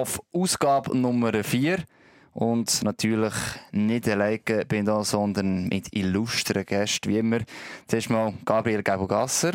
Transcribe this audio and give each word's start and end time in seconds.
Auf 0.00 0.18
Ausgabe 0.32 0.96
Nummer 0.96 1.44
4. 1.44 1.84
Und 2.32 2.82
natürlich 2.84 3.34
nicht 3.70 4.08
alleine 4.08 4.64
bin 4.66 4.78
ich 4.78 4.84
da, 4.86 5.04
sondern 5.04 5.68
mit 5.68 5.94
illustren 5.94 6.64
Gästen, 6.64 7.10
wie 7.10 7.18
immer. 7.18 7.40
Zuerst 7.86 8.08
mal 8.08 8.32
Gabriel 8.46 8.82
Gabo-Gasser. 8.82 9.52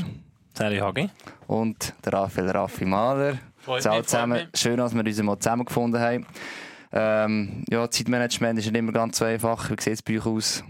Sally 0.54 0.78
Hagi. 0.78 1.10
Und 1.48 1.96
der 2.06 2.14
Raphael 2.14 2.52
Raffi 2.52 2.86
Mahler. 2.86 3.40
Zusammen. 3.80 4.48
Schön, 4.54 4.78
dass 4.78 4.94
wir 4.94 5.04
uns 5.04 5.24
mal 5.24 5.40
zusammengefunden 5.40 6.00
haben. 6.00 6.28
Ähm, 6.92 7.66
ja, 7.68 7.90
Zeitmanagement 7.90 8.60
ist 8.60 8.66
nicht 8.66 8.78
immer 8.78 8.92
ganz 8.92 9.18
so 9.18 9.26
einfach. 9.26 9.72
Wie 9.72 9.82
sieht 9.82 9.94
es 9.94 10.04
bei 10.04 10.20
euch 10.20 10.28
aus? 10.28 10.64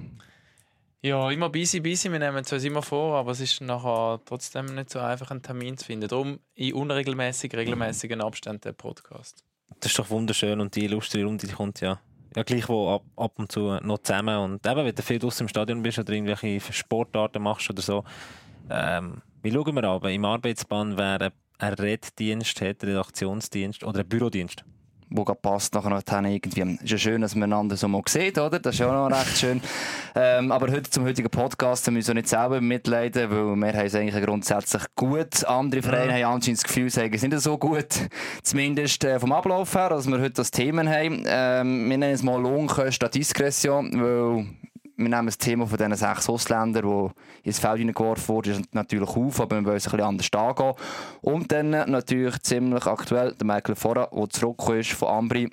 Ja, 1.01 1.29
immer 1.31 1.49
busy, 1.49 1.81
busy. 1.81 2.09
Wir 2.09 2.19
nehmen 2.19 2.45
es 2.45 2.53
uns 2.53 2.63
immer 2.63 2.81
vor, 2.81 3.17
aber 3.17 3.31
es 3.31 3.41
ist 3.41 3.59
nachher 3.59 4.21
trotzdem 4.23 4.67
nicht 4.67 4.89
so 4.89 4.99
einfach, 4.99 5.31
einen 5.31 5.43
Termin 5.43 5.77
zu 5.77 5.85
finden. 5.85 6.07
Darum 6.07 6.39
in 6.53 6.73
unregelmäßig, 6.73 7.53
regelmäßigen 7.53 8.21
Abständen 8.21 8.61
der 8.61 8.71
Podcast. 8.71 9.43
Das 9.79 9.91
ist 9.91 9.99
doch 9.99 10.09
wunderschön 10.09 10.59
und 10.59 10.75
die 10.75 10.85
illustre 10.85 11.23
Runde 11.23 11.47
die 11.47 11.53
kommt 11.53 11.81
ja, 11.81 11.99
ja 12.35 12.43
gleich 12.43 12.67
wo 12.69 12.95
ab, 12.95 13.03
ab 13.15 13.33
und 13.37 13.51
zu 13.51 13.77
noch 13.81 13.99
zusammen. 13.99 14.37
Und 14.37 14.65
eben, 14.65 14.85
wenn 14.85 14.95
du 14.95 15.01
viel 15.01 15.19
draußen 15.19 15.45
im 15.45 15.49
Stadion 15.49 15.83
bist 15.83 15.99
oder 15.99 16.13
irgendwelche 16.13 16.59
Sportarten 16.73 17.43
machst 17.43 17.69
oder 17.69 17.81
so, 17.81 18.03
ähm, 18.69 19.21
wie 19.43 19.51
schauen 19.51 19.75
wir 19.75 19.83
aber? 19.83 20.11
Im 20.11 20.25
Arbeitsbahn 20.25 20.97
wer 20.97 21.31
ein 21.59 21.73
Reddienst 21.73 22.61
hat, 22.61 22.83
Redaktionsdienst 22.83 23.83
oder 23.83 23.99
ein 23.99 24.09
Bürodienst 24.09 24.65
wo 25.09 25.23
passt 25.23 25.73
nachher 25.73 25.89
noch 25.89 26.01
irgendwie. 26.07 26.61
Es 26.61 26.83
ist 26.83 26.91
ja 26.91 26.97
schön, 26.97 27.21
dass 27.21 27.35
man 27.35 27.51
einander 27.51 27.77
so 27.77 27.87
mal 27.87 28.01
sieht, 28.07 28.37
oder? 28.37 28.59
Das 28.59 28.75
ist 28.75 28.79
ja 28.79 28.87
auch 28.87 29.09
noch 29.09 29.17
recht 29.17 29.37
schön. 29.37 29.61
Ähm, 30.17 30.53
aber 30.53 30.71
heute 30.71 30.89
zum 30.89 31.03
heutigen 31.03 31.29
Podcast 31.29 31.91
müssen 31.91 32.07
wir 32.07 32.13
nicht 32.13 32.29
selber 32.29 32.61
mitleiden, 32.61 33.29
weil 33.29 33.55
wir 33.57 33.77
haben 33.77 33.85
es 33.85 33.95
eigentlich 33.95 34.23
grundsätzlich 34.23 34.83
gut. 34.95 35.43
Andere 35.43 35.81
Vereine 35.81 36.17
ja. 36.17 36.27
haben 36.27 36.35
anscheinend 36.35 36.59
das 36.59 36.63
Gefühl, 36.63 36.89
sie 36.89 37.17
sind 37.17 37.33
nicht 37.33 37.43
so 37.43 37.57
gut. 37.57 37.87
Zumindest 38.41 39.03
äh, 39.03 39.19
vom 39.19 39.33
Ablauf 39.33 39.75
her, 39.75 39.89
dass 39.89 40.07
wir 40.07 40.17
heute 40.21 40.35
das 40.35 40.51
Thema 40.51 40.85
haben. 40.89 41.25
Ähm, 41.27 41.89
wir 41.89 41.97
nennen 41.97 42.13
es 42.13 42.23
mal 42.23 42.41
Lohnkosten 42.41 43.11
Diskretion, 43.11 43.91
weil 44.01 44.45
wir 44.97 45.09
nehmen 45.09 45.25
das 45.25 45.37
Thema 45.37 45.67
von 45.67 45.77
diesen 45.77 45.95
sechs 45.95 46.29
Ausländern, 46.29 47.11
die 47.43 47.47
ins 47.47 47.59
Feld 47.59 47.79
hineingeworfen 47.79 48.27
wurden, 48.27 48.67
natürlich 48.71 49.09
auf, 49.09 49.41
aber 49.41 49.57
wir 49.57 49.65
wollen 49.65 49.77
es 49.77 49.87
ein 49.87 49.91
bisschen 49.91 50.07
anders 50.07 50.33
angehen. 50.33 50.73
Und 51.21 51.51
dann 51.51 51.69
natürlich 51.69 52.39
ziemlich 52.41 52.85
aktuell 52.85 53.33
der 53.33 53.45
Michael 53.45 53.75
Fora, 53.75 54.09
der 54.13 54.29
zurückgekommen 54.29 54.79
ist 54.79 54.93
von 54.93 55.07
Ambri. 55.09 55.49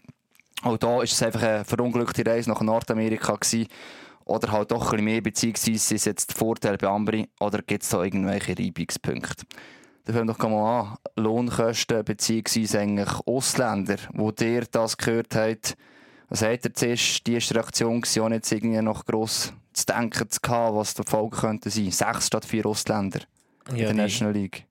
Auch 0.63 0.77
da 0.77 1.03
ist 1.03 1.13
es 1.13 1.23
einfach 1.23 1.43
eine 1.43 1.65
verunglückte 1.65 2.25
Reise 2.25 2.51
nach 2.51 2.61
Nordamerika 2.61 3.35
gewesen. 3.35 3.67
Oder 4.25 4.53
halt 4.53 4.71
doch 4.71 4.85
ein 4.85 4.91
bisschen 4.91 5.05
mehr, 5.05 5.21
beziehungsweise 5.21 5.95
ist 5.97 6.05
jetzt 6.07 6.31
der 6.31 6.37
Vorteil 6.37 6.79
bei 6.79 6.87
Ambri, 6.87 7.29
oder 7.41 7.61
gibt 7.63 7.83
es 7.83 7.89
da 7.89 8.05
irgendwelche 8.05 8.57
Reibungspunkte? 8.57 9.45
Da 10.05 10.13
fangen 10.13 10.29
wir 10.29 10.35
doch 10.35 10.49
mal 10.49 10.81
an. 10.81 10.97
Lohnkosten, 11.17 12.05
beziehungsweise 12.05 12.79
eigentlich 12.79 13.11
Ausländer, 13.27 13.97
wo 14.13 14.31
dir 14.31 14.65
das 14.71 14.97
gehört 14.97 15.35
habt, 15.35 15.77
was 16.33 16.41
hat 16.41 16.65
er 16.65 16.73
zuerst, 16.73 17.27
die 17.27 17.35
erste 17.35 17.55
Reaktion 17.55 18.03
war 18.03 18.29
nicht 18.31 18.51
irgendwie 18.51 18.81
noch 18.81 19.05
gross 19.05 19.53
zu 19.75 19.85
denken 19.85 20.31
zu 20.31 20.41
haben, 20.49 20.77
was 20.77 20.95
die 20.95 21.03
Folge 21.03 21.37
könnte 21.37 21.69
sein. 21.69 21.91
Sechs 21.91 22.29
statt 22.29 22.47
vier 22.47 22.65
Ausländer 22.65 23.21
ja, 23.69 23.75
in 23.75 23.79
der 23.79 23.95
National 23.95 24.33
League. 24.33 24.65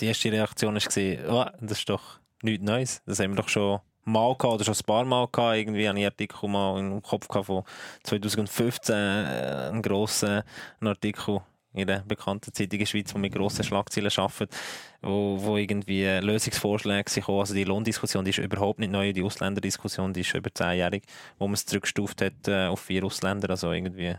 Die 0.00 0.06
erste 0.06 0.30
Reaktion 0.30 0.74
war, 0.74 1.30
oh, 1.30 1.50
das 1.62 1.78
ist 1.78 1.88
doch 1.88 2.20
nichts 2.42 2.62
Neues. 2.62 3.02
Das 3.06 3.20
haben 3.20 3.30
wir 3.30 3.36
doch 3.36 3.48
schon 3.48 3.80
mal 4.04 4.36
gehabt, 4.36 4.54
oder 4.54 4.64
schon 4.64 4.74
ein 4.74 4.84
paar 4.84 5.04
Mal 5.06 5.28
gehabt. 5.32 5.56
Irgendwie 5.56 5.88
habe 5.88 5.98
ich 5.98 6.04
Artikel 6.04 6.48
mal 6.50 6.78
im 6.78 7.02
Kopf 7.02 7.26
gehabt 7.26 7.46
von 7.46 7.64
2015, 8.02 8.94
äh, 8.94 9.68
einen 9.70 9.80
grossen 9.80 10.42
Artikel 10.80 11.40
in 11.74 11.86
der 11.86 12.00
bekannten 12.00 12.52
Zeitung 12.52 12.72
in 12.72 12.78
der 12.80 12.86
Schweiz, 12.86 13.12
die 13.12 13.18
mit 13.18 13.34
grossen 13.34 13.64
Schlagzeilen 13.64 14.10
arbeitet, 14.16 14.54
wo, 15.00 15.38
wo 15.40 15.56
irgendwie 15.56 16.06
Lösungsvorschläge 16.06 17.10
sind 17.10 17.28
Also 17.28 17.54
die 17.54 17.64
Lohndiskussion 17.64 18.24
die 18.24 18.30
ist 18.30 18.38
überhaupt 18.38 18.78
nicht 18.78 18.92
neu, 18.92 19.12
die 19.12 19.22
Ausländerdiskussion 19.22 20.12
die 20.12 20.20
ist 20.20 20.34
über 20.34 20.52
zehnjährig, 20.52 21.04
wo 21.38 21.46
man 21.46 21.54
es 21.54 21.66
zurückgestuft 21.66 22.20
hat 22.22 22.48
äh, 22.48 22.66
auf 22.66 22.80
vier 22.80 23.04
Ausländer, 23.04 23.50
also 23.50 23.72
irgendwie... 23.72 24.14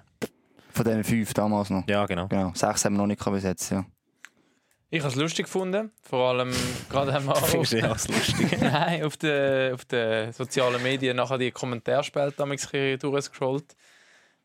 Von 0.72 0.86
diesen 0.86 1.03
fünf 1.03 1.34
damals 1.36 1.69
noch? 1.69 1.88
Ja, 1.88 2.06
genau. 2.08 2.28
genau. 2.28 2.52
Sechs 2.56 2.84
haben 2.84 2.94
wir 2.94 3.00
noch 3.00 3.08
nicht 3.08 3.24
besetzt, 3.24 3.72
ja. 3.72 3.85
Ich 4.90 5.00
habe 5.00 5.09
es 5.09 5.16
lustig 5.16 5.46
gefunden, 5.46 5.91
vor 6.03 6.30
allem 6.30 6.53
gerade 6.90 7.16
einmal 7.16 7.35
auf, 7.35 7.53
lustig? 7.53 7.81
Nein, 8.62 9.03
auf 9.03 9.18
den 9.18 9.74
auf 9.74 9.85
de 9.85 10.31
sozialen 10.31 10.81
Medien 10.84 11.18
nachher 11.18 11.40
die 11.40 11.52
Kommentarspalten 11.52 12.47
durchgescrollt. 13.00 13.75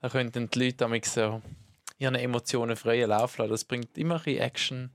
Da 0.00 0.08
könnten 0.08 0.48
die 0.48 0.58
Leute 0.58 1.00
so 1.04 1.42
ihren 1.98 2.14
Emotionen 2.14 2.76
freien 2.76 3.10
Lauf 3.10 3.38
lassen. 3.38 3.50
Das 3.50 3.64
bringt 3.64 3.96
immer 3.98 4.20
ein 4.24 4.36
Action. 4.38 4.90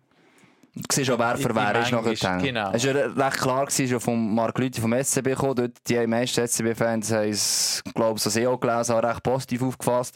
Du 0.75 0.81
siehst 0.91 1.11
auch, 1.11 1.19
wer 1.19 1.37
für 1.37 1.53
wer 1.53 1.81
ist 1.81 1.91
nachher. 1.91 2.37
Genau. 2.39 2.71
Es 2.73 2.83
war 2.87 2.95
ja 2.95 3.05
recht 3.05 3.37
klar, 3.37 3.69
schon 3.69 3.99
von 3.99 4.33
Marc 4.33 4.57
Lüthi 4.57 4.81
vom 4.81 4.91
SCB 4.91 5.23
gekommen. 5.25 5.53
Dort, 5.53 5.73
die 5.87 6.07
meisten 6.07 6.47
SCB-Fans 6.47 7.11
haben 7.11 7.29
es, 7.29 7.83
glaube 7.93 8.17
ich, 8.17 8.23
so 8.23 8.49
auch 8.49 8.59
gelesen, 8.59 8.95
recht 8.95 9.21
positiv 9.21 9.61
aufgefasst. 9.61 10.15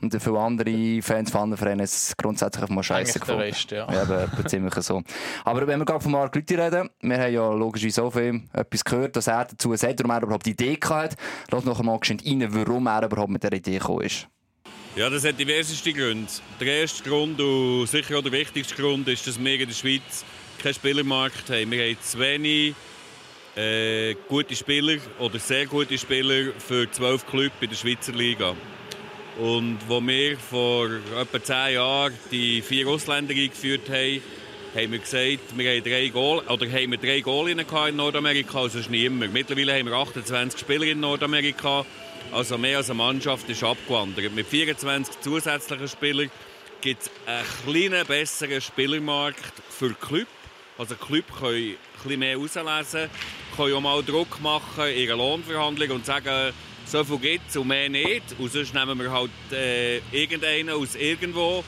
Und 0.00 0.16
viele 0.18 0.38
andere 0.38 1.02
Fans 1.02 1.30
von 1.30 1.42
anderen 1.42 1.58
Vereinen 1.58 1.80
es 1.80 2.16
grundsätzlich 2.16 2.62
einfach 2.62 2.74
mal 2.74 2.82
scheiße 2.82 3.20
gefunden. 3.20 3.42
Rest, 3.42 3.70
ja. 3.70 3.86
ja 3.92 4.00
aber 4.00 4.28
ziemlich 4.46 4.74
so. 4.76 5.02
Aber 5.44 5.66
wenn 5.66 5.78
wir 5.78 5.84
gerade 5.84 6.00
von 6.00 6.12
Marc 6.12 6.34
Lüthi 6.34 6.54
reden, 6.54 6.88
wir 7.02 7.18
haben 7.18 7.32
ja 7.34 7.52
logischerweise 7.52 8.02
auch 8.02 8.16
ihm 8.16 8.48
etwas 8.54 8.82
gehört, 8.82 9.14
dass 9.14 9.26
er 9.26 9.44
dazu 9.44 9.76
sagt, 9.76 9.98
warum 9.98 10.10
er 10.10 10.22
überhaupt 10.22 10.46
die 10.46 10.52
Idee 10.52 10.78
hatte. 10.88 11.16
Lass 11.50 11.64
noch 11.66 11.80
einmal 11.80 11.98
rein, 12.02 12.46
warum 12.48 12.86
er 12.86 13.04
überhaupt 13.04 13.30
mit 13.30 13.42
dieser 13.42 13.52
Idee 13.52 13.76
gekommen 13.76 14.06
ist. 14.06 14.26
Ja, 14.98 15.08
das 15.08 15.24
hat 15.24 15.38
diverseste 15.38 15.92
Gründe. 15.92 16.28
Der 16.58 16.80
erste 16.80 17.08
Grund 17.08 17.40
und 17.40 17.86
sicher 17.86 18.18
auch 18.18 18.22
der 18.22 18.32
wichtigste 18.32 18.74
Grund 18.74 19.06
ist, 19.06 19.28
dass 19.28 19.38
wir 19.38 19.54
in 19.54 19.68
der 19.68 19.72
Schweiz 19.72 20.24
keinen 20.60 20.74
Spielermarkt 20.74 21.48
haben. 21.50 21.70
Wir 21.70 21.84
haben 21.84 22.02
zu 22.02 22.18
wenig 22.18 22.74
äh, 23.54 24.16
gute 24.26 24.56
Spieler 24.56 24.96
oder 25.20 25.38
sehr 25.38 25.66
gute 25.66 25.96
Spieler 25.96 26.52
für 26.58 26.90
zwölf 26.90 27.24
Clubs 27.28 27.54
in 27.60 27.68
der 27.68 27.76
Schweizer 27.76 28.10
Liga. 28.10 28.56
Und 29.38 29.78
wo 29.86 30.04
wir 30.04 30.36
vor 30.36 30.88
etwa 31.16 31.44
zehn 31.44 31.74
Jahren 31.74 32.14
die 32.32 32.60
vier 32.60 32.88
Ausländer 32.88 33.34
eingeführt 33.34 33.88
haben, 33.88 34.20
haben 34.74 34.90
wir 34.90 34.98
gesagt, 34.98 35.56
wir 35.56 35.70
haben 35.70 35.84
drei 35.84 36.08
Goal 36.08 36.38
oder 36.40 36.66
haben 36.66 36.90
wir 36.90 36.98
drei 36.98 37.20
Goal 37.20 37.50
in 37.50 37.64
Nordamerika, 37.94 38.62
also 38.62 38.80
ist 38.80 38.90
nicht 38.90 39.04
immer. 39.04 39.28
Mittlerweile 39.28 39.78
haben 39.78 39.86
wir 39.86 39.94
28 39.94 40.58
Spieler 40.58 40.86
in 40.86 40.98
Nordamerika 40.98 41.86
also 42.32 42.58
mehr 42.58 42.78
als 42.78 42.90
eine 42.90 42.98
Mannschaft 42.98 43.48
ist 43.48 43.62
abgewandert. 43.62 44.32
Mit 44.34 44.46
24 44.46 45.20
zusätzlichen 45.20 45.88
Spielern 45.88 46.30
gibt 46.80 47.02
es 47.02 47.10
einen 47.26 47.44
kleinen 47.64 48.06
besseren 48.06 48.60
Spielermarkt 48.60 49.52
für 49.70 49.94
Club. 49.94 50.28
Also 50.76 50.94
Club 50.94 51.24
können 51.38 51.76
ein 52.08 52.18
mehr 52.18 52.38
auslesen, 52.38 53.10
können 53.56 53.74
auch 53.74 53.80
mal 53.80 54.02
Druck 54.02 54.40
machen 54.40 54.86
in 54.86 54.98
ihrer 54.98 55.16
Lohnverhandlung 55.16 55.90
und 55.90 56.06
sagen, 56.06 56.52
so 56.86 57.04
viel 57.04 57.18
gibt 57.18 57.48
es 57.48 57.56
und 57.56 57.68
mehr 57.68 57.88
nicht. 57.88 58.22
Und 58.38 58.52
sonst 58.52 58.72
nehmen 58.74 58.98
wir 58.98 59.10
halt 59.10 59.30
äh, 59.52 59.98
irgendeinen 60.12 60.70
aus 60.70 60.94
irgendwo. 60.94 61.64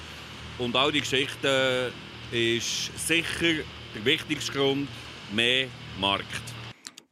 Und 0.58 0.76
all 0.76 0.92
die 0.92 1.00
Geschichten 1.00 1.92
ist 2.30 2.98
sicher 3.06 3.64
der 3.94 4.04
wichtigste 4.04 4.52
Grund, 4.52 4.88
mehr 5.32 5.66
Markt. 5.98 6.24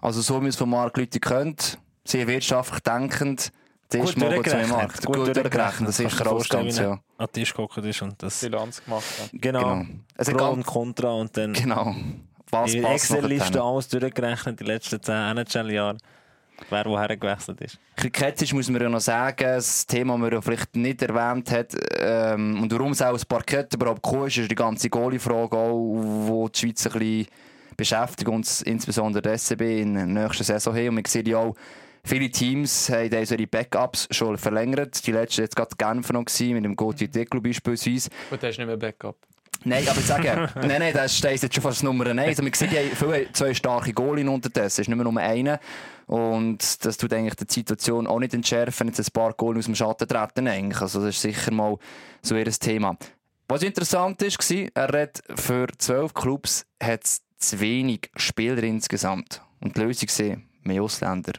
Also 0.01 0.21
so 0.21 0.43
wie 0.43 0.49
es 0.49 0.57
von 0.57 0.71
Markt 0.71 0.97
Leute 0.97 1.19
kennt, 1.19 1.79
sehr 2.09 2.27
wirtschaftlich 2.27 2.81
denkend. 2.81 3.53
Das 3.91 4.15
gut 4.15 4.23
durchgerechnet. 4.23 4.69
Markt. 4.69 5.07
Gut, 5.07 5.17
gut 5.17 5.37
durchgerechnet, 5.37 5.89
das 5.89 6.01
ist 6.01 6.27
raus 6.27 6.49
ganz, 6.49 6.79
ja. 6.79 6.93
An 6.93 7.01
den 7.19 7.33
Tisch 7.33 7.55
geguckt 7.55 7.79
ist 7.79 8.03
und 8.03 8.23
das... 8.23 8.41
Bilanz 8.41 8.85
gemacht. 8.85 9.05
Ja. 9.19 9.39
Genau. 9.41 9.61
genau. 9.61 9.87
Also 10.17 10.33
Pro 10.33 10.49
und 10.51 10.67
Contra 10.67 11.13
und 11.13 11.35
dann... 11.37 11.55
Genau. 11.55 11.95
Was 12.51 12.73
die 12.73 12.83
Excel-Liste 12.83 13.63
alles 13.63 13.89
durchgerechnet, 13.89 14.61
die 14.61 14.65
letzten 14.65 15.03
10 15.03 15.37
NHL-Jahre. 15.37 15.99
Wer 16.71 16.87
woher 16.87 17.17
gewechselt 17.17 17.61
ist. 17.61 17.79
Kritisch 17.97 18.53
muss 18.53 18.69
man 18.69 18.83
ja 18.83 18.89
noch 18.89 19.01
sagen, 19.01 19.45
das 19.45 19.87
Thema, 19.87 20.19
das 20.19 20.31
man 20.33 20.43
vielleicht 20.43 20.75
nicht 20.77 21.03
erwähnt 21.03 21.51
hat, 21.51 21.73
ähm, 21.99 22.61
und 22.61 22.73
warum 22.73 22.93
es 22.93 23.01
auch 23.01 23.13
das 23.13 23.25
Parkett 23.25 23.73
überhaupt 23.75 24.03
gekommen 24.03 24.27
ist, 24.27 24.39
ist 24.39 24.51
die 24.51 24.57
ganze 24.57 24.91
Goalie-Frage 24.91 25.57
wo 25.57 26.49
die 26.49 26.59
Schweiz 26.59 26.87
ein 26.87 26.93
bisschen 26.93 27.27
beschäftigt, 27.77 28.29
uns 28.29 28.63
insbesondere 28.63 29.23
der 29.23 29.39
SCB 29.39 29.83
in 29.83 29.95
der 29.95 30.07
nächsten 30.07 30.45
Saison 30.45 30.75
haben. 30.75 30.89
Und 30.89 30.95
man 30.97 31.05
sieht 31.05 31.29
ja 31.29 31.39
auch, 31.39 31.55
Viele 32.09 32.31
Teams 32.31 32.89
haben 32.89 33.13
ihre 33.13 33.47
Backups 33.47 34.09
schon 34.11 34.39
verlängert. 34.39 35.07
Die 35.07 35.13
letzte 35.13 35.43
jetzt 35.43 35.55
gerade 35.55 35.77
Genf 35.77 36.11
noch 36.11 36.25
gewesen, 36.25 36.55
mit 36.55 36.65
dem 36.65 36.75
Gautier 36.75 37.09
Declo 37.09 37.39
beispielsweise. 37.39 38.09
Und 38.31 38.43
der 38.43 38.49
ist 38.49 38.57
nicht 38.57 38.67
mehr 38.67 38.79
Backup. 38.79 39.19
Nein, 39.65 39.87
aber 39.87 40.01
ich 40.01 40.07
sage, 40.07 40.49
nein, 40.55 40.79
nein, 40.79 40.95
das 40.95 41.19
steht 41.19 41.43
jetzt 41.43 41.55
schon 41.55 41.63
fast 41.63 41.85
Nummer 41.85 42.07
1. 42.07 42.19
Also 42.19 42.43
man 42.43 42.55
sieht, 42.55 42.73
die 42.73 42.79
haben 42.79 43.35
zwei 43.35 43.53
starke 43.53 43.93
Goalien 43.93 44.31
unterdessen. 44.31 44.67
Es 44.67 44.79
ist 44.79 44.89
nicht 44.89 44.97
mehr 44.97 45.05
nur 45.05 45.21
einer. 45.21 45.61
Und 46.07 46.83
das 46.83 46.97
tut 46.97 47.13
eigentlich 47.13 47.35
die 47.35 47.53
Situation 47.53 48.07
auch 48.07 48.21
nicht 48.21 48.33
entschärfen, 48.33 48.87
jetzt 48.87 49.01
ein 49.01 49.13
paar 49.13 49.35
Goalien 49.35 49.59
aus 49.59 49.67
dem 49.67 49.75
Schatten 49.75 50.09
treten 50.09 50.49
eigentlich. 50.49 50.81
Also 50.81 51.01
das 51.01 51.11
ist 51.11 51.21
sicher 51.21 51.53
mal 51.53 51.77
so 52.23 52.37
ihr 52.37 52.51
Thema. 52.51 52.97
Was 53.49 53.63
interessant 53.63 54.23
ist, 54.23 54.39
war, 54.39 54.69
er 54.73 54.95
redet 54.95 55.23
für 55.35 55.67
zwölf 55.77 56.15
Clubs 56.15 56.65
hat 56.83 57.05
es 57.05 57.21
zu 57.37 57.61
wenig 57.61 58.11
Spieler 58.17 58.63
insgesamt. 58.63 59.43
Und 59.61 59.77
die 59.77 59.81
Lösung 59.83 60.09
ist 60.09 60.23
mehr 60.63 60.83
Ausländer. 60.83 61.35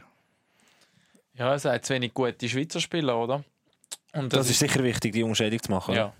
Ja, 1.40 1.54
es 1.54 1.64
hat 1.64 1.86
zu 1.86 1.94
wenig 1.94 2.12
gute 2.12 2.48
Schweizer 2.50 2.80
Spieler, 2.80 3.16
oder? 3.16 3.42
Und 4.12 4.30
das, 4.30 4.40
das 4.40 4.50
ist 4.50 4.58
sicher 4.58 4.84
wichtig, 4.84 5.14
die 5.14 5.22
Umschädigung 5.22 5.62
zu 5.62 5.72
machen. 5.72 5.94
Ja. 5.94 6.12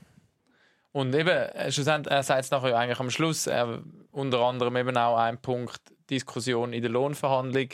Und 0.93 1.15
eben, 1.15 1.71
schlussendlich, 1.71 2.11
er 2.11 2.23
sagt 2.23 2.45
es 2.45 2.51
nachher 2.51 2.75
eigentlich 2.75 2.99
am 3.01 3.11
Schluss, 3.11 3.47
er, 3.47 3.83
unter 4.13 4.41
anderem 4.41 4.75
eben 4.79 4.97
auch 4.97 5.19
ein 5.19 5.37
Punkt, 5.37 5.83
Diskussion 6.09 6.73
in 6.73 6.81
der 6.81 6.91
Lohnverhandlung. 6.91 7.69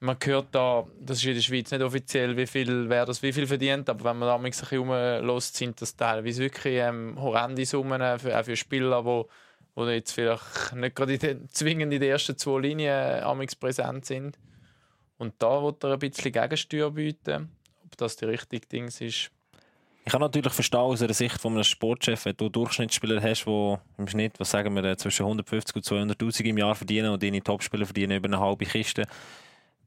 Man 0.00 0.16
hört 0.24 0.46
da, 0.52 0.86
das 0.98 1.18
ist 1.18 1.26
in 1.26 1.34
der 1.34 1.42
Schweiz 1.42 1.70
nicht 1.70 1.82
offiziell, 1.82 2.34
wie 2.38 2.46
viel 2.46 2.88
wer 2.88 3.04
das 3.04 3.22
wie 3.22 3.34
viel 3.34 3.46
verdient, 3.46 3.90
aber 3.90 4.04
wenn 4.04 4.18
man 4.18 4.28
da 4.28 4.36
ein 4.36 4.42
bisschen 4.42 4.78
rumlässt, 4.78 5.56
sind 5.56 5.82
das 5.82 5.94
teilweise 5.94 6.42
wirklich 6.42 6.76
ähm, 6.78 7.20
horrende 7.20 7.66
Summen 7.66 8.18
für, 8.18 8.40
auch 8.40 8.44
für 8.44 8.56
Spieler, 8.56 9.02
die 9.02 9.24
wo 9.76 9.86
jetzt 9.86 10.12
vielleicht 10.12 10.72
nicht 10.74 10.96
gerade 10.96 11.12
in 11.12 11.18
den, 11.18 11.48
zwingend 11.50 11.92
in 11.92 12.00
den 12.00 12.10
ersten 12.10 12.38
zwei 12.38 12.60
Linien 12.60 13.22
amix 13.22 13.54
präsent 13.54 14.06
sind. 14.06 14.38
Und 15.18 15.34
da 15.38 15.62
wird 15.62 15.84
er 15.84 15.92
ein 15.92 15.98
bisschen 15.98 16.32
Gegensteuer 16.32 16.90
bieten. 16.90 17.50
Ob 17.84 17.96
das 17.96 18.16
die 18.16 18.24
richtige 18.24 18.66
Ding 18.66 18.86
ist, 18.86 19.30
ich 20.06 20.12
kann 20.12 20.20
natürlich 20.20 20.52
verstehen 20.52 20.80
aus 20.80 20.98
der 20.98 21.14
Sicht 21.14 21.40
von 21.40 21.54
einem 21.54 21.64
Sportchef, 21.64 22.26
wenn 22.26 22.36
du 22.36 22.50
Durchschnittsspieler 22.50 23.22
hast, 23.22 23.46
die 23.46 23.76
im 23.96 24.06
Schnitt, 24.06 24.38
was 24.38 24.50
sagen 24.50 24.74
wir, 24.74 24.98
zwischen 24.98 25.22
150 25.22 25.76
und 25.76 25.84
200'000 25.84 26.44
im 26.44 26.58
Jahr 26.58 26.74
verdienen 26.74 27.10
und 27.10 27.22
deine 27.22 27.42
Topspieler 27.42 27.86
verdienen 27.86 28.18
über 28.18 28.28
eine 28.28 28.38
halbe 28.38 28.66
Kiste, 28.66 29.04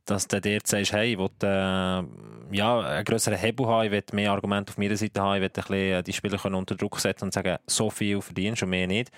dass 0.05 0.27
du 0.27 0.41
dort 0.41 0.65
sagst, 0.65 0.91
hey, 0.91 1.13
ich 1.13 1.19
will, 1.19 1.29
äh, 1.43 2.55
ja, 2.55 2.79
einen 2.79 3.05
grösseren 3.05 3.37
Hebel 3.37 3.67
haben, 3.67 3.85
ich 3.85 3.91
will 3.91 4.03
mehr 4.13 4.31
Argumente 4.31 4.71
auf 4.71 4.79
meiner 4.79 4.97
Seite 4.97 5.21
haben, 5.21 5.35
ich 5.35 5.41
will 5.41 5.49
ein 5.49 5.53
bisschen 5.53 5.75
äh, 5.75 6.03
die 6.03 6.13
Spieler 6.13 6.45
unter 6.45 6.75
Druck 6.75 6.99
setzen 6.99 7.25
und 7.25 7.33
sagen, 7.33 7.57
so 7.67 7.91
viel 7.91 8.19
verdienst 8.19 8.63
du, 8.63 8.65
mehr 8.65 8.87
nicht. 8.87 9.11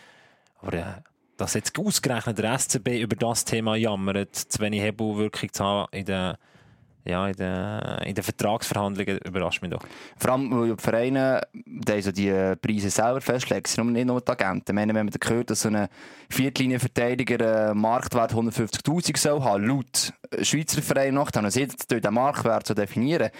Aber 0.62 0.74
äh, 0.74 0.84
dass 1.40 1.54
jetzt 1.54 1.78
ausgerechnet 1.80 2.38
der 2.38 2.60
SCB 2.60 3.02
über 3.02 3.16
das 3.16 3.46
Thema 3.46 3.76
jammert, 3.76 4.36
zu 4.36 4.60
wenig 4.60 4.82
Hebelwirkung 4.82 5.52
zu 5.54 5.64
haben 5.64 5.88
in 5.92 6.06
den, 6.06 6.34
ja, 7.06 7.28
in 7.28 7.34
den, 7.34 8.08
in 8.08 8.16
den 8.16 8.24
Vertragsverhandlungen, 8.24 9.20
überrascht 9.20 9.62
mich 9.62 9.72
doch. 9.72 9.82
Vor 10.18 10.32
allem, 10.32 10.52
weil 10.52 10.76
die 10.76 10.82
Vereine 10.82 11.42
die 11.54 12.12
die 12.12 12.56
Preise 12.62 12.90
selber 12.90 13.22
festlegen, 13.22 13.66
sind 13.66 13.94
nicht 13.94 14.06
nur 14.06 14.20
die 14.20 14.32
Agenten. 14.32 14.72
Ich 14.72 14.76
meine, 14.76 14.94
wenn 14.94 15.06
man 15.06 15.16
gehört, 15.18 15.50
dass 15.50 15.62
so 15.62 15.70
ein 15.70 15.88
Viertlinienverteidiger 16.30 17.70
einen 17.70 17.80
Marktwert 17.80 18.34
150'000 18.34 19.18
soll 19.18 19.42
haben, 19.42 19.66
laut 19.66 20.14
Schweizer 20.42 20.82
Verein 20.82 21.14
noch, 21.14 21.32
dann 21.32 21.50
sie 21.50 21.68
den 21.68 22.14
Marktwert 22.14 22.68
zu 22.68 22.74
definieren 22.74 23.32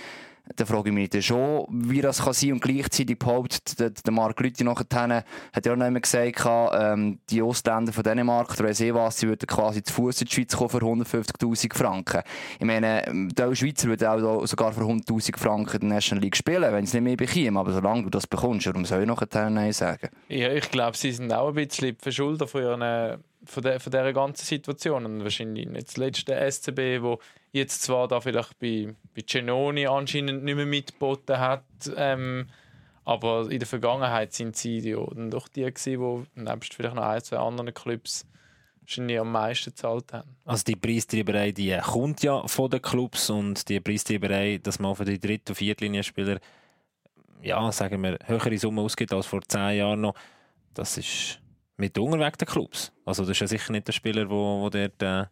dann 0.56 0.68
frage 0.68 0.90
ich 0.90 0.96
mich 0.96 1.10
dann 1.10 1.22
schon, 1.22 1.66
wie 1.70 2.02
das 2.02 2.24
kann 2.24 2.34
sein 2.34 2.54
und 2.54 2.62
gleichzeitig 2.62 3.20
behauptet, 3.20 3.80
der, 3.80 3.92
der 3.92 4.14
Mark 4.14 4.40
Lüthi 4.40 4.64
nachher 4.64 5.24
hat 5.54 5.66
ja 5.66 5.74
auch 5.74 5.78
noch 5.78 5.86
immer 5.86 6.00
gesagt, 6.00 6.44
ähm, 6.74 7.20
die 7.30 7.42
Ausländer 7.42 7.94
von 7.94 8.04
Dänemark, 8.04 8.56
der 8.56 8.68
weiss 8.68 8.82
eh 8.82 8.94
was, 8.94 9.18
sie 9.20 9.28
würden 9.28 9.48
quasi 9.48 9.84
zu 9.84 9.94
Fuß 9.94 10.22
in 10.22 10.28
die 10.28 10.34
Schweiz 10.34 10.56
kommen 10.56 10.70
für 10.70 10.80
150'000 10.80 11.76
Franken. 11.76 12.22
Ich 12.60 12.66
meine, 12.66 13.04
der 13.34 13.56
Schweizer 13.56 13.88
würde 13.88 14.10
auch 14.10 14.46
sogar 14.46 14.74
für 14.74 14.82
100'000 14.82 15.38
Franken 15.38 15.82
in 15.82 15.90
der 15.90 15.96
National 15.96 16.24
League 16.24 16.36
spielen, 16.36 16.74
wenn 16.74 16.86
sie 16.86 17.00
nicht 17.00 17.18
mehr 17.20 17.28
bekommen, 17.28 17.58
aber 17.58 17.72
solange 17.72 18.04
du 18.04 18.10
das 18.10 18.28
bekommst, 18.28 18.66
warum 18.68 18.86
soll 18.86 19.02
ich 19.02 19.08
nachher 19.08 19.50
Nein 19.50 19.74
sagen? 19.74 20.10
Ja, 20.28 20.52
ich 20.52 20.70
glaube, 20.72 20.98
sie 20.98 21.12
sind 21.12 21.32
auch 21.32 21.50
ein 21.50 21.54
bisschen 21.56 21.96
Verschulder 22.00 22.48
von 22.48 22.62
ihren 22.62 23.24
von, 23.46 23.64
der, 23.64 23.80
von 23.80 23.92
dieser 23.92 24.14
ganzen 24.14 24.46
Situation. 24.46 25.06
Und 25.06 25.24
wahrscheinlich 25.24 25.68
nicht 25.68 25.88
das 25.88 25.98
letzte 25.98 26.52
SCB, 26.52 27.02
wo 27.02 27.20
jetzt 27.52 27.82
zwar 27.84 28.08
da 28.08 28.22
vielleicht 28.22 28.60
bei, 28.60 28.96
bei 29.16 29.22
Genoni 29.26 29.88
anscheinend 29.88 30.44
nicht 30.44 30.56
mehr 30.56 30.66
mitgeboten 30.66 31.40
hat, 31.40 31.64
ähm, 31.96 32.48
aber 33.06 33.50
in 33.50 33.60
der 33.60 33.68
Vergangenheit 33.68 34.34
sind 34.34 34.56
sie 34.56 34.82
die, 34.82 34.94
doch 35.30 35.48
die 35.48 35.64
gewesen, 35.64 36.28
die 36.36 36.42
nebst 36.42 36.74
vielleicht 36.74 36.96
noch 36.96 37.04
ein, 37.04 37.24
zwei 37.24 37.38
anderen 37.38 37.74
Clubs 37.74 38.28
wahrscheinlich 38.82 39.20
am 39.20 39.32
meisten 39.32 39.72
gezahlt 39.72 40.14
haben. 40.14 40.36
Also 40.46 40.64
die 40.64 40.76
Preistreiberei, 40.76 41.52
die 41.52 41.78
kommt 41.78 42.24
ja 42.24 42.46
von 42.48 42.70
den 42.70 42.82
Clubs 42.82 43.30
und 43.30 43.68
die 43.70 43.80
Preistreiberei, 43.80 44.60
dass 44.62 44.80
man 44.80 44.96
für 44.96 45.06
die 45.06 45.20
dritte 45.20 45.52
und 45.52 45.56
Viertlinienspieler 45.56 46.40
ja, 47.42 47.72
sagen 47.72 48.04
wir, 48.04 48.18
höhere 48.26 48.58
Summen 48.58 48.84
ausgibt 48.84 49.14
als 49.14 49.26
vor 49.26 49.42
zehn 49.48 49.78
Jahren 49.78 50.02
noch, 50.02 50.16
das 50.74 50.98
ist 50.98 51.40
mit 51.78 51.96
wegen 52.20 52.38
der 52.38 52.48
Clubs. 52.48 52.92
Also 53.06 53.24
das 53.24 53.32
ist 53.32 53.40
ja 53.40 53.48
sicher 53.48 53.72
nicht 53.72 53.88
der 53.88 53.94
Spieler, 53.94 54.22
der 54.22 54.30
wo, 54.30 54.62
wo 54.62 54.70
dort 54.70 55.02
äh, 55.02 55.26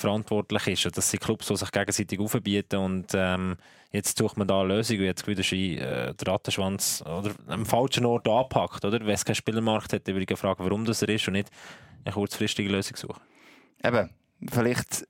verantwortlich 0.00 0.66
ist. 0.66 0.96
Das 0.96 1.10
sind 1.10 1.20
Clubs, 1.22 1.46
die 1.46 1.56
sich 1.56 1.70
gegenseitig 1.70 2.18
aufbieten 2.18 2.76
und 2.76 3.06
ähm, 3.14 3.56
jetzt 3.92 4.18
sucht 4.18 4.36
man 4.36 4.48
da 4.48 4.60
eine 4.60 4.74
Lösung 4.74 4.98
und 4.98 5.04
jetzt 5.04 5.26
wieder 5.26 5.52
äh, 5.52 6.14
der 6.14 6.26
Rattenschwanz 6.32 7.02
oder 7.06 7.32
am 7.48 7.66
falschen 7.66 8.06
Ort 8.06 8.28
anpackt. 8.28 8.84
Oder? 8.84 9.00
Wenn 9.00 9.10
es 9.10 9.24
keinen 9.24 9.34
Spielermarkt 9.34 9.92
hat, 9.92 10.06
würde 10.06 10.26
ich 10.28 10.38
fragen, 10.38 10.64
warum 10.64 10.84
das 10.84 11.02
er 11.02 11.08
ist 11.08 11.26
und 11.28 11.34
nicht 11.34 11.50
eine 12.04 12.14
kurzfristige 12.14 12.70
Lösung 12.70 12.96
suchen. 12.96 13.20
Eben, 13.84 14.10
vielleicht 14.50 15.06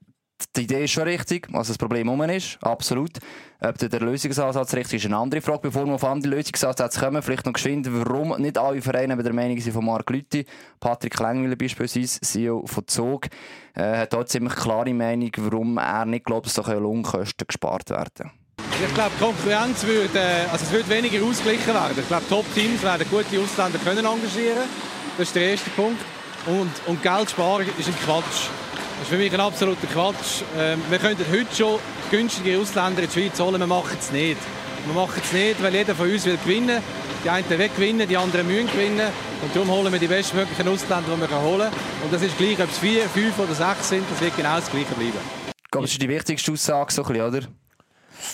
die 0.55 0.61
Idee 0.61 0.83
ist 0.83 0.91
schon 0.91 1.03
richtig, 1.03 1.47
was 1.51 1.67
das 1.67 1.77
Problem 1.77 2.09
um 2.09 2.21
ist, 2.23 2.57
absolut. 2.61 3.19
Ob 3.59 3.77
der 3.77 3.99
Lösungsansatz 3.99 4.73
richtig 4.73 4.95
ist, 4.95 5.05
ist 5.05 5.11
eine 5.11 5.17
andere 5.17 5.41
Frage. 5.41 5.59
Bevor 5.63 5.85
wir 5.85 5.93
auf 5.93 6.03
andere 6.03 6.35
Lösungsansätze 6.35 6.99
kommen, 6.99 7.21
vielleicht 7.21 7.45
noch 7.45 7.53
geschwind, 7.53 7.87
warum 7.91 8.35
nicht 8.41 8.57
alle 8.57 8.81
Vereine 8.81 9.15
der 9.15 9.33
Meinung 9.33 9.59
sind 9.59 9.73
von 9.73 9.85
Marc 9.85 10.09
Lüthi. 10.09 10.45
Patrick 10.79 11.19
Längwiller 11.19 11.55
beispielsweise, 11.55 12.19
CEO 12.21 12.65
von 12.65 12.87
Zog, 12.87 13.27
äh, 13.75 13.97
hat 13.97 14.13
dort 14.13 14.29
ziemlich 14.29 14.55
klare 14.55 14.93
Meinung, 14.93 15.31
warum 15.37 15.77
er 15.77 16.05
nicht 16.05 16.25
glaubt, 16.25 16.47
dass 16.47 16.55
so 16.55 16.63
Lohnkosten 16.63 17.45
gespart 17.47 17.89
werden. 17.91 18.31
Ich 18.83 18.93
glaube, 18.95 19.11
Konkurrenz 19.19 19.83
würde, 19.83 20.17
äh, 20.17 20.49
also 20.51 20.65
es 20.65 20.71
wird 20.71 20.89
weniger 20.89 21.23
ausgeglichen 21.23 21.73
werden. 21.73 21.95
Ich 21.97 22.07
glaube, 22.07 22.23
Top-Teams 22.27 22.81
werden 22.81 23.05
gute 23.11 23.39
Ausländer 23.39 23.77
können 23.77 24.05
engagieren. 24.05 24.67
Das 25.17 25.27
ist 25.27 25.35
der 25.35 25.51
erste 25.51 25.69
Punkt. 25.71 26.01
Und, 26.47 26.71
und 26.87 27.03
Geld 27.03 27.29
sparen 27.29 27.67
ist 27.77 27.87
ein 27.87 27.95
Quatsch. 28.03 28.49
Das 29.01 29.09
ist 29.09 29.15
für 29.15 29.19
mich 29.23 29.33
ein 29.33 29.39
absoluter 29.39 29.87
Quatsch. 29.87 30.43
Ähm, 30.55 30.79
wir 30.87 30.99
könnten 30.99 31.25
heute 31.31 31.55
schon 31.55 31.79
günstige 32.11 32.59
Ausländer 32.59 33.01
in 33.01 33.09
die 33.09 33.11
Schweiz 33.11 33.39
holen, 33.39 33.59
wir 33.59 33.65
machen 33.65 33.97
es 33.99 34.11
nicht. 34.11 34.37
Wir 34.85 34.93
machen 34.93 35.19
es 35.23 35.33
nicht, 35.33 35.63
weil 35.63 35.73
jeder 35.73 35.95
von 35.95 36.07
uns 36.07 36.23
will 36.23 36.37
gewinnen. 36.37 36.83
Die 37.23 37.29
einen 37.31 37.49
wollen 37.49 37.69
gewinnen, 37.75 38.07
die 38.07 38.15
anderen 38.15 38.45
müssen 38.45 38.67
gewinnen. 38.67 39.07
Und 39.41 39.55
darum 39.55 39.71
holen 39.71 39.91
wir 39.91 39.97
die 39.97 40.05
bestmöglichen 40.05 40.67
Ausländer, 40.67 41.15
die 41.15 41.19
wir 41.19 41.41
holen 41.41 41.61
können. 41.61 42.03
Und 42.03 42.13
das 42.13 42.21
ist 42.21 42.37
gleich, 42.37 42.61
ob 42.61 42.69
es 42.69 42.77
vier, 42.77 43.09
fünf 43.09 43.39
oder 43.39 43.55
sechs 43.55 43.89
sind, 43.89 44.05
das 44.07 44.21
wird 44.21 44.37
genau 44.37 44.57
das 44.57 44.69
Gleiche 44.69 44.93
bleiben. 44.93 45.17
Ich 45.47 45.71
glaube, 45.71 45.87
das 45.87 45.93
ist 45.93 46.01
die 46.03 46.09
wichtigste 46.09 46.51
Aussage, 46.51 46.93
so 46.93 47.01
ein 47.01 47.07
bisschen, 47.07 47.27
oder? 47.27 47.47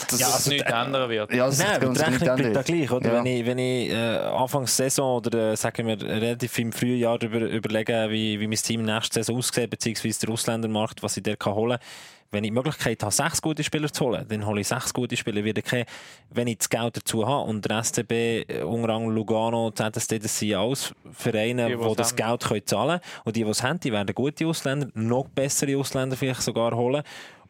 Dass 0.09 0.19
ja, 0.19 0.27
es 0.27 0.47
nichts 0.47 0.71
ändern 0.71 1.09
wird. 1.09 1.33
Ja, 1.33 1.45
das 1.47 1.59
Nein, 1.59 1.79
die 1.81 1.99
Rechnung 1.99 2.35
bleibt 2.35 2.55
da 2.55 2.61
gleich. 2.61 2.91
Oder? 2.91 3.13
Ja. 3.13 3.23
Wenn 3.23 3.25
ich, 3.25 3.45
wenn 3.45 3.57
ich 3.57 3.89
äh, 3.91 3.95
Anfangs 3.95 4.75
Saison 4.75 5.17
oder 5.17 5.51
äh, 5.51 5.57
sagen 5.57 5.87
wir 5.87 6.01
relativ 6.01 6.57
im 6.59 6.71
Frühjahr 6.71 7.21
über, 7.21 7.39
überlege, 7.39 8.07
wie, 8.09 8.39
wie 8.39 8.47
mein 8.47 8.57
Team 8.57 8.83
nächste 8.83 9.23
Saison 9.23 9.37
aussieht, 9.37 9.69
beziehungsweise 9.69 10.19
der 10.21 10.29
Ausländermarkt, 10.29 11.03
was 11.03 11.17
ich 11.17 11.23
der 11.23 11.37
kann 11.37 11.55
holen 11.55 11.79
kann, 11.79 11.87
wenn 12.31 12.43
ich 12.43 12.49
die 12.49 12.53
Möglichkeit 12.53 13.01
habe, 13.03 13.13
sechs 13.13 13.41
gute 13.41 13.63
Spieler 13.63 13.91
zu 13.91 14.05
holen, 14.05 14.25
dann 14.27 14.45
hole 14.45 14.61
ich 14.61 14.67
sechs 14.67 14.93
gute 14.93 15.15
Spieler. 15.15 15.43
Wieder 15.43 15.61
keine, 15.61 15.85
wenn 16.29 16.47
ich 16.47 16.57
das 16.57 16.69
Geld 16.69 16.97
dazu 16.97 17.25
habe 17.25 17.49
und 17.49 17.63
der 17.63 17.83
SCB, 17.83 18.11
äh, 18.11 18.63
Ungarn, 18.63 19.07
Lugano, 19.07 19.71
ZSD, 19.71 20.19
das 20.19 20.37
sind 20.37 20.55
alles 20.55 20.93
Vereine, 21.11 21.69
die, 21.69 21.77
die 21.77 21.95
das 21.95 22.11
haben. 22.11 22.17
Geld 22.17 22.43
können 22.43 22.65
zahlen 22.65 22.99
können. 22.99 23.21
Und 23.23 23.35
die, 23.35 23.43
die 23.43 23.49
es 23.49 23.63
haben, 23.63 23.79
die 23.79 23.91
werden 23.91 24.13
gute 24.13 24.45
Ausländer, 24.45 24.87
noch 24.93 25.27
bessere 25.29 25.77
Ausländer 25.77 26.17
vielleicht 26.17 26.41
sogar 26.41 26.75
holen. 26.75 27.03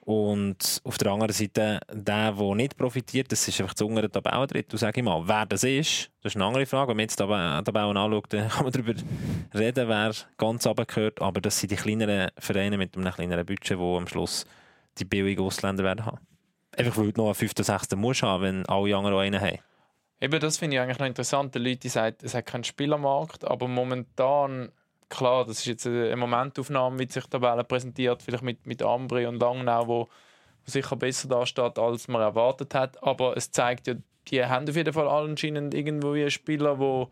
Und 0.08 0.80
auf 0.86 0.98
der 0.98 1.12
anderen 1.12 1.34
Seite, 1.34 1.82
der, 1.92 2.32
der 2.32 2.56
nicht 2.56 2.78
profitiert, 2.78 3.30
das 3.30 3.46
ist 3.46 3.60
einfach 3.60 3.74
das 3.74 3.86
untere 3.86 4.10
Tabellendrittel, 4.10 4.80
sage 4.80 5.02
ich 5.02 5.04
mal. 5.04 5.22
Wer 5.28 5.46
das 5.46 5.66
ist, 5.66 6.10
das 6.22 6.32
ist 6.32 6.38
eine 6.38 6.46
andere 6.46 6.66
Frage. 6.66 6.92
Wenn 6.92 6.96
man 6.96 7.04
jetzt 7.04 7.20
die 7.20 7.24
Tabellen 7.26 7.98
anschaut, 7.98 8.32
dann 8.32 8.48
kann 8.48 8.64
man 8.64 8.72
darüber 8.72 8.94
reden, 9.54 9.90
wer 9.90 10.14
ganz 10.38 10.66
runtergehört. 10.66 11.22
Aber 11.22 11.42
das 11.42 11.60
sind 11.60 11.72
die 11.72 11.76
kleineren 11.76 12.32
Vereine 12.38 12.78
mit 12.78 12.96
einem 12.96 13.12
kleineren 13.12 13.46
Budget, 13.46 13.78
die 13.78 13.84
am 13.84 14.08
Schluss 14.08 14.46
die 14.98 15.04
billigen 15.04 15.44
Ausländer 15.44 15.84
werden 15.84 16.06
haben. 16.06 16.20
Einfach 16.78 16.96
weil 16.96 17.12
du 17.12 17.24
noch 17.24 17.28
einen 17.28 17.36
5. 17.36 17.52
oder 17.52 17.64
6. 17.66 17.94
musst 17.98 18.24
haben, 18.24 18.44
wenn 18.44 18.66
alle 18.68 18.96
anderen 18.96 19.20
einen 19.20 19.42
haben. 19.42 19.60
Eben, 20.22 20.40
das 20.40 20.58
finde 20.58 20.78
ich 20.78 20.82
eigentlich 20.82 21.00
noch 21.00 21.06
interessant. 21.06 21.54
Die 21.54 21.60
Leute 21.60 21.90
sagen, 21.90 22.16
es 22.22 22.34
hat 22.34 22.46
keinen 22.46 22.64
Spielermarkt, 22.64 23.44
aber 23.44 23.68
momentan 23.68 24.72
klar, 25.10 25.46
das 25.46 25.60
ist 25.60 25.66
jetzt 25.66 25.88
eine 25.88 26.16
Momentaufnahme, 26.16 27.00
wie 27.00 27.12
sich 27.12 27.24
die 27.24 27.30
Tabelle 27.30 27.64
präsentiert, 27.64 28.22
vielleicht 28.22 28.44
mit, 28.44 28.66
mit 28.66 28.82
Ambri 28.82 29.26
und 29.26 29.40
Langnau, 29.40 29.88
wo, 29.88 30.00
wo 30.02 30.08
sicher 30.66 30.96
besser 30.96 31.28
dasteht, 31.28 31.80
als 31.80 32.08
man 32.08 32.22
erwartet 32.22 32.74
hat. 32.76 33.02
Aber 33.04 33.36
es 33.38 33.52
zeigt 33.52 33.88
ja, 33.88 33.96
die 34.30 34.46
haben 34.46 34.68
auf 34.68 34.76
jeden 34.76 34.94
Fall 34.94 35.08
anscheinend 35.08 35.74
irgendwo 35.74 36.12
einen 36.12 36.32
Spieler, 36.32 36.80
wo, 36.80 37.10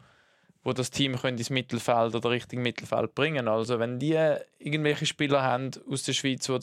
wo 0.64 0.74
das 0.74 0.92
Team 0.92 1.16
können 1.16 1.38
ins 1.38 1.50
Mittelfeld 1.50 2.16
oder 2.16 2.30
Richtung 2.30 2.62
Mittelfeld 2.62 3.16
bringen 3.16 3.48
Also 3.48 3.80
wenn 3.80 4.00
die 4.00 4.18
irgendwelche 4.60 5.06
Spieler 5.06 5.42
haben 5.42 5.72
aus 5.90 6.04
der 6.04 6.14
Schweiz, 6.14 6.46
die 6.46 6.60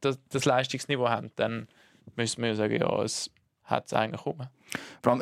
das, 0.00 0.18
das 0.28 0.44
Leistungsniveau 0.44 1.08
haben, 1.08 1.30
dann 1.36 1.68
müssen 2.16 2.42
wir 2.42 2.50
ja 2.50 2.54
sagen, 2.54 2.80
ja, 2.80 3.02
es 3.02 3.30
hat 3.64 3.86
es 3.86 3.92
eigentlich 3.92 4.22
kommen. 4.22 4.48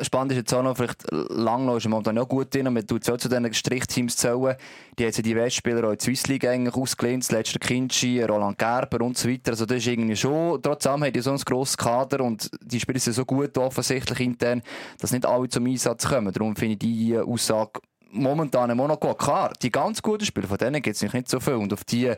Spannend 0.01 0.31
ist 0.31 0.37
jetzt 0.37 0.53
auch 0.53 0.63
noch, 0.63 0.75
vielleicht 0.75 1.05
Langlo 1.11 1.77
ist 1.77 1.87
momentan 1.87 2.17
auch 2.17 2.27
gut 2.27 2.53
drin, 2.53 2.73
man 2.73 2.85
tut 2.87 3.03
zu 3.03 3.15
diesen 3.15 3.53
Strichteams 3.53 4.17
zählen. 4.17 4.55
Die 4.97 5.05
haben 5.05 5.23
die 5.23 5.35
Westspieler 5.35 5.87
auch 5.87 5.91
in 5.91 5.97
der 5.97 5.99
Swiss 5.99 6.27
League 6.27 6.45
eigentlich 6.45 6.73
ausgelehnt, 6.73 7.23
das 7.23 7.31
letzte 7.31 7.59
Kinchi, 7.59 8.23
Roland 8.23 8.57
Gerber 8.57 9.05
und 9.05 9.17
so 9.17 9.29
weiter. 9.29 9.51
Also 9.51 9.65
das 9.65 9.77
ist 9.77 9.87
irgendwie 9.87 10.15
schon, 10.15 10.61
trotzdem 10.61 11.03
haben 11.03 11.13
die 11.13 11.21
so 11.21 11.31
ein 11.31 11.37
grosses 11.37 11.77
Kader 11.77 12.23
und 12.23 12.49
die 12.61 12.79
Spieler 12.79 12.99
sind 12.99 13.13
so 13.13 13.25
gut 13.25 13.57
offensichtlich 13.57 14.19
intern, 14.21 14.61
dass 14.99 15.11
nicht 15.11 15.25
alle 15.25 15.47
zum 15.49 15.65
Einsatz 15.67 16.07
kommen. 16.07 16.33
Darum 16.33 16.55
finde 16.55 16.73
ich 16.73 16.79
die 16.79 17.17
Aussage 17.17 17.79
momentan 18.11 18.69
in 18.69 18.77
Monaco 18.77 19.13
klar. 19.13 19.53
Die 19.61 19.71
ganz 19.71 20.01
guten 20.01 20.25
Spieler, 20.25 20.47
von 20.47 20.57
denen 20.57 20.81
gibt 20.81 20.95
es 20.95 21.13
nicht 21.13 21.29
so 21.29 21.39
viel 21.39 21.55
und 21.55 21.73
auf 21.73 21.83
die 21.83 22.13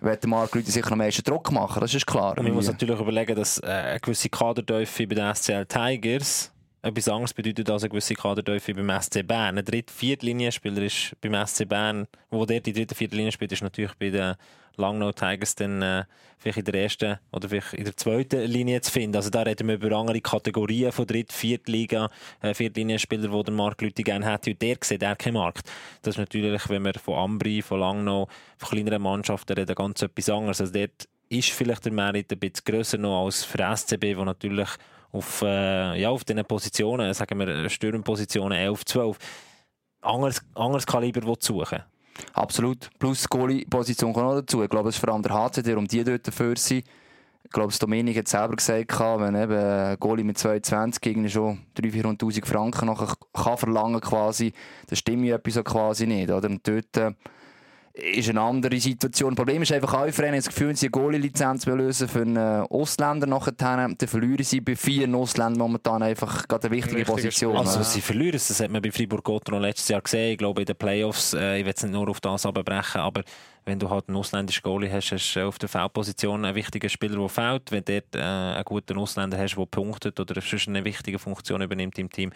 wird 0.00 0.26
Mark 0.26 0.54
Rüdi 0.54 0.70
sicher 0.70 0.90
noch 0.90 0.96
mehr 0.96 1.10
Druck 1.10 1.50
machen, 1.52 1.80
das 1.80 1.94
ist 1.94 2.06
klar. 2.06 2.36
Und 2.36 2.44
man 2.44 2.54
muss 2.54 2.66
natürlich 2.66 2.98
überlegen, 2.98 3.36
dass 3.36 3.58
äh, 3.58 3.66
eine 3.66 4.00
gewisse 4.00 4.28
Kadertiefe 4.28 5.06
bei 5.06 5.14
den 5.14 5.34
SCL 5.34 5.66
Tigers 5.66 6.52
etwas 6.82 7.08
anderes 7.08 7.34
bedeutet 7.34 7.68
als 7.70 7.82
eine 7.82 7.90
gewisse 7.90 8.14
Kadertiefe 8.14 8.74
beim 8.74 9.00
SC 9.00 9.26
Bern. 9.26 9.58
Ein 9.58 9.64
dritter, 9.64 9.92
Viertlinienspieler 9.92 10.82
ist 10.82 11.14
beim 11.20 11.46
SC 11.46 11.68
Bern, 11.68 12.06
wo 12.30 12.46
der 12.46 12.60
die 12.60 12.72
dritte, 12.72 12.94
vierte 12.94 13.16
Linie 13.16 13.32
spielt, 13.32 13.52
ist 13.52 13.62
natürlich 13.62 13.94
bei 13.94 14.10
den 14.10 14.34
Langnau 14.76 15.12
Tigers 15.12 15.54
dann 15.54 15.82
äh, 15.82 16.04
vielleicht 16.38 16.58
in 16.58 16.64
der 16.64 16.74
ersten 16.74 17.18
oder 17.32 17.48
vielleicht 17.48 17.74
in 17.74 17.84
der 17.84 17.96
zweiten 17.96 18.40
Linie 18.42 18.80
zu 18.80 18.90
finden. 18.90 19.16
Also 19.16 19.30
da 19.30 19.42
reden 19.42 19.68
wir 19.68 19.74
über 19.74 19.94
andere 19.96 20.20
Kategorien 20.20 20.90
von 20.90 21.06
Dritt-, 21.06 21.32
Viertliga, 21.32 22.08
äh, 22.40 22.54
Viertlinienspieler, 22.54 23.28
die 23.28 23.42
der 23.44 23.54
Markt 23.54 23.82
Leute 23.82 24.02
gerne 24.02 24.30
hätte. 24.30 24.50
Und 24.50 24.62
der 24.62 24.76
sieht 24.82 25.02
er 25.02 25.16
keinen 25.16 25.34
Markt. 25.34 25.70
Das 26.02 26.14
ist 26.14 26.18
natürlich, 26.18 26.68
wenn 26.68 26.84
wir 26.84 26.94
von 26.94 27.18
Ambri, 27.18 27.62
von 27.62 27.80
Langnau, 27.80 28.28
von 28.56 28.68
kleineren 28.70 29.02
Mannschaften 29.02 29.52
reden, 29.52 29.74
ganz 29.74 30.02
etwas 30.02 30.30
anderes. 30.30 30.60
Also 30.60 30.72
dort 30.72 31.08
ist 31.28 31.50
vielleicht 31.50 31.84
der 31.84 31.92
Merit 31.92 32.32
ein 32.32 32.38
bisschen 32.38 32.64
grösser 32.64 32.98
noch 32.98 33.24
als 33.24 33.44
für 33.44 33.58
SCB, 33.58 34.16
wo 34.16 34.24
natürlich 34.24 34.68
auf, 35.12 35.42
äh, 35.42 36.00
ja, 36.00 36.10
auf 36.10 36.24
diesen 36.24 36.44
Positionen, 36.44 37.12
sagen 37.14 37.38
wir 37.38 37.68
Stürmpositionen 37.68 38.58
11, 38.58 38.84
12, 38.84 39.18
anderes, 40.02 40.42
anderes 40.54 40.86
Kaliber 40.86 41.34
suchen 41.40 41.82
Absolut. 42.34 42.90
Plus 42.98 43.28
Goalie-Position 43.28 44.12
kommt 44.12 44.26
noch 44.26 44.34
dazu. 44.34 44.62
Ich 44.62 44.68
glaube, 44.68 44.90
es 44.90 44.96
ist 44.96 45.00
vor 45.00 45.12
allem 45.12 45.22
der 45.22 45.32
HC, 45.32 45.62
der 45.62 45.78
um 45.78 45.86
die 45.86 46.04
dort 46.04 46.26
dafür 46.26 46.56
sind. 46.56 46.84
Ich 47.42 47.50
glaube, 47.50 47.72
Dominik 47.76 48.16
hat 48.18 48.28
selber 48.28 48.56
gesagt, 48.56 49.00
wenn 49.00 49.34
eben 49.34 49.56
ein 49.56 49.96
Goalie 49.98 50.24
mit 50.24 50.38
22 50.38 51.04
irgendwie 51.04 51.30
schon 51.30 51.60
300.000, 51.76 52.18
400.000 52.18 52.46
Franken 52.46 52.86
nachher 52.86 53.14
kann 53.32 53.56
verlangen 53.56 54.00
quasi, 54.00 54.52
dann 54.86 54.96
stimmt 54.96 55.24
ja 55.24 55.36
etwas 55.36 55.64
quasi 55.64 56.06
nicht. 56.06 56.30
Oder? 56.30 56.48
Und 56.48 56.66
dort, 56.68 56.96
äh, 56.96 57.12
ist 57.92 58.28
eine 58.28 58.40
andere 58.40 58.78
Situation. 58.78 59.30
Das 59.30 59.36
Problem 59.36 59.62
ist 59.62 59.72
einfach, 59.72 59.90
Vereine 59.90 60.28
haben 60.28 60.36
das 60.36 60.48
Gefühl, 60.48 60.68
wenn 60.68 60.76
sie 60.76 60.86
eine 60.86 60.90
Goalie-Lizenz 60.90 61.66
lösen 61.66 62.08
für 62.08 62.22
einen 62.22 62.38
Ausländer 62.38 63.26
nachher, 63.26 63.52
dann 63.52 63.96
verlieren 63.96 64.44
sie 64.44 64.60
bei 64.60 64.76
vier 64.76 65.12
Ausländern 65.14 65.58
momentan 65.58 66.02
einfach 66.02 66.46
gerade 66.46 66.68
eine 66.68 66.76
wichtige 66.76 67.04
Position. 67.04 67.56
Also, 67.56 67.82
sie 67.82 68.00
verlieren, 68.00 68.32
das 68.32 68.60
hat 68.60 68.70
man 68.70 68.80
bei 68.80 68.92
Fribourg-Gotteron 68.92 69.60
letztes 69.60 69.88
Jahr 69.88 70.00
gesehen. 70.00 70.32
Ich 70.32 70.38
glaube, 70.38 70.62
in 70.62 70.66
den 70.66 70.76
Playoffs, 70.76 71.34
äh, 71.34 71.58
ich 71.58 71.64
will 71.64 71.72
es 71.74 71.82
nicht 71.82 71.92
nur 71.92 72.08
auf 72.08 72.20
das 72.20 72.46
abbrechen, 72.46 73.00
aber 73.00 73.22
wenn 73.64 73.78
du 73.78 73.90
halt 73.90 74.08
einen 74.08 74.16
ausländischen 74.16 74.62
Goalie 74.62 74.90
hast, 74.90 75.12
hast 75.12 75.34
du 75.34 75.46
auf 75.46 75.58
der 75.58 75.68
Feldposition 75.68 76.44
einen 76.44 76.54
wichtigen 76.54 76.88
Spieler, 76.88 77.18
der 77.18 77.28
fällt. 77.28 77.70
Wenn 77.72 77.84
du 77.84 78.00
dort 78.00 78.14
äh, 78.14 78.20
einen 78.20 78.64
guten 78.64 78.98
Ausländer 78.98 79.36
hast, 79.36 79.56
der 79.56 79.66
punktet 79.66 80.18
oder 80.18 80.40
sonst 80.40 80.68
eine 80.68 80.84
wichtige 80.84 81.18
Funktion 81.18 81.60
übernimmt 81.60 81.98
im 81.98 82.10
Team, 82.10 82.32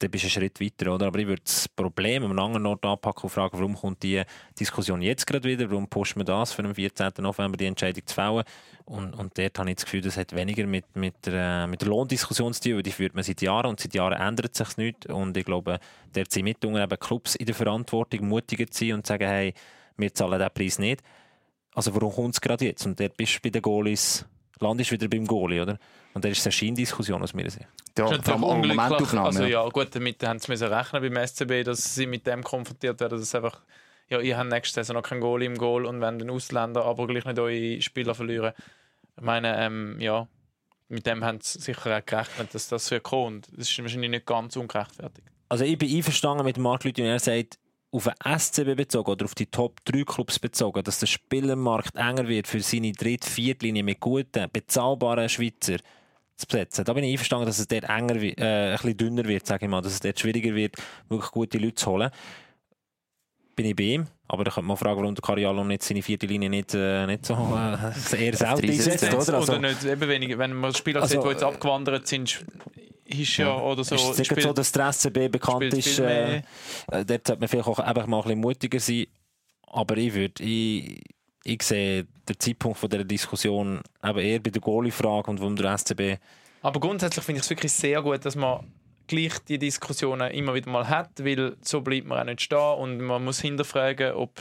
dann 0.00 0.10
bist 0.10 0.24
du 0.24 0.26
einen 0.26 0.32
Schritt 0.32 0.60
weiter. 0.60 0.94
Oder? 0.94 1.06
Aber 1.06 1.18
ich 1.18 1.26
würde 1.26 1.42
das 1.44 1.68
Problem 1.68 2.24
an 2.24 2.30
einem 2.30 2.38
anderen 2.38 2.66
Ort 2.66 2.84
anpacken 2.84 3.24
und 3.24 3.30
fragen, 3.30 3.58
warum 3.58 3.76
kommt 3.76 4.02
die 4.02 4.22
Diskussion 4.58 5.02
jetzt 5.02 5.26
gerade 5.26 5.48
wieder? 5.48 5.70
Warum 5.70 5.88
pushen 5.88 6.20
wir 6.20 6.24
das 6.24 6.52
für 6.52 6.62
den 6.62 6.74
14. 6.74 7.12
November, 7.18 7.56
die 7.56 7.66
Entscheidung 7.66 8.06
zu 8.06 8.14
fällen? 8.14 8.44
Und, 8.86 9.14
und 9.14 9.38
dort 9.38 9.58
habe 9.58 9.70
ich 9.70 9.76
das 9.76 9.84
Gefühl, 9.84 10.00
das 10.00 10.16
hat 10.16 10.34
weniger 10.34 10.66
mit, 10.66 10.96
mit, 10.96 11.14
der, 11.26 11.66
mit 11.66 11.82
der 11.82 11.88
Lohndiskussion 11.88 12.52
zu 12.54 12.60
tun, 12.60 12.76
weil 12.76 12.82
die 12.82 12.92
führt 12.92 13.14
man 13.14 13.22
seit 13.22 13.40
Jahren 13.42 13.66
und 13.66 13.80
seit 13.80 13.94
Jahren 13.94 14.20
ändert 14.20 14.54
sich 14.54 14.76
nichts. 14.78 15.06
Und 15.06 15.36
ich 15.36 15.44
glaube, 15.44 15.78
dort 16.12 16.30
sind 16.30 16.44
mitunter 16.44 16.82
eben 16.82 16.98
Clubs 16.98 17.34
in 17.36 17.46
der 17.46 17.54
Verantwortung, 17.54 18.26
mutiger 18.26 18.66
zu 18.66 18.84
sein 18.84 18.94
und 18.94 19.06
zu 19.06 19.12
sagen, 19.12 19.28
hey, 19.28 19.54
wir 19.96 20.14
zahlen 20.14 20.38
diesen 20.38 20.54
Preis 20.54 20.78
nicht. 20.78 21.02
Also 21.74 21.94
warum 21.94 22.12
kommt 22.12 22.34
es 22.34 22.40
gerade 22.40 22.64
jetzt? 22.64 22.86
Und 22.86 22.98
dort 22.98 23.16
bist 23.16 23.36
du 23.36 23.40
bei 23.42 23.50
den 23.50 23.62
Goalies, 23.62 24.24
landest 24.60 24.92
wieder 24.92 25.08
beim 25.08 25.26
Goalie, 25.26 25.62
oder? 25.62 25.78
Und 26.14 26.24
das 26.24 26.32
ist 26.32 26.46
eine 26.46 26.52
Scheindiskussion 26.52 27.22
aus 27.22 27.34
meiner 27.34 27.50
Sicht. 27.50 27.66
Ja, 27.96 28.06
vor 28.06 28.34
allem 28.34 28.40
Momentaufnahme. 28.40 29.26
Also 29.28 29.44
ja, 29.44 29.66
gut, 29.68 29.94
damit 29.94 30.22
haben 30.26 30.38
sie 30.38 30.70
rechnen 30.70 31.02
beim 31.02 31.26
SCB, 31.26 31.64
dass 31.64 31.94
sie 31.94 32.06
mit 32.06 32.26
dem 32.26 32.42
konfrontiert 32.42 33.00
werden, 33.00 33.18
dass 33.18 33.34
einfach, 33.34 33.60
ja, 34.08 34.20
ihr 34.20 34.36
habt 34.36 34.50
nächste 34.50 34.74
Saison 34.74 34.96
noch 34.96 35.02
kein 35.02 35.20
Goal 35.20 35.42
im 35.42 35.56
Goal 35.56 35.86
und 35.86 36.00
wenn 36.00 36.18
den 36.18 36.30
Ausländer 36.30 36.84
aber 36.84 37.06
gleich 37.06 37.24
nicht 37.24 37.38
eure 37.38 37.80
Spieler 37.80 38.14
verlieren. 38.14 38.52
Ich 39.16 39.22
meine, 39.22 39.56
ähm, 39.58 40.00
ja, 40.00 40.26
mit 40.88 41.06
dem 41.06 41.24
haben 41.24 41.38
sie 41.40 41.60
sicher 41.60 41.96
auch 41.96 42.04
gerechnet, 42.04 42.52
dass 42.54 42.68
das 42.68 42.88
für 42.88 43.00
kommt. 43.00 43.48
Das 43.52 43.70
ist 43.70 43.78
wahrscheinlich 43.78 44.10
nicht 44.10 44.26
ganz 44.26 44.56
ungerechtfertigt. 44.56 45.28
Also 45.48 45.64
ich 45.64 45.78
bin 45.78 45.94
einverstanden 45.94 46.44
mit 46.44 46.58
Marc 46.58 46.84
Lüthi, 46.84 47.02
er 47.02 47.18
sagt, 47.18 47.58
auf 47.92 48.04
den 48.04 48.38
SCB 48.38 48.76
bezogen 48.76 49.10
oder 49.10 49.24
auf 49.24 49.34
die 49.34 49.46
Top 49.46 49.84
3 49.84 50.04
Clubs 50.04 50.38
bezogen, 50.38 50.82
dass 50.84 51.00
der 51.00 51.06
Spielermarkt 51.06 51.96
enger 51.96 52.28
wird 52.28 52.46
für 52.46 52.60
seine 52.60 52.92
dritte, 52.92 53.28
Viertlinie 53.28 53.82
mit 53.82 54.00
guten, 54.00 54.48
bezahlbaren 54.52 55.28
Schweizer 55.28 55.78
zu 56.36 56.46
besetzen. 56.46 56.84
Da 56.84 56.92
bin 56.92 57.04
ich 57.04 57.12
einverstanden, 57.12 57.46
dass 57.46 57.58
es 57.58 57.66
dort 57.66 57.84
enger, 57.84 58.16
äh, 58.16 58.70
ein 58.70 58.72
bisschen 58.72 58.96
dünner 58.96 59.24
wird, 59.24 59.46
sage 59.46 59.66
ich 59.66 59.70
mal, 59.70 59.82
dass 59.82 59.94
es 59.94 60.00
dort 60.00 60.18
schwieriger 60.18 60.54
wird, 60.54 60.76
wirklich 61.08 61.30
gute 61.32 61.58
Leute 61.58 61.74
zu 61.74 61.90
holen. 61.90 62.10
Bin 63.56 63.66
ich 63.66 63.76
bei 63.76 63.82
ihm. 63.82 64.06
Aber 64.28 64.44
da 64.44 64.52
könnte 64.52 64.68
man 64.68 64.76
fragen, 64.76 65.00
warum 65.00 65.14
der 65.14 65.22
Cariallo 65.22 65.64
nicht 65.64 65.82
seine 65.82 66.02
vierte 66.02 66.26
Linie 66.26 66.48
nicht, 66.48 66.72
äh, 66.72 67.04
nicht 67.06 67.26
so 67.26 67.34
äh, 67.34 68.24
eher 68.24 68.36
selten 68.36 68.70
einsetzt. 68.70 69.02
Oder? 69.12 69.18
Also, 69.18 69.52
oder 69.52 69.58
nicht, 69.58 69.84
eben 69.84 70.08
wenn, 70.08 70.38
wenn 70.38 70.54
man 70.54 70.72
Spieler 70.72 71.02
also, 71.02 71.16
sieht, 71.16 71.24
die 71.24 71.32
jetzt 71.32 71.42
abgewandert 71.42 72.06
sind, 72.06 72.44
ist 73.18 73.36
ja, 73.36 73.56
oder 73.56 73.84
so. 73.84 73.94
Ist 73.94 74.30
es 74.30 74.42
so, 74.42 74.52
dass 74.52 74.72
der 74.72 74.92
SCB 74.92 75.28
bekannt 75.30 75.74
ist? 75.74 75.98
Äh, 75.98 76.38
äh, 76.38 76.42
dort 77.04 77.26
sollte 77.26 77.40
man 77.40 77.48
vielleicht 77.48 77.68
auch 77.68 77.78
einfach 77.78 78.06
mal 78.06 78.18
ein 78.18 78.22
bisschen 78.22 78.40
mutiger 78.40 78.80
sein. 78.80 79.06
Aber 79.66 79.96
ich 79.96 80.14
würde, 80.14 80.42
ich, 80.42 81.02
ich 81.44 81.62
sehe 81.62 82.06
den 82.28 82.38
Zeitpunkt 82.38 82.78
von 82.78 82.88
dieser 82.88 83.04
Diskussion 83.04 83.80
eben 84.04 84.18
eher 84.18 84.40
bei 84.40 84.50
der 84.50 84.60
Goalie-Frage 84.60 85.30
und 85.30 85.40
warum 85.40 85.56
der 85.56 85.76
SCB. 85.76 86.18
Aber 86.62 86.80
grundsätzlich 86.80 87.24
finde 87.24 87.38
ich 87.38 87.44
es 87.44 87.50
wirklich 87.50 87.72
sehr 87.72 88.02
gut, 88.02 88.24
dass 88.24 88.36
man 88.36 88.72
gleich 89.06 89.38
die 89.40 89.58
Diskussionen 89.58 90.30
immer 90.30 90.54
wieder 90.54 90.70
mal 90.70 90.88
hat, 90.88 91.10
weil 91.24 91.56
so 91.62 91.80
bleibt 91.80 92.06
man 92.06 92.18
auch 92.18 92.24
nicht 92.24 92.42
stehen 92.42 92.74
und 92.78 93.00
man 93.00 93.24
muss 93.24 93.40
hinterfragen, 93.40 94.12
ob 94.12 94.40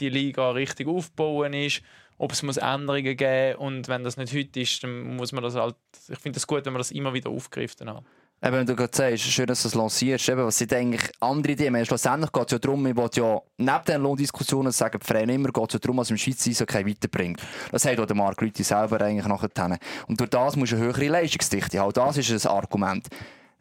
die 0.00 0.08
Liga 0.08 0.50
richtig 0.50 0.86
aufbauen 0.86 1.52
ist, 1.52 1.82
ob 2.18 2.32
es 2.32 2.42
muss 2.42 2.56
Änderungen 2.56 3.16
geben 3.16 3.58
und 3.58 3.88
wenn 3.88 4.04
das 4.04 4.16
nicht 4.16 4.34
heute 4.34 4.60
ist, 4.60 4.82
dann 4.82 5.16
muss 5.16 5.32
man 5.32 5.42
das 5.42 5.54
halt. 5.54 5.76
Ich 6.08 6.18
finde 6.18 6.38
es 6.38 6.46
gut, 6.46 6.66
wenn 6.66 6.72
man 6.72 6.80
das 6.80 6.90
immer 6.90 7.14
wieder 7.14 7.30
aufgreift. 7.30 7.80
Dann 7.80 7.94
halt. 7.94 8.04
Eben, 8.40 8.52
wenn 8.52 8.66
du 8.66 8.76
gerade 8.76 8.96
sagst, 8.96 9.24
schön, 9.24 9.46
dass 9.46 9.62
du 9.62 9.68
es 9.68 9.74
lancierst, 9.74 10.28
eben, 10.28 10.44
was 10.44 10.58
sind 10.58 10.72
eigentlich 10.72 11.10
andere 11.18 11.54
Ideen? 11.54 11.84
Schlussendlich 11.84 12.30
geht 12.30 12.46
es 12.46 12.52
ja 12.52 12.58
darum, 12.60 12.86
ich 12.86 12.96
will 12.96 13.10
ja 13.14 13.40
neben 13.56 13.84
den 13.88 14.02
Lohndiskussionen 14.02 14.70
sagen, 14.70 15.00
die 15.00 15.06
Vereine 15.06 15.34
immer, 15.34 15.48
geht 15.48 15.68
es 15.68 15.72
ja 15.72 15.78
darum, 15.80 15.96
was 15.96 16.10
im 16.10 16.16
Schweizer 16.16 16.50
Eishockey 16.50 16.86
weiterbringt. 16.86 17.40
Das 17.72 17.82
sagt 17.82 17.98
auch 17.98 18.06
der 18.06 18.14
Mark 18.14 18.40
Rüthi 18.40 18.62
selber 18.62 19.00
eigentlich 19.00 19.26
nachher. 19.26 19.78
Und 20.06 20.20
durch 20.20 20.30
das 20.30 20.54
musst 20.54 20.70
du 20.70 20.76
eine 20.76 20.84
höhere 20.84 21.08
Leistungsdichte 21.08 21.80
haben. 21.80 21.92
Das 21.92 22.16
ist 22.16 22.46
ein 22.46 22.52
Argument 22.52 23.08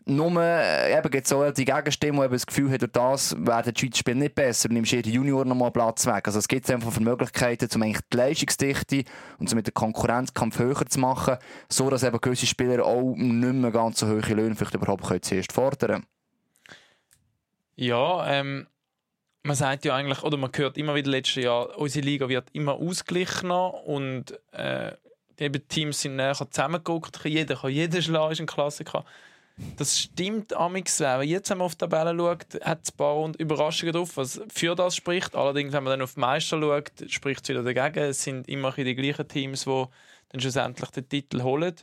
nur 0.07 0.41
äh, 0.41 0.97
eben 0.97 1.11
gibt 1.11 1.27
so 1.27 1.49
die 1.51 1.65
Gegenstimme, 1.65 2.27
die 2.27 2.33
das 2.33 2.45
Gefühl 2.45 2.71
hat, 2.71 2.81
durch 2.81 2.91
das 2.91 3.35
werden 3.37 3.73
die 3.73 3.79
Schweizer 3.79 3.97
Spiele 3.97 4.17
nicht 4.17 4.35
besser, 4.35 4.69
und 4.69 4.73
nimmst 4.73 4.91
jeder 4.91 5.09
Junior 5.09 5.45
nochmal 5.45 5.71
Platz 5.71 6.05
weg. 6.05 6.27
Also 6.27 6.39
es 6.39 6.47
gibt 6.47 6.69
einfach 6.71 6.97
Möglichkeiten, 6.99 7.69
um 7.75 7.83
eigentlich 7.83 8.05
die 8.11 8.17
Leistungsdichte 8.17 9.03
und 9.37 9.49
so 9.49 9.55
mit 9.55 9.67
dem 9.67 9.73
Konkurrenzkampf 9.73 10.59
höher 10.59 10.85
zu 10.85 10.99
machen, 10.99 11.37
so 11.69 11.89
dass 11.89 12.03
eben 12.03 12.19
gewisse 12.19 12.45
Spieler 12.45 12.85
auch 12.85 13.13
nicht 13.15 13.53
mehr 13.53 13.71
ganz 13.71 13.99
so 13.99 14.07
hohe 14.07 14.21
Löhne 14.21 14.55
vielleicht 14.55 14.75
überhaupt 14.75 15.05
können 15.05 15.21
zuerst 15.21 15.51
fordern 15.51 16.05
Ja, 17.75 18.27
ähm, 18.27 18.67
man 19.43 19.55
sagt 19.55 19.85
ja 19.85 19.95
eigentlich, 19.95 20.23
oder 20.23 20.37
man 20.37 20.51
hört 20.55 20.77
immer 20.77 20.95
wieder 20.95 21.11
letztes 21.11 21.43
Jahr, 21.43 21.77
unsere 21.77 22.05
Liga 22.05 22.29
wird 22.29 22.49
immer 22.53 22.73
ausgeglichener 22.73 23.73
und 23.85 24.39
äh, 24.51 24.93
die 25.39 25.49
Teams 25.51 26.01
sind 26.01 26.15
näher 26.15 26.33
zusammengeguckt, 26.33 27.23
jeder 27.25 27.55
kann 27.55 27.71
jeden 27.71 28.01
schlagen, 28.01 28.31
ist 28.31 28.41
ein 28.41 28.47
Klassiker. 28.47 29.05
Das 29.75 29.99
stimmt 29.99 30.53
amix. 30.53 30.99
Wenn 30.99 31.17
man 31.17 31.27
jetzt 31.27 31.51
auf 31.51 31.73
die 31.73 31.77
Tabelle 31.79 32.15
schaut, 32.15 32.63
hat 32.63 32.81
es 32.83 32.91
ein 32.91 32.97
paar 32.97 33.31
Überraschungen 33.37 33.93
drauf, 33.93 34.15
was 34.15 34.39
für 34.49 34.75
das 34.75 34.95
spricht. 34.95 35.35
Allerdings, 35.35 35.73
wenn 35.73 35.83
man 35.83 35.91
dann 35.91 36.01
auf 36.03 36.13
die 36.13 36.19
Meister 36.19 36.59
schaut, 36.59 36.91
spricht 37.11 37.43
es 37.43 37.49
wieder 37.49 37.63
dagegen. 37.63 38.09
Es 38.09 38.23
sind 38.23 38.47
immer 38.47 38.71
die 38.71 38.95
gleichen 38.95 39.27
Teams, 39.27 39.65
die 39.65 39.85
dann 40.29 40.41
schlussendlich 40.41 40.89
den 40.91 41.09
Titel 41.09 41.41
holen. 41.41 41.75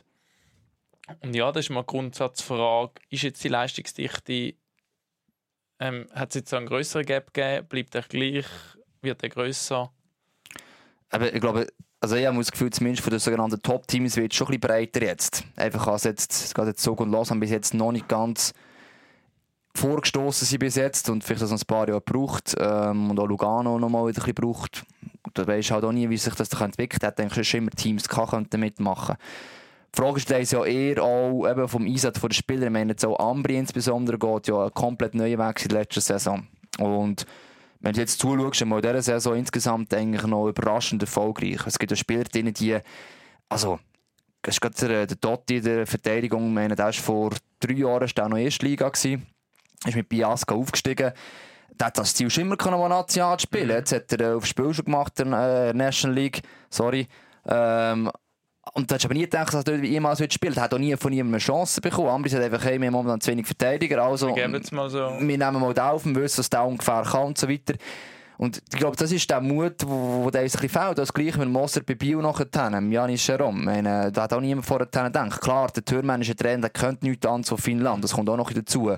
Und 1.21 1.35
ja, 1.35 1.51
das 1.51 1.65
ist 1.65 1.69
mal 1.69 1.81
die 1.81 1.87
Grundsatzfrage. 1.87 2.93
Ist 3.09 3.23
jetzt 3.23 3.43
die 3.43 3.49
Leistungsdichte, 3.49 4.55
ähm, 5.79 6.07
hat 6.13 6.29
es 6.29 6.35
jetzt 6.35 6.53
einen 6.53 6.67
größeren 6.67 7.05
Gap 7.05 7.33
gegeben? 7.33 7.67
Bleibt 7.67 7.95
er 7.95 8.03
gleich? 8.03 8.45
Wird 9.01 9.21
er 9.21 9.29
grösser? 9.29 9.91
Aber 11.09 11.33
ich 11.33 11.41
glaube, 11.41 11.67
also 12.05 12.17
ich 12.17 12.27
habe 12.27 12.37
das 12.37 12.51
Gefühl, 12.51 12.69
zumindest 12.69 13.03
von 13.03 13.09
den 13.09 13.19
sogenannten 13.19 13.59
Top-Teams 13.63 14.15
wird 14.15 14.31
es 14.31 14.37
schon 14.37 14.45
ein 14.45 14.59
bisschen 14.59 14.75
breiter 14.75 15.01
jetzt. 15.01 15.43
Einfach 15.55 15.87
als 15.87 16.03
jetzt, 16.03 16.53
geht 16.53 16.67
jetzt 16.67 16.83
so 16.83 16.93
und 16.93 17.09
los, 17.09 17.31
haben 17.31 17.39
bis 17.39 17.49
jetzt 17.49 17.73
noch 17.73 17.91
nicht 17.91 18.07
ganz 18.07 18.53
vorgestoßen 19.73 20.45
sind 20.45 20.59
bis 20.59 20.75
jetzt 20.75 21.09
und 21.09 21.23
vielleicht 21.23 21.41
das 21.41 21.49
noch 21.49 21.57
ein 21.59 21.65
paar 21.65 21.87
Jahre 21.87 22.01
braucht 22.01 22.55
ähm, 22.59 23.09
und 23.09 23.19
auch 23.19 23.25
Lugano 23.25 23.79
noch 23.79 23.89
mal 23.89 24.07
wieder 24.07 24.21
ein 24.21 24.25
bisschen 24.25 24.35
braucht. 24.35 24.85
Da 25.33 25.47
weisst 25.47 25.71
halt 25.71 25.83
auch 25.83 25.91
nie, 25.91 26.07
wie 26.07 26.17
sich 26.17 26.35
das 26.35 26.49
entwickelt 26.49 27.03
hat. 27.03 27.13
Ich 27.19 27.25
denke, 27.25 27.43
schon 27.43 27.61
immer 27.61 27.71
Teams 27.71 28.07
könnten 28.07 28.59
mitmachen. 28.59 29.15
Die 29.91 29.99
Frage 29.99 30.39
ist 30.39 30.51
ja 30.51 30.63
eher 30.63 31.01
auch 31.01 31.49
eben 31.49 31.67
vom 31.67 31.87
Einsatz 31.87 32.21
der 32.21 32.33
Spieler. 32.33 32.67
Ich 32.67 32.71
meine, 32.71 32.91
jetzt 32.91 33.03
auch 33.03 33.17
Ambri 33.17 33.57
insbesondere 33.57 34.19
geht 34.19 34.47
ja 34.47 34.69
komplett 34.69 35.15
neuen 35.15 35.39
Weg 35.39 35.63
in 35.63 35.69
der 35.69 35.79
letzten 35.79 36.01
Saison. 36.01 36.45
Und 36.77 37.25
wenn 37.79 37.93
du 37.93 37.99
jetzt 38.01 38.19
zuschaust, 38.19 38.61
in 38.61 38.69
dieser 38.69 39.01
Saison 39.01 39.35
insgesamt 39.35 39.93
eigentlich 39.93 40.25
noch 40.25 40.47
überraschend 40.47 41.01
erfolgreich. 41.01 41.59
Es 41.65 41.79
gibt 41.79 41.91
ja 41.91 41.97
Spieler 41.97 42.23
drin, 42.23 42.53
die, 42.53 42.77
also, 43.49 43.79
es 44.41 44.55
ist 44.55 44.61
gerade 44.61 44.87
der, 44.87 45.07
der 45.07 45.17
Dotti 45.17 45.57
in 45.57 45.63
der 45.63 45.87
Verteidigung, 45.87 46.53
meine, 46.53 46.75
der 46.75 46.85
war 46.85 46.93
vor 46.93 47.31
drei 47.59 47.73
Jahren 47.73 48.07
noch 48.07 48.25
in 48.25 48.35
der 48.35 48.45
ersten 48.45 48.65
Liga, 48.65 48.89
gewesen, 48.89 49.25
ist 49.85 49.95
mit 49.95 50.09
Biasca 50.09 50.55
aufgestiegen. 50.55 51.11
Der 51.79 51.87
hat 51.87 51.97
das 51.97 52.13
Ziel 52.13 52.29
schon 52.29 52.43
immer 52.43 52.55
können, 52.55 52.79
National 52.79 53.41
spielen. 53.41 53.67
Mhm. 53.67 53.73
Jetzt 53.73 53.91
hat 53.91 54.13
er 54.13 54.19
äh, 54.19 54.33
aufs 54.33 54.49
Spiel 54.49 54.73
schon 54.73 54.85
gemacht 54.85 55.19
in 55.19 55.31
der 55.31 55.69
äh, 55.69 55.73
National 55.73 56.15
League. 56.15 56.41
Sorry. 56.69 57.07
Ähm, 57.47 58.09
Und 58.77 58.91
du 58.91 58.95
hast 58.95 59.05
aber 59.05 59.13
nie 59.13 59.21
gedacht, 59.21 59.53
dass 59.53 59.63
er 59.63 59.63
dort 59.63 59.85
jemals 59.85 60.21
spielen. 60.33 60.53
Er 60.57 60.63
hat 60.63 60.73
auch 60.73 60.77
nie 60.77 60.95
von 60.97 61.13
ihm 61.13 61.27
eine 61.29 61.37
Chance 61.37 61.79
bekommen. 61.79 62.09
Ambri 62.09 62.29
sagt 62.29 62.43
einfach, 62.43 62.63
hey, 62.65 62.79
wir 62.79 62.87
haben 62.87 62.93
momentan 62.93 63.21
zu 63.21 63.31
wenig 63.31 63.45
Verteidiger, 63.45 64.03
also 64.03 64.27
Wir 64.35 64.43
so. 64.89 65.17
wir 65.17 65.37
nehmen 65.37 65.59
mal 65.61 65.73
da 65.73 65.91
auf 65.91 66.05
und 66.05 66.13
wissen, 66.15 66.39
was 66.39 66.49
da 66.49 66.63
ungefähr 66.63 67.03
kann 67.03 67.27
und 67.27 67.37
so 67.37 67.47
weiter. 67.47 67.75
Und 68.37 68.61
ich 68.73 68.79
glaube, 68.79 68.97
das 68.97 69.11
ist 69.11 69.29
der 69.29 69.41
Mut, 69.41 69.75
wo, 69.85 70.25
wo 70.25 70.29
der 70.29 70.43
uns 70.43 70.55
ein 70.55 70.61
bisschen 70.61 70.81
fehlt. 70.81 70.97
Das 70.97 71.13
gleiche 71.13 71.39
mit 71.39 71.49
Moser 71.49 71.81
bei 71.81 71.95
Bio 71.95 72.21
nachher, 72.21 72.47
Janis. 72.89 73.27
Ich 73.27 73.37
meine, 73.39 74.11
Da 74.11 74.23
hat 74.23 74.33
auch 74.33 74.41
niemand 74.41 74.65
vorher 74.65 74.87
gedacht. 74.87 75.41
Klar, 75.41 75.69
der 75.75 75.85
türmännische 75.85 76.35
Trainer 76.35 76.61
der 76.61 76.69
könnte 76.69 77.05
nichts 77.05 77.25
an 77.25 77.43
zu 77.43 77.57
Finnland. 77.57 78.03
Das 78.03 78.13
kommt 78.13 78.29
auch 78.29 78.37
noch 78.37 78.51
dazu. 78.51 78.91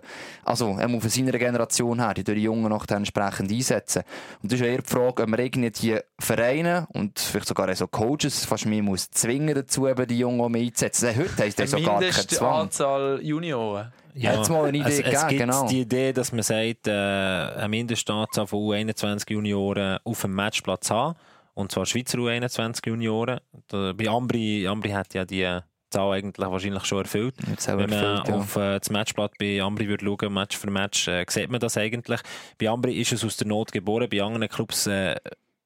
Also, 0.44 0.78
er 0.80 0.88
muss 0.88 1.02
von 1.02 1.10
seiner 1.10 1.38
Generation 1.38 2.00
her 2.00 2.14
die 2.14 2.24
die 2.24 2.44
Jungen 2.44 2.70
noch 2.70 2.88
entsprechend 2.88 3.52
einsetzen. 3.52 4.04
Und 4.42 4.52
das 4.52 4.60
ist 4.60 4.66
eher 4.66 4.78
die 4.78 4.90
Frage, 4.90 5.24
ob 5.24 5.30
man 5.30 5.40
irgendwie 5.40 5.72
die 5.72 6.00
Vereine 6.20 6.88
und 6.94 7.20
vielleicht 7.20 7.48
sogar 7.48 7.74
so 7.76 7.88
Coaches 7.88 8.46
fast 8.46 8.66
mehr 8.66 8.84
muss 8.84 9.10
zwingen 9.12 9.54
dazu, 9.56 9.88
eben 9.88 10.08
die 10.08 10.20
Jungen 10.20 10.42
auch 10.42 10.50
mehr 10.50 10.62
einzusetzen. 10.64 11.16
Heute 11.16 11.44
heisst 11.44 11.60
das 11.60 11.72
so 11.72 11.78
gar 11.78 11.86
keinen 11.86 12.00
Mindeste 12.00 12.36
Zwang. 12.36 12.62
Anzahl 12.62 13.20
Junioren. 13.22 13.92
Ja, 14.18 14.38
Hat's 14.38 14.50
mal 14.50 14.66
eine 14.66 14.78
Idee 14.78 14.90
es, 14.90 15.00
es 15.00 15.04
gegeben, 15.04 15.28
gibt 15.28 15.42
genau. 15.42 15.68
die 15.68 15.82
Idee, 15.82 16.14
dass 16.14 16.32
man 16.32 16.44
sagt, 16.44 16.88
äh, 16.88 16.92
eine 16.92 17.70
Mindestanzahl 17.70 18.48
von 18.48 18.60
U21 18.60 19.32
Junioren 19.32 20.00
auf 20.04 20.22
dem 20.22 20.34
Matchplatz 20.34 20.90
haben. 20.90 21.16
Und 21.54 21.72
zwar 21.72 21.86
Schweizer 21.86 22.18
U21 22.20 22.88
Junioren. 22.88 23.40
Da, 23.68 23.94
bei 23.94 24.08
Ambri, 24.08 24.68
Ambri 24.68 24.92
hat 24.92 25.14
ja 25.14 25.26
die 25.26 25.60
Zahl 25.90 26.12
eigentlich 26.14 26.48
wahrscheinlich 26.48 26.86
schon 26.86 27.00
erfüllt. 27.00 27.36
Jetzt 27.50 27.68
Wenn 27.68 27.78
man 27.78 27.92
erfüllt, 27.92 28.28
ja. 28.28 28.36
auf 28.36 28.56
äh, 28.56 28.80
das 28.80 28.90
Matchblatt 28.90 29.32
bei 29.40 29.62
Ambri 29.62 29.88
würde 29.88 30.06
schauen, 30.06 30.34
Match 30.34 30.58
für 30.58 30.70
Match, 30.70 31.08
äh, 31.08 31.26
sieht 31.30 31.50
man 31.50 31.60
das 31.60 31.78
eigentlich. 31.78 32.22
Bei 32.60 32.70
Ambri 32.70 33.00
ist 33.00 33.14
es 33.14 33.24
aus 33.24 33.38
der 33.38 33.48
Not 33.48 33.72
geboren, 33.72 34.08
bei 34.10 34.22
anderen 34.22 34.50
Clubs 34.50 34.88
äh, 34.88 35.16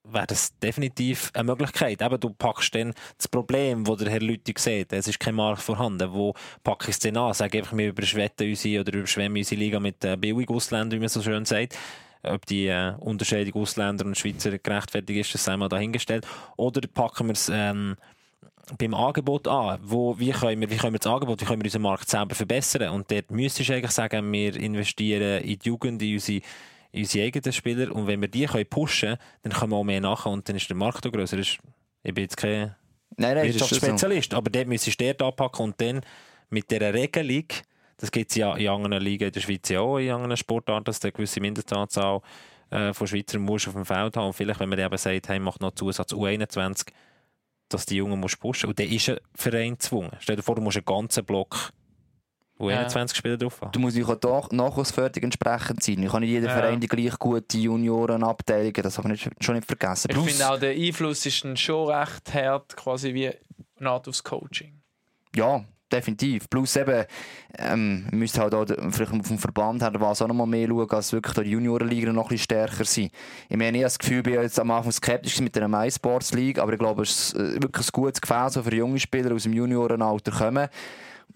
wäre 0.03 0.27
das 0.27 0.57
definitiv 0.59 1.31
eine 1.33 1.45
Möglichkeit. 1.45 2.01
Eben, 2.01 2.19
du 2.19 2.29
packst 2.31 2.73
dann 2.75 2.93
das 3.17 3.27
Problem, 3.27 3.83
das 3.83 3.97
der 3.97 4.11
Herr 4.11 4.19
Lüthi 4.19 4.53
sieht. 4.57 4.93
Es 4.93 5.07
ist 5.07 5.19
kein 5.19 5.35
Markt 5.35 5.61
vorhanden. 5.61 6.11
Wo 6.11 6.33
packe 6.63 6.85
ich 6.85 6.95
es 6.95 6.99
denn 6.99 7.17
an? 7.17 7.33
Sag 7.33 7.55
einfach, 7.55 7.77
wir 7.77 7.89
überschwetten 7.89 8.49
unsere 8.49 8.81
oder 8.81 8.93
überschwemmen 8.93 9.37
unsere 9.37 9.59
Liga 9.59 9.79
mit 9.79 10.03
äh, 10.03 10.17
billigen 10.17 10.53
Ausländern, 10.53 10.99
wie 10.99 11.01
man 11.01 11.09
so 11.09 11.21
schön 11.21 11.45
sagt. 11.45 11.77
Ob 12.23 12.45
die 12.45 12.67
äh, 12.67 12.93
Unterscheidung 12.99 13.61
Ausländer 13.61 14.05
und 14.05 14.17
Schweizer 14.17 14.57
gerechtfertigt 14.57 15.19
ist, 15.19 15.33
das 15.33 15.43
sei 15.43 15.57
mal 15.57 15.69
dahingestellt. 15.69 16.27
Oder 16.55 16.87
packen 16.87 17.27
wir 17.27 17.33
es 17.33 17.49
ähm, 17.51 17.95
beim 18.77 18.93
Angebot 18.93 19.47
an. 19.47 19.79
Wo, 19.83 20.17
wie, 20.19 20.31
können 20.31 20.61
wir, 20.61 20.69
wie 20.69 20.77
können 20.77 20.93
wir 20.93 20.99
das 20.99 21.11
Angebot, 21.11 21.41
wie 21.41 21.45
können 21.45 21.61
wir 21.61 21.65
unseren 21.65 21.81
Markt 21.81 22.09
selber 22.09 22.35
verbessern? 22.35 22.89
Und 22.89 23.11
dort 23.11 23.31
müsstest 23.31 23.69
du 23.69 23.73
eigentlich 23.73 23.91
sagen, 23.91 24.31
wir 24.31 24.55
investieren 24.55 25.43
in 25.43 25.59
die 25.59 25.67
Jugend, 25.67 26.01
in 26.01 26.13
unsere, 26.13 26.41
unsere 26.93 27.25
eigenen 27.25 27.53
Spieler. 27.53 27.95
Und 27.95 28.07
wenn 28.07 28.21
wir 28.21 28.27
die 28.27 28.45
können 28.45 28.65
pushen 28.67 29.09
können, 29.09 29.19
dann 29.43 29.53
können 29.53 29.71
wir 29.71 29.77
auch 29.77 29.83
mehr 29.83 30.01
nachher 30.01 30.31
und 30.31 30.47
dann 30.47 30.55
ist 30.55 30.69
der 30.69 30.75
Markt 30.75 31.05
auch 31.05 31.11
grösser. 31.11 31.37
Ich 31.39 31.59
bin 32.03 32.15
jetzt 32.17 32.37
kein 32.37 32.75
Nein, 33.17 33.35
nein, 33.35 33.47
ist 33.47 33.59
schon 33.59 33.67
so. 33.67 33.75
Wirtschaftsspezialist, 33.75 34.33
aber 34.33 34.49
dort 34.49 34.67
müsstest 34.67 34.99
du 34.99 35.05
dort 35.05 35.21
anpacken 35.21 35.65
und 35.65 35.81
dann 35.81 36.01
mit 36.49 36.71
dieser 36.71 36.93
Regelung, 36.93 37.45
das 37.97 38.11
gibt 38.11 38.31
es 38.31 38.37
ja 38.37 38.55
in 38.55 38.69
anderen 38.69 39.03
Ligen 39.03 39.25
in 39.25 39.31
der 39.31 39.41
Schweiz 39.41 39.67
ja 39.69 39.81
auch, 39.81 39.97
in 39.97 40.11
anderen 40.11 40.37
Sportarten, 40.37 40.85
dass 40.85 40.99
du 40.99 41.07
eine 41.07 41.11
gewisse 41.11 41.41
Mindestanzahl 41.41 42.21
äh, 42.69 42.93
von 42.93 43.07
Schweizern 43.07 43.41
musst 43.41 43.67
auf 43.67 43.73
dem 43.73 43.85
Feld 43.85 44.17
haben. 44.17 44.27
Und 44.27 44.33
vielleicht, 44.33 44.59
wenn 44.59 44.69
man 44.69 44.79
eben 44.79 44.97
sagt, 44.97 45.29
hey, 45.29 45.39
mach 45.39 45.59
noch 45.59 45.71
Zusatz 45.71 46.13
U21, 46.13 46.87
dass 47.69 47.85
die 47.85 47.97
Jungen 47.97 48.19
musst 48.19 48.39
pushen. 48.39 48.69
Und 48.69 48.79
dann 48.79 48.87
ist 48.87 49.09
ein 49.09 49.17
Verein 49.35 49.73
gezwungen. 49.73 50.11
Stell 50.19 50.37
dir 50.37 50.43
vor, 50.43 50.55
du 50.55 50.61
musst 50.61 50.77
einen 50.77 50.85
ganzen 50.85 51.25
Block 51.25 51.71
U21 52.61 53.15
Spieler 53.15 53.37
drauf 53.37 53.61
haben. 53.61 53.71
Du 53.71 53.79
musst 53.79 53.95
dich 53.97 54.05
auch 54.05 54.15
da 54.15 54.41
nachwuchsfertig 54.51 55.23
entsprechend 55.23 55.83
sein. 55.83 56.01
Ich 56.03 56.11
kann 56.11 56.21
nicht 56.21 56.29
jeder 56.29 56.47
Ja. 56.47 56.53
Verein 56.53 56.79
die 56.79 56.87
gleich 56.87 57.17
gute 57.19 57.57
Juniorenabteilungen, 57.57 58.83
das 58.83 58.97
haben 58.97 59.05
wir 59.05 59.11
nicht, 59.11 59.29
schon 59.39 59.55
nicht 59.55 59.67
vergessen. 59.67 60.09
Ich 60.11 60.17
finde 60.17 60.49
auch, 60.49 60.59
der 60.59 60.71
Einfluss 60.71 61.25
ist 61.25 61.43
dann 61.43 61.57
schon 61.57 61.89
recht 61.89 62.33
hart, 62.33 62.75
quasi 62.75 63.13
wie 63.13 63.31
Naht 63.79 64.07
aufs 64.07 64.23
Coaching. 64.23 64.79
Ja, 65.35 65.63
definitiv. 65.91 66.49
Plus 66.49 66.75
eben, 66.75 67.05
ähm, 67.57 68.05
wir 68.09 68.17
müssen 68.19 68.39
halt 68.39 68.53
auch 68.53 68.65
vielleicht 68.91 69.11
auf 69.11 69.27
dem 69.27 69.39
Verband 69.39 69.81
her 69.81 69.91
was 69.95 70.21
auch 70.21 70.27
noch 70.27 70.35
mal 70.35 70.45
mehr 70.45 70.67
schauen, 70.67 70.89
als 70.89 71.11
wirklich 71.13 71.33
die 71.33 71.51
Juniorenliga 71.51 72.13
noch 72.13 72.25
ein 72.25 72.29
bisschen 72.29 72.43
stärker 72.43 72.85
sind. 72.85 73.11
Ich 73.49 73.57
meine, 73.57 73.77
ich 73.77 73.83
habe 73.83 73.85
das 73.85 73.99
Gefühl, 73.99 74.17
ich 74.17 74.23
bin 74.23 74.33
jetzt 74.33 74.59
am 74.59 74.71
Anfang 74.71 74.91
skeptisch 74.91 75.39
mit 75.41 75.55
der 75.55 75.67
MySports 75.67 76.33
League, 76.33 76.59
aber 76.59 76.73
ich 76.73 76.79
glaube, 76.79 77.03
es 77.03 77.33
ist 77.33 77.35
äh, 77.35 77.61
wirklich 77.61 77.87
ein 77.87 77.91
gutes 77.91 78.21
Gefäß, 78.21 78.59
für 78.61 78.75
junge 78.75 78.99
Spieler 78.99 79.33
aus 79.33 79.43
dem 79.43 79.53
Juniorenalter 79.53 80.31
kommen, 80.31 80.69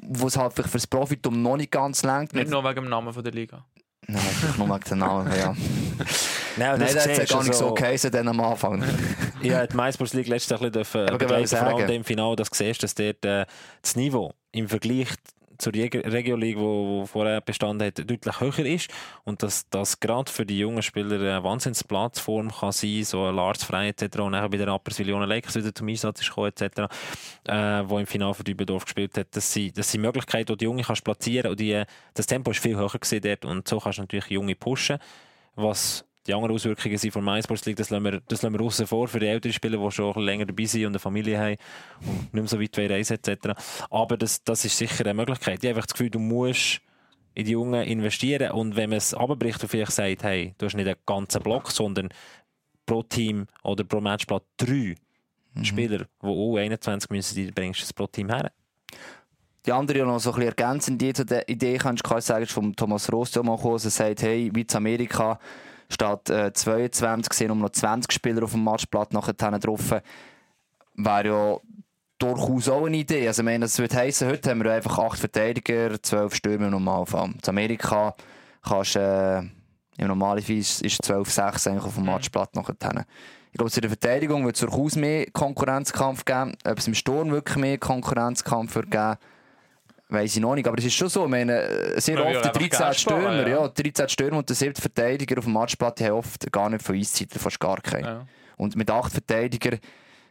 wo 0.01 0.27
es 0.27 0.38
halt 0.38 0.53
vielleicht 0.53 0.69
für 0.69 0.77
das 0.77 0.88
Profitum 0.88 1.41
noch 1.41 1.58
nicht 1.58 1.71
ganz 1.71 2.03
lenkt. 2.03 2.34
Nicht 2.34 2.49
nur 2.49 2.63
wegen 2.63 2.75
dem 2.75 2.89
Namen 2.89 3.13
von 3.13 3.23
der 3.23 3.34
Liga. 3.34 3.65
Nein, 4.08 4.21
vielleicht 4.21 4.58
nur 4.58 4.69
wegen 4.69 4.84
den 4.89 4.97
Namen, 4.99 5.31
ja. 5.36 5.55
Nein, 6.58 6.79
Nein, 6.79 6.79
das 6.79 7.08
hat 7.08 7.17
ja 7.17 7.25
gar 7.25 7.43
nicht 7.43 7.55
so 7.55 7.73
geheißen 7.73 8.12
dann 8.12 8.27
am 8.27 8.39
Anfang. 8.39 8.84
Ich 9.41 9.53
habe 9.53 9.67
die 9.67 9.75
MySports 9.75 10.13
League 10.13 10.27
letztes 10.27 10.49
Jahr 10.49 10.62
ein 10.63 10.71
bisschen 10.71 11.08
Aber 11.08 11.19
begleiten, 11.19 11.43
ich 11.43 11.49
vor 11.51 11.67
allem 11.67 11.89
im 11.89 12.03
Finale, 12.03 12.36
dass 12.36 12.49
du 12.49 12.55
siehst, 12.55 12.81
dass 12.81 12.95
dort 12.95 13.23
äh, 13.25 13.45
das 13.79 13.95
Niveau 13.95 14.34
im 14.51 14.67
Vergleich 14.67 15.10
zur 15.58 15.74
Reg- 15.74 15.96
Regio 16.06 16.36
League, 16.36 16.58
wo, 16.58 17.02
wo 17.02 17.06
vorher 17.06 17.41
bestanden 17.41 17.88
hat, 17.88 17.98
deutlich 18.00 18.39
höher 18.39 18.65
ist 18.65 18.91
und 19.24 19.44
dass 19.44 19.68
das 19.70 20.00
gerade 20.00 20.32
für 20.32 20.46
die 20.46 20.60
jungen 20.60 20.82
Spieler 20.82 21.15
eine 21.15 21.44
Wahnsinnsplattform 21.44 22.52
kann 22.52 22.72
sein, 22.72 23.04
so 23.04 23.30
Lars 23.30 23.63
Frey 23.63 23.89
etc. 23.89 24.20
und 24.20 24.32
nachher 24.32 24.50
bei 24.50 24.58
den 24.58 24.70
Rapperswil-Jona 24.70 25.26
Lakers 25.26 25.56
wieder 25.56 25.74
zum 25.74 25.88
Einsatz 25.88 26.22
ist 26.22 26.30
gekommen 26.30 26.48
etc., 26.56 26.91
äh, 27.48 27.84
wo 27.86 28.00
im 28.00 28.08
Finale 28.08 28.34
für 28.34 28.44
Dübendorf 28.44 28.86
gespielt 28.86 29.18
hat, 29.18 29.28
das 29.32 29.52
sind, 29.52 29.78
das 29.78 29.91
sind 29.91 30.02
Möglichkeiten, 30.02 30.54
die 30.54 30.58
die 30.58 30.65
Jungen 30.65 30.84
kannst 30.84 31.04
platzieren 31.04 31.52
und 31.52 31.60
die, 31.60 31.84
das 32.13 32.26
Tempo 32.26 32.52
ist 32.52 32.60
viel 32.62 32.76
höher 32.76 32.89
gewesen 32.89 33.38
und 33.46 33.68
so 33.68 33.80
kannst 33.80 33.98
du 33.98 34.04
natürlich 34.04 34.28
Junge 34.28 34.56
pushen, 34.56 35.00
was 35.56 36.05
die 36.28 36.34
anderen 36.34 36.56
Auswirkungen 36.56 36.98
sind 36.98 37.12
von 37.12 37.24
MySports 37.24 37.66
League, 37.66 37.76
das 37.76 37.90
lassen 37.90 38.04
wir, 38.04 38.22
das 38.28 38.42
lassen 38.42 38.58
wir 38.58 38.62
außen 38.62 38.88
vor 38.88 39.08
für 39.08 39.20
die 39.20 39.28
älteren 39.28 39.54
Spieler, 39.54 39.78
die 39.78 39.92
schon 39.92 40.20
länger 40.22 40.46
dabei 40.46 40.66
sind 40.66 40.82
und 40.86 40.94
eine 40.94 41.00
Familie 41.00 41.38
haben 41.38 41.58
und 42.02 42.34
nicht 42.34 42.34
mehr 42.34 42.48
so 42.48 42.60
weit 42.60 42.78
reisen 42.78 43.18
etc. 43.22 43.50
Aber 43.90 44.18
das, 44.18 44.44
das 44.44 44.66
ist 44.66 44.78
sicher 44.78 45.06
eine 45.06 45.14
Möglichkeit. 45.14 45.64
Ich 45.64 45.70
habe 45.70 45.78
einfach 45.78 45.86
das 45.86 45.94
Gefühl, 45.94 46.10
du 46.10 46.20
musst 46.20 46.82
in 47.36 47.46
die 47.46 47.52
Jungen 47.52 47.84
investieren 47.84 48.52
und 48.52 48.76
wenn 48.76 48.90
man 48.90 48.98
es 48.98 49.14
abbricht 49.14 49.62
und 49.62 49.70
vielleicht 49.70 49.92
sagt, 49.92 50.24
hey, 50.24 50.56
du 50.58 50.66
hast 50.66 50.76
nicht 50.76 50.88
einen 50.88 50.96
ganzen 51.06 51.44
Block, 51.44 51.70
sondern 51.70 52.10
pro 52.86 53.04
Team 53.04 53.46
oder 53.64 53.84
pro 53.84 54.00
Matchblatt 54.00 54.44
drei 54.58 54.96
Spieler, 55.62 56.06
die 56.22 56.28
U21 56.28 57.08
müssen, 57.10 57.36
die 57.36 57.52
bringst 57.52 57.82
du 57.82 57.84
das 57.84 57.94
pro 57.94 58.08
Team 58.08 58.30
her. 58.30 58.52
Die 59.66 59.72
andere 59.72 60.00
ja 60.00 60.06
noch 60.06 60.20
so 60.20 60.32
ein 60.32 60.36
bisschen 60.36 60.50
ergänzend 60.50 61.02
die 61.02 61.14
der 61.14 61.50
Idee 61.50 61.78
kannst 61.78 62.06
du 62.06 62.22
sagen, 62.22 62.44
ist 62.44 62.52
von 62.52 62.76
Thomas 62.76 63.12
Ross 63.12 63.34
ja 63.34 63.44
mal 63.44 63.56
gekommen, 63.56 63.80
der 63.82 63.92
sagt, 63.92 64.22
hey, 64.22 64.52
wie 64.54 64.62
in 64.62 64.76
Amerika 64.76 65.40
statt 65.89 66.30
äh, 66.30 66.54
22 66.54 67.34
sind 67.34 67.52
um 67.52 67.60
noch 67.60 67.69
20 67.69 68.12
Spieler 68.12 68.43
auf 68.43 68.52
dem 68.52 68.63
Matchblatt 68.63 69.13
nachher 69.13 69.34
drauf. 69.34 69.95
Wäre 70.95 71.28
ja 71.28 71.58
durchaus 72.17 72.69
auch 72.69 72.86
eine 72.86 72.98
Idee. 72.98 73.28
Also, 73.28 73.41
ich 73.41 73.45
meine, 73.45 73.65
das 73.65 73.78
würde 73.78 73.95
heissen, 73.95 74.30
heute 74.30 74.50
haben 74.50 74.63
wir 74.63 74.71
einfach 74.71 74.98
acht 75.00 75.19
Verteidiger, 75.19 76.02
zwölf 76.02 76.36
Stürmer 76.36 76.65
im 76.65 76.71
Normalfall. 76.71 77.30
In 77.30 77.39
Amerika 77.50 78.15
kannst 78.63 78.95
äh, 78.95 79.39
im 79.39 80.08
Normalfall 80.08 80.58
ist, 80.58 80.82
ist 80.82 81.04
12-6 81.04 81.69
eigentlich 81.69 81.84
auf 81.84 81.95
dem 81.95 82.06
Matchblatt 82.06 82.56
nachher. 82.56 83.06
Ich 83.52 83.58
glaube, 83.58 83.71
zu 83.71 83.80
der 83.80 83.89
Verteidigung 83.89 84.45
wird 84.45 84.56
es 84.56 84.62
durchaus 84.62 84.95
mehr 84.95 85.28
Konkurrenzkampf 85.32 86.26
geben. 86.26 86.58
Ob 86.65 86.78
es 86.78 86.88
im 86.88 86.93
Sturm 86.93 87.32
wirklich 87.32 87.58
mehr 87.58 87.78
Konkurrenzkampf 87.78 88.76
wird 88.76 88.91
geben, 88.91 89.15
weiß 90.10 90.36
ich 90.36 90.41
noch 90.41 90.56
nicht. 90.56 90.68
Aber 90.68 90.78
es 90.78 90.86
ist 90.86 90.94
schon 90.94 91.10
so, 91.10 91.24
ich 91.26 91.30
meine, 91.32 91.62
äh, 91.62 92.00
sehr 92.02 92.15
Man 92.15 92.24
oft 92.28 92.34
die 92.34 92.38
einfach 92.50 92.52
13 92.54 92.70
Geld 92.70 93.00
sparen, 93.00 93.22
Stürmer, 93.22 93.48
ja. 93.48 93.62
ja. 93.62 93.68
13 93.68 94.10
Stürmer 94.10 94.38
und 94.38 94.50
der 94.50 94.56
7. 94.56 94.76
Verteidiger 94.76 95.38
auf 95.38 95.46
dem 95.46 95.54
Matchblatt, 95.54 96.00
die 96.00 96.06
haben 96.06 96.13
oft 96.13 96.52
gar 96.52 96.70
nicht 96.70 96.84
von 96.84 96.96
Eiszeiten, 96.96 97.39
fast 97.39 97.60
gar 97.60 97.82
keine. 97.82 98.08
Ja. 98.08 98.28
Und 98.58 98.76
mit 98.76 98.89
8 98.89 99.12
Verteidigern 99.12 99.80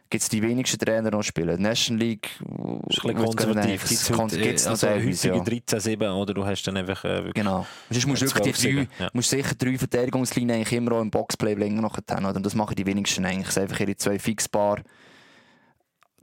gibt 0.09 0.21
es 0.23 0.29
die 0.29 0.41
wenigsten 0.41 0.77
Trainer, 0.77 1.09
die 1.09 1.17
noch 1.17 1.23
spielen. 1.23 1.61
National 1.61 1.99
League, 2.05 2.29
ist 2.39 3.03
ein 3.03 3.15
bisschen 3.15 3.15
konservativ. 3.15 3.87
Gibt's 3.87 3.89
Gibt's 3.89 4.11
kon- 4.11 4.29
äh, 4.29 4.53
noch 4.53 4.65
also 4.71 4.87
teilweise, 4.87 5.27
ja. 5.27 5.33
häufige 5.35 5.61
13-7 5.77 6.11
oder 6.13 6.33
du 6.33 6.45
hast 6.45 6.63
dann 6.63 6.77
einfach 6.77 7.03
äh, 7.03 7.15
wirklich 7.17 7.33
Genau. 7.33 7.65
Sonst 7.89 8.05
musst 8.07 8.21
du 8.21 8.25
wirklich 8.27 8.55
die 8.55 8.61
12 8.61 8.75
drei, 8.75 9.03
ja. 9.03 9.09
musst 9.13 9.29
sicher 9.29 9.55
drei 9.57 9.77
Verteidigungslinien 9.77 10.55
eigentlich 10.57 10.73
immer 10.73 10.93
auch 10.93 11.01
im 11.01 11.11
Boxplay 11.11 11.55
länger 11.55 11.81
noch 11.81 11.97
haben. 12.09 12.25
Oder? 12.25 12.35
Und 12.35 12.45
das 12.45 12.55
machen 12.55 12.75
die 12.75 12.85
wenigsten 12.85 13.25
eigentlich. 13.25 13.45
Das 13.47 13.55
sind 13.55 13.63
einfach 13.63 13.79
ihre 13.79 13.95
zwei 13.95 14.19
Fixbar. 14.19 14.79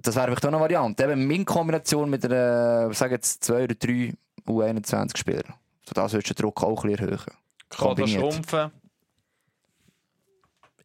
Das 0.02 0.16
wäre 0.16 0.26
vielleicht 0.26 0.44
auch 0.44 0.48
eine 0.48 0.60
Variante. 0.60 1.04
Eben 1.04 1.30
in 1.30 1.44
Kombination 1.44 2.10
mit 2.10 2.24
einer, 2.24 2.92
sagen 2.92 3.14
jetzt 3.14 3.44
zwei 3.44 3.64
oder 3.64 3.74
drei 3.74 4.12
U21-Spieler. 4.46 5.54
So 5.86 5.94
das 5.94 6.12
würdest 6.12 6.30
du 6.30 6.34
den 6.34 6.42
Druck 6.42 6.62
auch 6.62 6.84
ein 6.84 6.90
bisschen 6.90 7.08
erhöhen. 7.08 7.26
Kader 7.68 7.94
Kombiniert. 7.94 8.20
schrumpfen. 8.20 8.70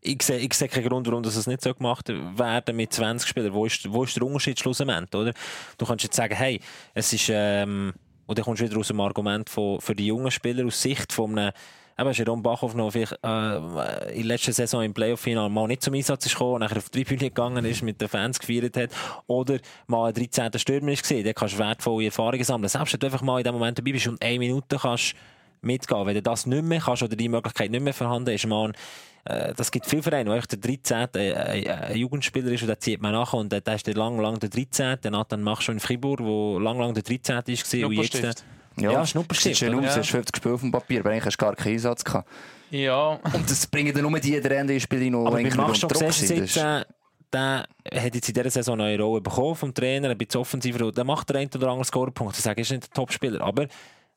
ich 0.01 0.21
sehe, 0.21 0.37
ich 0.39 0.53
sehe 0.53 0.67
keinen 0.67 0.87
Grund, 0.87 1.07
warum 1.07 1.23
das 1.23 1.47
nicht 1.47 1.61
so 1.61 1.73
gemacht 1.73 2.07
werden 2.09 2.75
mit 2.75 2.93
20 2.93 3.27
Spielern. 3.27 3.53
Wo 3.53 3.65
ist, 3.65 3.91
wo 3.91 4.03
ist 4.03 4.15
der 4.15 4.23
Unterschied 4.23 4.59
schlussendlich, 4.59 5.13
oder? 5.13 5.33
Du 5.77 5.85
kannst 5.85 6.03
jetzt 6.03 6.15
sagen, 6.15 6.35
hey, 6.35 6.59
es 6.93 7.11
ist, 7.11 7.29
ähm, 7.29 7.93
und 8.25 8.37
dann 8.37 8.45
kommst 8.45 8.61
du 8.61 8.65
wieder 8.65 8.77
aus 8.77 8.87
dem 8.87 8.99
Argument 8.99 9.49
von, 9.49 9.81
für 9.81 9.95
die 9.95 10.07
jungen 10.07 10.31
Spieler 10.31 10.65
aus 10.65 10.81
Sicht 10.81 11.11
von 11.11 11.37
einem, 11.37 11.51
eben 11.99 12.11
Jerome 12.11 12.41
Bachhoff 12.41 12.75
noch 12.75 12.91
vielleicht, 12.91 13.17
äh, 13.23 13.57
in 14.11 14.17
der 14.17 14.25
letzten 14.25 14.53
Saison 14.53 14.83
im 14.83 14.93
Playoff-Final 14.93 15.49
mal 15.49 15.67
nicht 15.67 15.81
zum 15.81 15.93
Einsatz 15.93 16.25
ist 16.25 16.33
gekommen, 16.33 16.59
nachher 16.59 16.77
auf 16.77 16.89
die 16.89 17.03
Tribüne 17.03 17.29
gegangen 17.29 17.65
ist, 17.65 17.81
mit 17.81 17.99
den 17.99 18.07
Fans 18.07 18.39
gefeiert 18.39 18.77
hat, 18.77 18.91
oder 19.27 19.59
mal 19.87 20.07
ein 20.07 20.13
13. 20.13 20.57
Stürmer 20.59 20.91
ist 20.91 21.01
gesehen, 21.01 21.23
dann 21.23 21.33
kannst 21.33 21.55
du 21.55 21.59
wertvolle 21.59 22.05
Erfahrungen 22.05 22.43
sammeln. 22.43 22.69
Selbst 22.69 22.93
wenn 22.93 22.99
du 22.99 23.07
einfach 23.07 23.21
mal 23.21 23.39
in 23.39 23.43
dem 23.43 23.53
Moment 23.53 23.77
dabei 23.77 23.91
bist 23.91 24.07
und 24.07 24.21
eine 24.21 24.39
Minute 24.39 24.77
kannst 24.77 25.15
mitgehen, 25.61 26.05
wenn 26.05 26.15
du 26.15 26.21
das 26.21 26.45
nicht 26.45 26.63
mehr 26.63 26.79
kannst 26.79 27.03
oder 27.03 27.15
die 27.15 27.29
Möglichkeit 27.29 27.71
nicht 27.71 27.83
mehr 27.83 27.93
vorhanden 27.93 28.33
ist, 28.33 28.45
mal 28.45 28.69
ein 28.69 28.73
äh, 29.27 29.53
das 29.53 29.71
gibt 29.71 29.85
viele 29.85 30.03
Vereine, 30.03 30.31
wo 30.31 30.39
der 30.39 30.59
13. 30.59 31.07
Äh, 31.15 31.61
äh, 31.61 31.69
ein 31.69 31.97
Jugendspieler 31.97 32.51
ist 32.51 32.61
und 32.61 32.67
der 32.67 32.79
zieht 32.79 33.01
man 33.01 33.11
nachher 33.11 33.37
und 33.37 33.51
der, 33.51 33.65
ist 33.67 33.87
der 33.87 33.95
lang, 33.95 34.19
lang 34.19 34.39
der 34.39 34.49
13. 34.49 35.01
Der 35.01 35.11
Nathan 35.11 35.41
Mach 35.43 35.61
schon 35.61 35.75
in 35.75 35.79
Fribourg, 35.79 36.19
wo 36.21 36.59
lang, 36.59 36.79
lang 36.79 36.93
der 36.93 37.03
13. 37.03 37.39
ist 37.47 37.69
gewesen, 37.69 37.85
und 37.85 37.93
jetzt, 37.93 38.45
Schnupperstift. 38.79 38.93
Ja, 38.93 39.01
Sieht 39.05 39.09
Schnupperstift, 39.11 39.57
schön 39.57 39.75
oder? 39.75 39.87
aus, 39.87 39.95
Ja. 39.95 40.01
hast 40.01 40.09
50 40.09 40.37
Spiele 40.37 40.53
auf 40.55 40.61
dem 40.61 40.71
Papier, 40.71 40.99
aber 41.01 41.09
eigentlich 41.11 41.25
hast 41.25 41.37
du 41.37 41.45
gar 41.45 41.55
keinen 41.55 41.73
Einsatz 41.73 42.03
gehabt. 42.03 42.29
Ja, 42.69 43.19
Und 43.33 43.49
das 43.49 43.65
bringen 43.67 43.93
dann 43.93 44.03
nur 44.09 44.19
die 44.19 44.35
Ende 44.35 44.79
Spieler 44.79 45.01
die 45.01 45.09
noch 45.09 45.23
Mach 45.31 45.69
unter 45.69 45.87
Druck 45.87 46.11
sind. 46.13 46.57
Äh, 46.57 46.85
der 47.33 47.67
hat 47.93 48.15
jetzt 48.15 48.27
in 48.29 48.33
dieser 48.33 48.49
Saison 48.49 48.75
eine 48.79 48.83
neue 48.97 48.99
Rolle 49.01 49.21
bekommen 49.21 49.55
vom 49.55 49.73
Trainer, 49.73 50.09
ein 50.09 50.17
bisschen 50.17 50.41
offensiver. 50.41 50.85
und 50.85 50.97
Der 50.97 51.03
macht 51.03 51.29
den 51.29 51.37
einen 51.37 51.49
oder 51.55 51.67
anderen 51.67 51.83
Scorerpunkt. 51.85 52.35
Ich 52.37 52.43
sage, 52.43 52.57
er 52.57 52.61
ist 52.61 52.71
nicht 52.71 52.83
der 52.87 52.93
Topspieler, 52.93 53.41
aber 53.41 53.67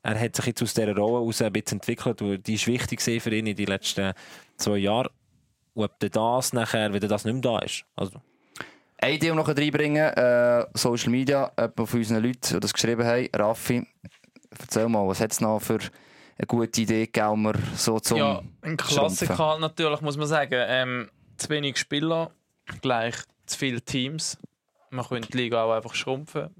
er 0.03 0.19
hat 0.19 0.37
sich 0.37 0.47
jetzt 0.47 0.63
aus 0.63 0.75
dieser 0.75 0.95
Rolle 0.97 1.21
heraus 1.21 1.43
ein 1.43 1.53
bisschen 1.53 1.79
entwickelt. 1.79 2.23
Und 2.23 2.47
die 2.47 2.55
ist 2.55 2.67
wichtig 2.67 3.01
für 3.03 3.35
ihn 3.35 3.47
in 3.47 3.57
den 3.57 3.67
letzten 3.67 4.13
zwei 4.57 4.79
Jahren. 4.79 5.09
Und 5.75 5.85
ob 5.85 5.99
das 6.01 6.53
nachher, 6.53 6.93
wenn 6.93 7.01
das 7.01 7.25
nicht 7.25 7.35
mehr 7.35 7.43
da 7.43 7.59
ist. 7.61 7.85
Also, 7.97 8.21
Eine 8.99 9.15
Idee 9.15 9.33
noch 9.33 9.49
reinbringen, 9.49 9.97
äh, 10.13 10.67
Social 10.75 11.11
Media, 11.11 11.51
jemand 11.59 11.89
von 11.89 11.99
unseren 11.99 12.23
Leuten, 12.23 12.55
die 12.55 12.61
das 12.61 12.73
geschrieben 12.73 13.05
haben, 13.05 13.29
Raffi, 13.35 13.87
erzähl 14.59 14.89
mal, 14.89 15.07
was 15.07 15.21
hat 15.21 15.33
es 15.33 15.41
noch 15.41 15.61
für 15.61 15.79
eine 16.39 16.47
gute 16.47 16.81
Idee 16.81 17.07
gegeben, 17.07 17.47
um 17.47 17.53
so 17.77 18.01
zum 18.01 18.19
ja 18.19 18.43
ein 18.63 18.77
Klassiker 18.77 19.35
Schrumpfen? 19.35 19.47
halt 19.47 19.61
natürlich, 19.61 20.01
muss 20.01 20.17
man 20.17 20.27
sagen. 20.27 20.55
Ähm, 20.55 21.11
zu 21.37 21.49
wenig 21.49 21.79
Spieler, 21.79 22.31
gleich 22.83 23.17
zu 23.47 23.59
viele 23.59 23.81
Teams. 23.81 24.39
Man 24.91 25.05
könnte 25.05 25.29
die 25.31 25.37
Liga 25.37 25.65
auch 25.65 25.73
einfach 25.73 25.95
schrumpfen. 25.95 26.51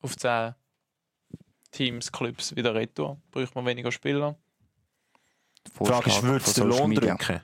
Auf 0.00 0.16
10 0.16 0.54
Teams, 1.70 2.10
Clubs 2.12 2.54
wieder 2.56 2.74
retour. 2.74 3.18
Braucht 3.30 3.54
man 3.54 3.66
weniger 3.66 3.92
Spieler. 3.92 4.36
die 5.66 5.70
Frage 5.86 6.08
ist, 6.08 6.16
Vorschlag 6.16 6.22
würde 6.22 6.44
es 6.44 6.58
von 6.58 6.70
den 6.70 6.78
Lohn 6.78 6.90
Media. 6.90 7.14
drücken? 7.14 7.40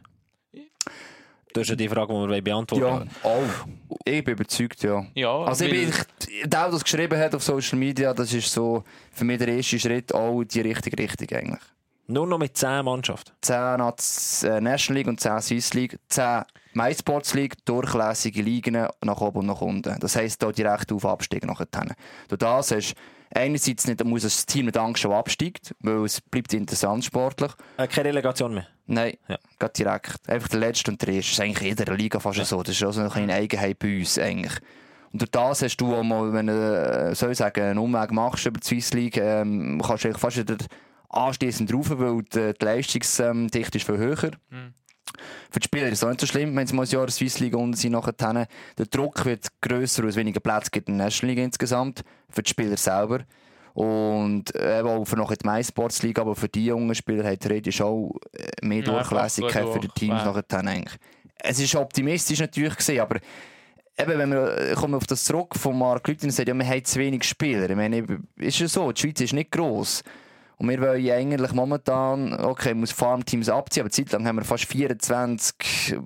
Das 1.54 1.62
ist 1.62 1.68
ja 1.70 1.76
die 1.76 1.88
Frage, 1.88 2.12
die 2.12 2.28
wir 2.28 2.42
beantworten 2.42 2.84
Ja, 2.84 2.92
wollen. 2.98 3.10
auch. 3.22 3.96
Ich 4.04 4.24
bin 4.24 4.34
überzeugt, 4.34 4.82
ja. 4.82 5.06
Ja, 5.14 5.44
Also 5.44 5.64
ich 5.64 5.70
bin, 5.70 5.88
ich- 5.88 6.40
der, 6.42 6.48
der 6.48 6.68
das 6.70 6.82
geschrieben 6.82 7.16
hat 7.18 7.32
auf 7.34 7.42
Social 7.44 7.78
Media, 7.78 8.12
das 8.12 8.32
ist 8.32 8.50
so 8.52 8.82
für 9.12 9.24
mich 9.24 9.38
der 9.38 9.48
erste 9.48 9.78
Schritt 9.78 10.12
auch 10.12 10.40
in 10.40 10.48
die 10.48 10.60
richtige 10.62 10.98
Richtung 11.00 11.28
eigentlich. 11.38 11.62
Nur 12.08 12.26
noch 12.26 12.38
mit 12.38 12.56
10 12.56 12.84
Mannschaften. 12.84 13.30
10 13.40 13.78
Naz- 13.78 14.42
äh, 14.42 14.60
National 14.60 14.98
League 14.98 15.06
und 15.08 15.20
10 15.20 15.40
Swiss 15.40 15.72
League, 15.74 15.96
10 16.08 16.42
MySports 16.74 17.34
League, 17.34 17.64
durchlässige 17.64 18.42
Ligen 18.42 18.86
nach 19.02 19.20
oben 19.20 19.38
und 19.40 19.46
nach 19.46 19.60
unten. 19.60 19.98
Das 20.00 20.16
heisst, 20.16 20.42
hier 20.42 20.52
direkt 20.52 20.92
auf 20.92 21.04
Abstieg 21.04 21.44
nachher. 21.46 21.66
Durch 22.28 22.38
das 22.38 22.70
hast 22.72 22.94
einerseits 23.34 23.86
nicht, 23.86 24.04
muss 24.04 24.22
das 24.22 24.46
Team 24.46 24.66
nicht 24.66 24.76
Angst, 24.76 25.02
schon 25.02 25.12
absteigt, 25.12 25.74
weil 25.80 26.04
es 26.04 26.20
bleibt 26.20 26.52
interessant 26.54 27.04
sportlich. 27.04 27.52
Äh, 27.76 27.88
keine 27.88 28.08
Relegation 28.10 28.54
mehr. 28.54 28.66
Nein, 28.86 29.14
Ja. 29.28 29.38
geht 29.58 29.78
direkt. 29.78 30.28
Einfach 30.28 30.48
der 30.48 30.60
Letzte 30.60 30.90
und 30.90 31.00
der 31.02 31.08
Erste. 31.14 31.30
Das 31.30 31.32
ist 31.32 31.40
eigentlich 31.40 31.70
in 31.70 31.76
jeder 31.78 31.94
Liga 31.96 32.20
fast 32.20 32.44
so. 32.44 32.62
Das 32.62 32.74
ist 32.74 32.82
auch 32.84 32.92
so 32.92 33.00
eine 33.00 33.10
kleine 33.10 33.34
Eigenheit 33.34 33.78
bei 33.78 33.98
uns 33.98 34.18
eigentlich. 34.18 34.54
Und 35.12 35.22
durch 35.22 35.30
das 35.30 35.62
hast 35.62 35.76
du 35.78 35.94
auch 35.94 36.02
mal, 36.02 36.32
wenn 36.32 36.48
du, 36.48 36.52
äh, 37.10 37.14
soll 37.14 37.32
ich 37.32 37.38
sagen, 37.38 37.62
einen 37.62 37.78
Umweg 37.78 38.10
machst 38.12 38.46
über 38.46 38.58
die 38.60 38.66
Swiss 38.66 38.92
League, 38.92 39.16
ähm, 39.16 39.80
kannst 39.84 40.04
du 40.04 40.08
eigentlich 40.08 40.20
fast 40.20 40.36
wieder 40.36 40.56
anschliessend 41.08 41.72
rauf, 41.72 41.90
weil 41.90 42.22
die, 42.22 42.52
die 42.58 42.64
Leistungsdichte 42.64 43.78
ist 43.78 43.86
viel 43.86 43.96
höher. 43.98 44.30
Mhm. 44.50 44.74
Für 45.50 45.60
die 45.60 45.64
Spieler 45.64 45.88
ist 45.88 45.98
es 45.98 46.04
auch 46.04 46.08
nicht 46.08 46.20
so 46.20 46.26
schlimm, 46.26 46.56
wenn 46.56 46.66
sie 46.66 46.74
mal 46.74 46.82
ein 46.82 46.88
Jahr 46.88 47.02
in 47.02 47.06
der 47.06 47.12
Swiss 47.12 47.38
League 47.38 47.56
unten 47.56 47.74
sind. 47.74 47.92
Nachher. 47.92 48.12
Der 48.78 48.86
Druck 48.86 49.24
wird 49.24 49.48
grösser, 49.60 50.02
weil 50.02 50.10
es 50.10 50.16
weniger 50.16 50.40
Plätze 50.40 50.70
gibt 50.70 50.88
in 50.88 50.98
der 50.98 51.06
National 51.06 51.34
League 51.34 51.44
insgesamt. 51.44 52.02
Für 52.30 52.42
die 52.42 52.50
Spieler 52.50 52.76
selber. 52.76 53.20
Und 53.74 54.54
äh, 54.54 54.78
eben 54.78 54.88
auch 54.88 55.04
für 55.04 55.16
nachher 55.16 55.36
die 55.36 55.46
MySports 55.46 56.02
League, 56.02 56.18
aber 56.18 56.36
für 56.36 56.48
die 56.48 56.66
jungen 56.66 56.94
Spieler 56.94 57.28
hat 57.28 57.40
theoretisch 57.40 57.80
auch 57.80 58.14
äh, 58.32 58.64
mehr 58.64 58.84
Ja, 58.84 58.92
Durchlässigkeit 58.92 59.68
für 59.68 59.80
die 59.80 59.88
Teams 59.88 60.22
ja. 60.24 60.32
nachher 60.32 60.44
eigentlich. 60.58 60.96
Es 61.38 61.58
ist 61.58 61.74
optimistisch 61.74 62.38
natürlich 62.38 62.76
gesehen, 62.76 63.00
aber 63.00 63.16
eben, 63.98 64.18
wenn 64.18 64.30
wir, 64.30 64.58
äh, 64.58 64.74
kommen 64.74 64.94
auf 64.94 65.06
das 65.06 65.24
zurück 65.24 65.56
von 65.56 65.76
Mark 65.76 66.06
Lüthen 66.06 66.30
sagt, 66.30 66.48
ja, 66.48 66.54
wir 66.54 66.66
haben 66.66 66.84
zu 66.84 67.00
wenig 67.00 67.24
Spieler. 67.24 67.68
Ich 67.68 67.76
meine, 67.76 68.06
ist 68.36 68.60
ja 68.60 68.68
so, 68.68 68.92
die 68.92 69.00
Schweiz 69.00 69.20
ist 69.20 69.32
nicht 69.32 69.50
gross. 69.50 70.04
Und 70.56 70.68
wir 70.68 70.80
wollen 70.80 71.10
eigentlich 71.10 71.52
momentan, 71.52 72.32
okay, 72.44 72.74
muss 72.74 72.92
Farmteams 72.92 73.48
abziehen, 73.48 73.82
aber 73.82 73.90
zeitlang 73.90 74.26
haben 74.26 74.36
wir 74.36 74.44
fast 74.44 74.66
24 74.66 75.96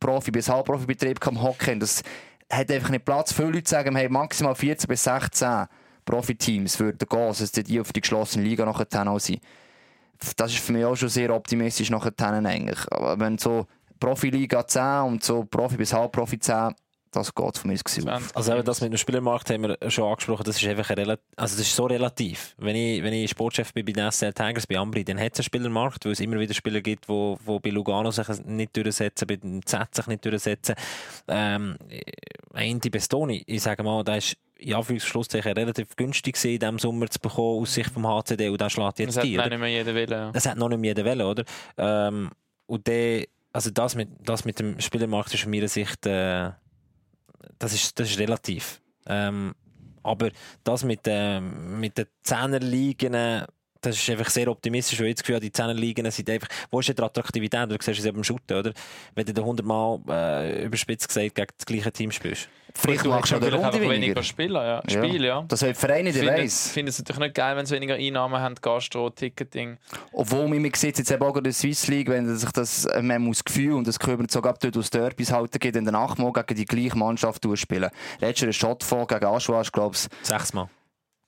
Profi- 0.00 0.30
bis 0.30 0.48
Halbprofi-Betriebe 0.48 1.26
am 1.26 1.42
Hockey. 1.42 1.72
Und 1.72 1.80
Das 1.80 2.02
hat 2.50 2.70
einfach 2.70 2.90
nicht 2.90 3.04
Platz. 3.04 3.32
Viele 3.32 3.50
Leute 3.50 3.68
sagen, 3.68 3.96
haben 3.96 4.12
maximal 4.12 4.54
14 4.54 4.88
bis 4.88 5.04
16 5.04 5.66
Profiteams 6.04 6.80
würden 6.80 7.06
gehen, 7.06 7.18
also 7.18 7.62
die 7.62 7.80
auf 7.80 7.92
die 7.92 8.00
geschlossene 8.00 8.44
Liga 8.44 8.64
nachher 8.64 9.10
auch 9.10 9.18
sind. 9.18 9.40
Das 10.36 10.52
ist 10.52 10.60
für 10.60 10.72
mich 10.72 10.84
auch 10.84 10.96
schon 10.96 11.10
sehr 11.10 11.34
optimistisch 11.34 11.90
nachher 11.90 12.12
eigentlich. 12.18 12.80
Aber 12.90 13.20
wenn 13.20 13.36
so 13.36 13.66
Profiliga 14.00 14.66
10 14.66 15.02
und 15.02 15.22
so 15.22 15.44
Profi 15.44 15.76
bis 15.76 15.92
Halbprofi 15.92 16.38
10, 16.38 16.74
das 17.10 17.34
geht 17.34 17.58
von 17.58 17.70
Gefühl. 17.70 18.02
20 18.04 18.36
Also 18.36 18.52
eben 18.54 18.64
das 18.64 18.80
mit 18.80 18.92
dem 18.92 18.96
Spielermarkt 18.98 19.50
haben 19.50 19.62
wir 19.62 19.90
schon 19.90 20.04
angesprochen, 20.08 20.44
das 20.44 20.60
ist 20.62 20.68
einfach 20.68 20.90
ein 20.90 20.96
Rela- 20.98 21.18
also 21.36 21.56
das 21.56 21.66
ist 21.66 21.74
so 21.74 21.86
relativ. 21.86 22.54
Wenn 22.58 22.76
ich, 22.76 23.02
wenn 23.02 23.12
ich 23.12 23.30
Sportchef 23.30 23.72
bin 23.72 23.84
bei 23.84 23.92
den 23.92 24.10
SCL 24.10 24.32
Tigers, 24.32 24.66
bei 24.66 24.76
Ambri, 24.78 25.04
dann 25.04 25.18
hat 25.18 25.32
es 25.32 25.38
einen 25.40 25.44
Spielermarkt, 25.44 26.04
weil 26.04 26.12
es 26.12 26.20
immer 26.20 26.38
wieder 26.38 26.54
Spieler 26.54 26.80
gibt, 26.80 27.08
die, 27.08 27.34
die 27.46 27.58
bei 27.60 27.70
Lugano 27.70 28.10
sich 28.10 28.26
nicht 28.44 28.76
durchsetzen, 28.76 29.26
bei 29.26 29.36
den 29.36 29.64
Z 29.64 29.94
sich 29.94 30.06
nicht 30.06 30.24
durchsetzen. 30.24 30.74
Ähm, 31.26 31.76
Indy 32.54 32.90
Bestoni, 32.90 33.42
ich 33.46 33.62
sage 33.62 33.82
mal, 33.82 34.02
da 34.04 34.16
ist 34.16 34.36
in 34.58 34.74
Anführungszeichen 34.74 35.52
relativ 35.52 35.94
günstig 35.94 36.34
gewesen, 36.34 36.54
in 36.54 36.58
diesem 36.58 36.78
Sommer 36.78 37.08
zu 37.08 37.20
bekommen 37.20 37.62
aus 37.62 37.74
Sicht 37.74 37.90
vom 37.90 38.06
HCD 38.06 38.48
und 38.48 38.60
der 38.60 38.68
schlägt 38.70 38.98
Das 38.98 39.06
jetzt 39.06 39.16
hat 39.18 39.24
die. 39.24 39.36
nein, 39.36 39.46
Oder? 39.46 39.50
nicht 39.56 39.60
mehr 39.60 39.68
jeder 39.70 39.94
Willen. 39.94 40.10
Ja. 40.10 40.32
Das 40.32 40.46
hat 40.46 40.56
noch 40.58 40.68
nicht 40.68 40.80
mehr 40.80 40.90
jeder 40.96 41.04
wollen, 41.04 41.22
oder? 41.22 41.44
Ähm, 41.76 42.30
und 42.66 42.86
der, 42.88 43.26
also 43.52 43.70
das 43.70 43.94
mit, 43.94 44.08
das 44.24 44.44
mit 44.44 44.58
dem 44.58 44.80
Spielermarkt 44.80 45.32
ist 45.32 45.42
aus 45.42 45.46
meiner 45.46 45.68
Sicht, 45.68 46.04
äh, 46.06 46.50
das 47.58 47.72
ist, 47.72 47.98
das 47.98 48.10
ist 48.10 48.18
relativ. 48.18 48.80
Ähm, 49.06 49.54
aber 50.02 50.30
das 50.64 50.84
mit, 50.84 51.00
ähm, 51.04 51.80
mit 51.80 51.98
den 51.98 52.06
Zehnerligen, 52.22 53.44
das 53.88 53.98
ist 53.98 54.10
einfach 54.10 54.30
sehr 54.30 54.48
optimistisch, 54.48 54.98
weil 55.00 55.08
ich 55.08 55.14
das 55.16 55.22
Gefühl 55.22 55.36
habe, 55.36 55.44
die 55.44 55.52
Zehnerligen 55.52 56.10
sind 56.10 56.28
einfach, 56.30 56.48
wo 56.70 56.80
ist 56.80 56.88
denn 56.88 56.96
die 56.96 57.02
Attraktivität? 57.02 57.70
Du 57.70 57.76
siehst 57.80 57.98
es 58.00 58.04
eben 58.06 58.18
im 58.18 58.24
Shooten, 58.24 58.56
oder? 58.56 58.72
Wenn 59.14 59.26
du 59.26 59.40
100 59.40 59.64
Mal 59.66 59.98
äh, 60.08 60.64
überspitzt 60.64 61.08
gesagt 61.08 61.34
gegen 61.34 61.48
das 61.56 61.66
gleiche 61.66 61.92
Team 61.92 62.10
spielst. 62.10 62.48
Vielleicht 62.74 63.04
Du 63.04 63.08
machst 63.08 63.32
du 63.32 63.36
natürlich 63.36 63.58
einfach 63.58 63.72
weniger. 63.80 63.90
weniger 63.94 64.22
Spieler, 64.22 64.64
ja. 64.64 64.82
Spiel, 64.88 65.24
ja. 65.24 65.44
Das 65.48 65.62
hat 65.62 65.70
die 65.70 65.74
Vereine, 65.74 66.10
Ich 66.10 66.14
die 66.14 66.20
finde 66.20 66.42
weiss. 66.42 66.70
finde 66.70 66.90
es 66.90 66.98
natürlich 66.98 67.20
nicht 67.20 67.34
geil, 67.34 67.56
wenn 67.56 67.66
sie 67.66 67.74
weniger 67.74 67.94
Einnahmen 67.94 68.38
haben, 68.40 68.54
Gastro, 68.60 69.10
Ticketing. 69.10 69.78
Obwohl, 70.12 70.46
man 70.48 70.70
sieht 70.74 70.98
jetzt 70.98 71.10
eben 71.10 71.22
auch 71.22 71.36
in 71.36 71.44
der 71.44 71.52
Swiss 71.54 71.88
League, 71.88 72.08
wenn 72.08 72.36
sich 72.36 72.52
das, 72.52 72.84
äh, 72.84 73.02
man 73.02 73.22
muss 73.22 73.42
Gefühl, 73.42 73.72
und 73.72 73.86
das 73.88 73.98
können 73.98 74.20
wir 74.20 74.26
sogar 74.30 74.54
dort 74.60 74.76
aus 74.76 74.90
Derbys 74.90 75.32
halten, 75.32 75.58
geht 75.58 75.74
in 75.76 75.84
der 75.84 75.92
Nachtmal 75.92 76.32
gegen 76.32 76.54
die 76.54 76.66
gleiche 76.66 76.96
Mannschaft 76.96 77.44
durchspielen. 77.44 77.90
Letztes 78.20 78.40
Jahr 78.42 78.48
ein 78.50 78.52
Shotfall 78.52 79.06
gegen 79.06 79.24
Aschua, 79.24 79.62
ich 79.62 79.72
glaube 79.72 79.96
Sechsmal. 80.22 80.68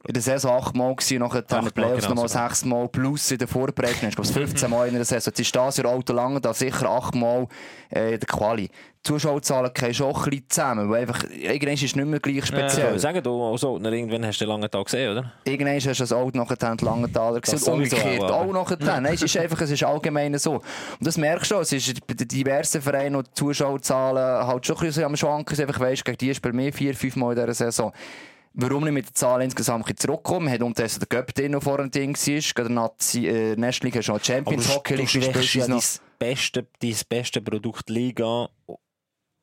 In 0.06 0.14
der 0.14 0.22
Saison 0.22 0.52
achtmal 0.56 0.94
gewesen, 0.94 1.18
nachher 1.18 1.42
dann 1.42 1.58
in 1.60 1.64
den 1.66 1.72
Playoffs 1.74 2.06
genau 2.06 2.14
nochmal 2.22 2.28
so. 2.28 2.38
sechsmal, 2.38 2.88
plus 2.88 3.30
in 3.32 3.38
der 3.38 3.48
Vorbereitung, 3.48 4.08
ich 4.08 4.16
glaube 4.16 4.28
15 4.32 4.70
Mal 4.70 4.88
in 4.88 4.94
der 4.94 5.04
Saison. 5.04 5.30
Jetzt 5.30 5.40
ist 5.40 5.54
das 5.54 5.76
Jahr 5.76 5.86
Auto 5.92 6.12
lang, 6.14 6.40
da 6.40 6.54
sicher 6.54 6.88
achtmal 6.88 7.46
äh, 7.94 8.14
in 8.14 8.20
der 8.20 8.26
Quali. 8.26 8.68
Die 8.68 9.02
Zuschauerzahlen 9.02 9.70
gehen 9.72 9.94
schon 9.94 10.14
ein 10.14 10.22
bisschen 10.22 10.44
zusammen, 10.48 10.90
weil 10.90 11.02
einfach, 11.02 11.24
irgendwann 11.30 11.72
ist 11.74 11.82
es 11.84 11.96
nicht 11.96 12.06
mehr 12.06 12.20
gleich 12.20 12.36
Ja. 12.36 12.46
speziell. 12.46 12.98
Sagen 12.98 13.22
du 13.22 13.42
also, 13.44 13.78
na, 13.80 13.90
irgendwann 13.90 14.26
hast 14.26 14.38
du 14.40 14.44
den 14.44 14.50
langen 14.50 14.70
Tag 14.70 14.84
gesehen, 14.84 15.12
oder? 15.12 15.32
Irgendwann 15.44 15.74
hast 15.76 15.86
du 15.86 15.90
das 15.94 16.12
Auto 16.12 16.36
nachher 16.36 16.56
die 16.76 16.84
Langenthaler 16.84 17.40
gesehen 17.40 17.58
Das 17.58 17.68
und 17.68 17.76
sowieso 17.76 17.96
umgekehrt 17.96 18.22
auch, 18.30 18.46
auch 18.46 18.52
nachher. 18.52 18.76
Nein, 19.00 19.14
es 19.14 19.22
ist 19.22 19.36
einfach, 19.38 19.60
es 19.62 19.70
ist 19.70 19.82
allgemein 19.84 20.36
so. 20.38 20.52
Und 20.54 20.62
das 21.00 21.16
merkst 21.16 21.50
du 21.50 21.56
auch, 21.56 21.60
es 21.60 21.72
ist 21.72 22.06
bei 22.06 22.12
den 22.14 22.28
diversen 22.28 22.82
Vereinen 22.82 23.16
und 23.16 23.26
die 23.28 23.34
Zuschauerzahlen 23.34 24.46
halt 24.46 24.66
schon 24.66 24.76
ein 24.76 24.86
bisschen 24.86 25.04
am 25.04 25.16
Schwanken, 25.16 25.60
einfach 25.60 25.80
weisst, 25.80 26.04
gegen 26.04 26.18
die 26.18 26.34
spielen 26.34 26.56
mehr 26.56 26.72
vier, 26.72 26.94
fünf 26.94 27.16
Mal 27.16 27.32
in 27.32 27.40
dieser 27.40 27.54
Saison. 27.54 27.92
Warum 28.52 28.84
nicht 28.84 28.92
mit 28.92 29.08
den 29.08 29.14
Zahlen 29.14 29.42
insgesamt 29.42 29.88
ein 29.88 29.96
zurückkommen? 29.96 30.46
Man 30.46 30.54
hat 30.54 30.62
unterdessen 30.62 31.00
den 31.00 31.08
Göpp, 31.08 31.34
der 31.34 31.48
noch 31.48 31.62
vor 31.62 31.78
dem 31.78 31.90
Ding 31.90 32.16
war. 32.16 32.34
Gegen 32.34 32.52
der 32.54 32.68
Nazi, 32.68 33.26
äh, 33.26 33.56
National 33.56 33.86
League 33.86 33.96
hast 33.96 34.08
du 34.08 34.12
noch 34.12 34.18
die 34.20 34.26
Champions 34.26 34.66
Aber 34.66 34.76
Hockey 34.76 34.94
League 34.96 35.12
gespielt. 35.12 35.54
ja 35.54 35.76
ist 35.76 36.00
dein 36.00 36.28
beste, 36.28 36.66
dein 36.80 36.96
beste 37.08 37.40
Produkt 37.40 37.88
Liga, 37.88 38.48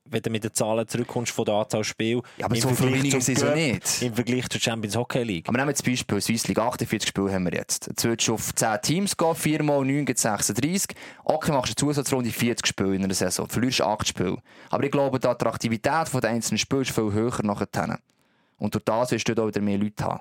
wenn 0.09 0.21
du 0.21 0.29
mit 0.29 0.43
den 0.43 0.53
Zahlen 0.53 0.87
zurückkommst 0.87 1.31
von 1.31 1.45
der 1.45 1.55
Anzahl 1.55 1.83
Spiele. 1.85 2.21
Ja, 2.37 2.45
aber 2.45 2.55
so 2.57 2.67
viel 2.67 2.77
Vergleich 2.77 2.99
weniger 2.99 3.19
zum 3.19 3.21
sind 3.21 3.37
es 3.37 3.43
Cup, 3.43 3.55
nicht. 3.55 4.01
Im 4.01 4.13
Vergleich 4.13 4.49
zur 4.49 4.61
Champions 4.61 4.95
Hockey 4.97 5.23
League. 5.23 5.47
Aber 5.47 5.57
nehmen 5.57 5.69
wir 5.69 5.73
das 5.73 5.83
Beispiel, 5.83 6.21
Swiss 6.21 6.47
League 6.47 6.59
48 6.59 7.07
Spiele 7.07 7.31
haben 7.31 7.45
wir 7.45 7.53
jetzt. 7.53 7.87
Jetzt 7.87 8.03
würdest 8.03 8.27
du 8.27 8.33
auf 8.33 8.53
10 8.55 8.81
Teams 8.81 9.15
gehen, 9.15 9.35
4 9.35 9.63
mal 9.63 9.85
9 9.85 10.05
gibt 10.05 10.19
36. 10.19 10.95
Okay, 11.23 11.51
machst 11.51 11.69
du 11.69 11.85
eine 11.85 11.93
Zusatzrunde 11.93 12.29
40 12.29 12.67
Spiele 12.67 12.95
in 12.95 13.03
einer 13.05 13.13
Saison, 13.13 13.47
verlierst 13.47 13.81
8 13.81 14.07
Spiele. 14.07 14.37
Aber 14.69 14.83
ich 14.83 14.91
glaube, 14.91 15.19
die 15.19 15.27
Attraktivität 15.27 16.07
der 16.13 16.29
einzelnen 16.29 16.57
Spiele 16.57 16.81
ist 16.81 16.91
viel 16.91 17.13
höher 17.13 17.39
nachher. 17.43 17.99
Und 18.57 18.73
durch 18.73 18.83
das 18.83 19.11
wirst 19.11 19.27
du 19.27 19.35
dort 19.35 19.45
auch 19.45 19.53
wieder 19.53 19.61
mehr 19.61 19.77
Leute 19.77 20.03
haben. 20.03 20.19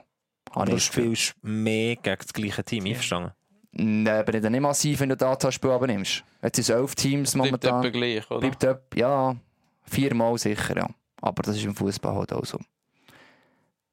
Habe 0.50 0.60
Aber 0.60 0.64
du 0.66 0.72
das 0.72 0.86
Gefühl. 0.88 1.16
spielst 1.16 1.34
mehr 1.42 1.96
gegen 1.96 2.16
das 2.18 2.32
gleiche 2.32 2.64
Team, 2.64 2.84
einverstanden? 2.86 3.32
Nein, 3.72 4.08
aber 4.26 4.32
nicht 4.50 4.60
massiv, 4.60 5.00
wenn 5.00 5.10
du 5.10 5.16
das 5.16 5.28
Anzahlspiel 5.28 5.70
abnimmst. 5.70 6.24
Jetzt 6.42 6.56
sind 6.56 6.62
es 6.62 6.68
11 6.70 6.94
Teams 6.94 7.32
Bleibt 7.32 7.46
momentan. 7.46 7.80
etwa 7.84 7.90
gleich, 7.98 8.30
oder? 8.30 8.40
Bleibt 8.40 8.64
etwa, 8.64 8.80
ja, 8.94 9.36
viermal 9.82 10.38
sicher, 10.38 10.76
ja. 10.76 10.88
Aber 11.20 11.42
das 11.42 11.56
ist 11.56 11.64
im 11.64 11.74
Fußball 11.74 12.14
halt 12.14 12.32
auch 12.32 12.44
so. 12.44 12.58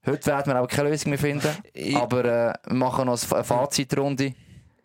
Heute 0.05 0.25
werden 0.27 0.47
wir 0.53 0.55
aber 0.57 0.67
keine 0.67 0.89
Lösung 0.89 1.09
mehr 1.11 1.19
finden. 1.19 1.49
Ich- 1.73 1.95
Aber 1.95 2.23
äh, 2.25 2.53
wir 2.67 2.75
machen 2.75 3.05
noch 3.07 3.31
eine 3.31 3.43
Fazitrunde. 3.43 4.33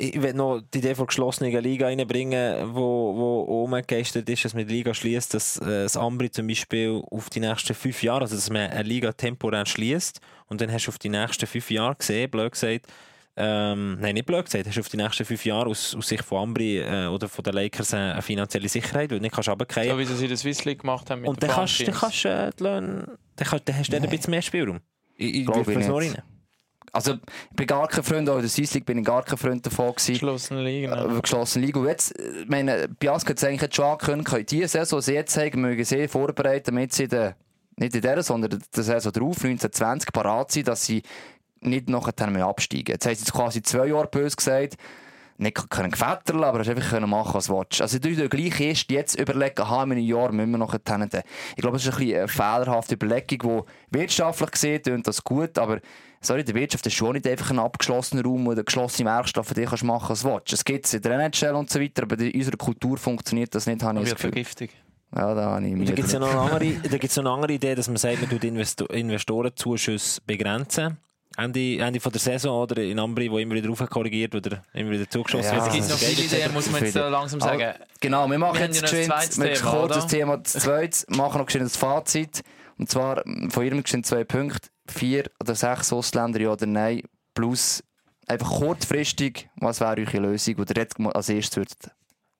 Ich 0.00 0.22
will 0.22 0.32
noch 0.32 0.60
die 0.72 0.78
Idee 0.78 0.94
von 0.94 1.06
geschlossenen 1.06 1.52
Liga 1.62 1.86
reinbringen, 1.86 2.74
wo, 2.74 3.16
wo 3.16 3.64
umgegeistert 3.64 4.28
ist, 4.28 4.44
dass 4.44 4.54
man 4.54 4.66
die 4.66 4.74
Liga 4.74 4.94
schließt, 4.94 5.34
dass 5.34 5.58
äh, 5.58 5.82
das 5.82 5.96
Ambri 5.96 6.30
zum 6.30 6.46
Beispiel 6.46 7.02
auf 7.10 7.30
die 7.30 7.40
nächsten 7.40 7.74
fünf 7.74 8.02
Jahre, 8.02 8.22
also 8.22 8.36
dass 8.36 8.48
man 8.48 8.70
eine 8.70 8.82
Liga 8.84 9.12
temporär 9.12 9.66
schließt 9.66 10.20
und 10.46 10.60
dann 10.60 10.72
hast 10.72 10.86
du 10.86 10.90
auf 10.90 10.98
die 10.98 11.08
nächsten 11.08 11.46
fünf 11.46 11.70
Jahre 11.70 11.96
gesehen, 11.96 12.30
blöd 12.30 12.52
gesagt, 12.52 12.86
ähm, 13.40 13.98
nein, 14.00 14.14
nicht 14.14 14.26
blöd 14.26 14.44
gesagt, 14.44 14.66
hast 14.66 14.76
du 14.76 14.80
auf 14.80 14.88
die 14.88 14.96
nächsten 14.96 15.24
fünf 15.24 15.44
Jahre 15.44 15.68
aus, 15.68 15.94
aus 15.96 16.08
Sicht 16.08 16.24
von 16.24 16.42
Ambri 16.42 16.78
äh, 16.78 17.06
oder 17.06 17.28
von 17.28 17.42
den 17.42 17.54
Lakers 17.54 17.92
eine, 17.94 18.12
eine 18.12 18.22
finanzielle 18.22 18.68
Sicherheit, 18.68 19.10
weil 19.10 19.18
du 19.18 19.22
nicht 19.22 19.34
kannst 19.34 19.48
runterfallen. 19.48 19.90
So 19.90 19.98
wie 19.98 20.04
sie 20.04 20.28
der 20.28 20.36
Swiss 20.36 20.64
League 20.64 20.80
gemacht 20.80 21.10
haben 21.10 21.22
mit 21.22 21.30
Und 21.30 21.42
dann, 21.42 21.50
kannst, 21.50 21.80
dann, 21.86 21.94
kannst, 21.94 22.24
äh, 22.24 22.50
die 22.56 22.62
Löhne, 22.62 23.18
dann, 23.36 23.48
kannst, 23.48 23.68
dann 23.68 23.78
hast 23.78 23.88
du 23.88 23.92
dann 23.92 24.04
ein 24.04 24.10
bisschen 24.10 24.30
mehr 24.30 24.42
Spielraum. 24.42 24.80
Ich, 25.16 25.34
ich 25.34 25.48
ich 25.48 25.68
es 25.68 25.88
nur 25.88 26.00
nicht. 26.00 26.16
Also, 26.98 27.14
ich 27.50 27.56
bin 27.56 27.66
gar 27.66 27.86
kein 27.88 28.02
Freund, 28.02 28.28
auch 28.28 28.36
in 28.36 28.40
der 28.40 28.50
Swiss 28.50 28.74
League 28.74 28.86
bin 28.86 28.98
ich 28.98 29.04
gar 29.04 29.22
kein 29.22 29.38
Freund 29.38 29.64
davon 29.64 29.92
gewesen. 29.92 30.12
geschlossenen 30.14 30.64
Ligen. 30.64 30.92
äh, 30.92 31.20
geschlossene 31.20 31.66
Liga. 31.66 31.80
Und 31.80 31.86
jetzt, 31.86 32.18
äh, 32.18 32.42
ich 32.42 32.48
meine, 32.48 32.88
Biasco 32.88 33.30
hat 33.30 33.38
es 33.38 33.44
eigentlich 33.44 33.62
jetzt 33.62 33.76
schon 33.76 33.84
angekündigt, 33.84 34.28
können 34.28 34.46
diese 34.46 34.68
Saison, 34.68 34.98
die 34.98 35.04
sie 35.04 35.14
jetzt 35.14 35.36
haben, 35.36 35.60
mögen 35.60 35.84
sie 35.84 36.08
vorbereiten, 36.08 36.66
damit 36.66 36.92
sie 36.92 37.06
der, 37.06 37.36
nicht 37.76 37.94
in 37.94 38.00
dieser, 38.00 38.22
sondern 38.22 38.52
in 38.52 38.62
der 38.74 38.82
Saison 38.82 39.12
drauf, 39.12 39.36
1920, 39.44 40.12
parat 40.12 40.50
sind, 40.50 40.68
dass 40.68 40.84
sie 40.84 41.02
nicht 41.60 41.88
nachher 41.88 42.30
mehr 42.30 42.46
absteigen. 42.46 42.92
Jetzt 42.92 43.04
sie 43.04 43.10
jetzt 43.10 43.32
quasi 43.32 43.62
zwei 43.62 43.86
Jahre 43.86 44.08
böse 44.08 44.36
gesagt, 44.36 44.76
nicht 45.38 45.70
können 45.70 45.90
gefetterl, 45.90 46.44
aber 46.44 46.58
hast 46.58 46.68
einfach 46.68 46.90
können 46.90 47.08
machen, 47.08 47.34
was 47.34 47.46
du 47.46 47.56
willst. 47.56 47.80
Also, 47.80 47.98
du 47.98 48.10
musst 48.10 48.30
gleich 48.30 48.60
erst 48.60 48.90
jetzt 48.90 49.18
überlegen, 49.18 49.60
aha, 49.60 49.84
in 49.84 49.92
einem 49.92 50.04
Jahr 50.04 50.32
müssen 50.32 50.50
wir 50.50 50.58
noch 50.58 50.74
einen 50.74 51.08
Ich 51.56 51.62
glaube, 51.62 51.76
das 51.76 51.86
ist 51.86 51.92
ein 51.92 51.98
bisschen 51.98 52.18
eine 52.18 52.28
fehlerhafte 52.28 52.94
Überlegung, 52.94 53.64
die 53.90 53.98
wirtschaftlich 53.98 54.50
gesehen 54.50 54.82
tönt 54.82 55.06
das 55.06 55.22
gut, 55.22 55.56
aber 55.58 55.80
sorry, 56.20 56.44
die 56.44 56.54
Wirtschaft 56.54 56.86
ist 56.86 56.94
schon 56.94 57.12
nicht 57.12 57.26
einfach 57.26 57.50
ein 57.50 57.60
abgeschlossener 57.60 58.24
Raum 58.24 58.46
oder 58.48 58.56
eine 58.56 58.64
geschlossene 58.64 59.08
Werkstatt, 59.08 59.46
für 59.46 59.54
dich 59.54 59.66
kannst 59.66 59.82
du 59.82 59.86
machen, 59.86 60.08
was 60.10 60.22
du 60.22 60.28
willst. 60.28 60.52
Es 60.52 60.64
gibt 60.64 60.86
es 60.86 60.94
in 60.94 61.02
der 61.02 61.12
NHL 61.12 61.54
und 61.54 61.70
so 61.70 61.80
weiter, 61.80 62.02
aber 62.02 62.18
in 62.18 62.34
unserer 62.34 62.56
Kultur 62.56 62.98
funktioniert 62.98 63.54
das 63.54 63.66
nicht, 63.66 63.82
habe 63.82 64.02
ich 64.02 64.10
das 64.10 64.20
vergiftig. 64.20 64.70
Ja, 65.14 65.34
da 65.34 65.52
habe 65.52 65.66
ich 65.66 65.72
Mühe 65.72 65.86
Da 65.86 65.94
gibt 65.94 66.08
es 66.08 66.12
ja 66.12 66.18
noch 66.18 66.30
eine 66.30 66.40
andere, 66.40 66.72
da 66.82 66.98
gibt's 66.98 67.16
noch 67.16 67.24
eine 67.24 67.32
andere 67.32 67.52
Idee, 67.54 67.74
dass 67.74 67.88
man 67.88 67.96
sagt, 67.96 68.20
man 68.20 68.28
tut 68.28 68.44
Investo 68.44 68.86
Investorenzuschüsse 68.86 70.20
begrenzen. 70.26 70.98
Ende, 71.38 71.78
Ende 71.78 72.00
von 72.00 72.10
der 72.10 72.20
Saison 72.20 72.62
oder 72.62 72.82
in 72.82 72.98
Ambri, 72.98 73.30
wo 73.30 73.38
immer 73.38 73.54
wieder 73.54 73.68
raufkorrigiert 73.68 74.34
oder 74.34 74.62
immer 74.74 74.90
wieder 74.90 75.08
zugeschossen 75.08 75.56
Ja, 75.56 75.58
Es 75.58 75.64
wird. 75.66 75.72
gibt 75.74 75.84
noch 75.84 75.90
das 75.98 76.02
ist 76.02 76.08
viele 76.20 76.26
Ideen, 76.26 76.52
muss 76.52 76.70
man 76.70 76.82
jetzt 76.84 76.94
so 76.94 77.00
langsam 77.08 77.40
Aber- 77.42 77.58
sagen. 77.58 77.78
Genau, 78.00 78.28
wir 78.28 78.38
machen 78.38 78.58
Wir 78.58 78.66
jetzt 78.66 78.76
ein 78.78 78.82
geschwind, 78.82 79.38
wir 79.38 79.54
Thema, 79.54 79.70
kurz 79.70 79.88
das 79.94 80.04
oder? 80.04 80.08
Thema 80.08 80.44
zweite, 80.44 81.04
machen 81.16 81.38
noch 81.38 81.46
geschwind 81.46 81.66
das 81.66 81.76
Fazit. 81.76 82.42
Und 82.76 82.90
zwar 82.90 83.22
von 83.50 83.64
ihrem 83.64 83.82
geschwind 83.82 84.04
zwei 84.06 84.24
Punkte, 84.24 84.68
vier 84.88 85.30
oder 85.40 85.54
sechs 85.54 85.92
Ausländer, 85.92 86.40
ja 86.40 86.50
oder 86.52 86.66
nein, 86.66 87.02
plus 87.34 87.82
einfach 88.26 88.50
kurzfristig, 88.58 89.48
was 89.56 89.80
wäre 89.80 89.96
eure 90.00 90.18
Lösung, 90.18 90.56
die 90.56 90.62
ihr 90.74 90.82
jetzt 90.82 90.98
als 91.00 91.28
erstes 91.28 91.56
würdet 91.56 91.90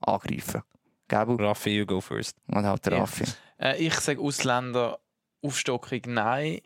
angreifen. 0.01 0.63
Gabu 1.09 1.35
Raffi, 1.37 1.71
you 1.71 1.87
go 1.87 2.01
first. 2.01 2.37
und 2.49 2.67
halt 2.67 2.85
der 2.85 2.95
Ja. 2.95 2.99
Raffi. 3.01 3.25
Äh, 3.61 3.77
ich 3.79 3.95
sage 3.95 4.21
Ausländer 4.21 4.99
Aufstockung 5.43 6.01
nein. 6.07 6.61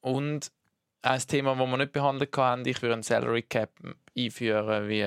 Und 0.00 0.50
ein 1.02 1.20
Thema, 1.20 1.56
das 1.56 1.68
wir 1.68 1.76
nicht 1.76 1.92
behandelt 1.92 2.36
haben, 2.36 2.66
ich 2.66 2.80
würde 2.80 2.94
ein 2.94 3.02
Salary 3.02 3.42
Cap 3.42 3.70
einführen 4.16 4.88
wie 4.88 5.02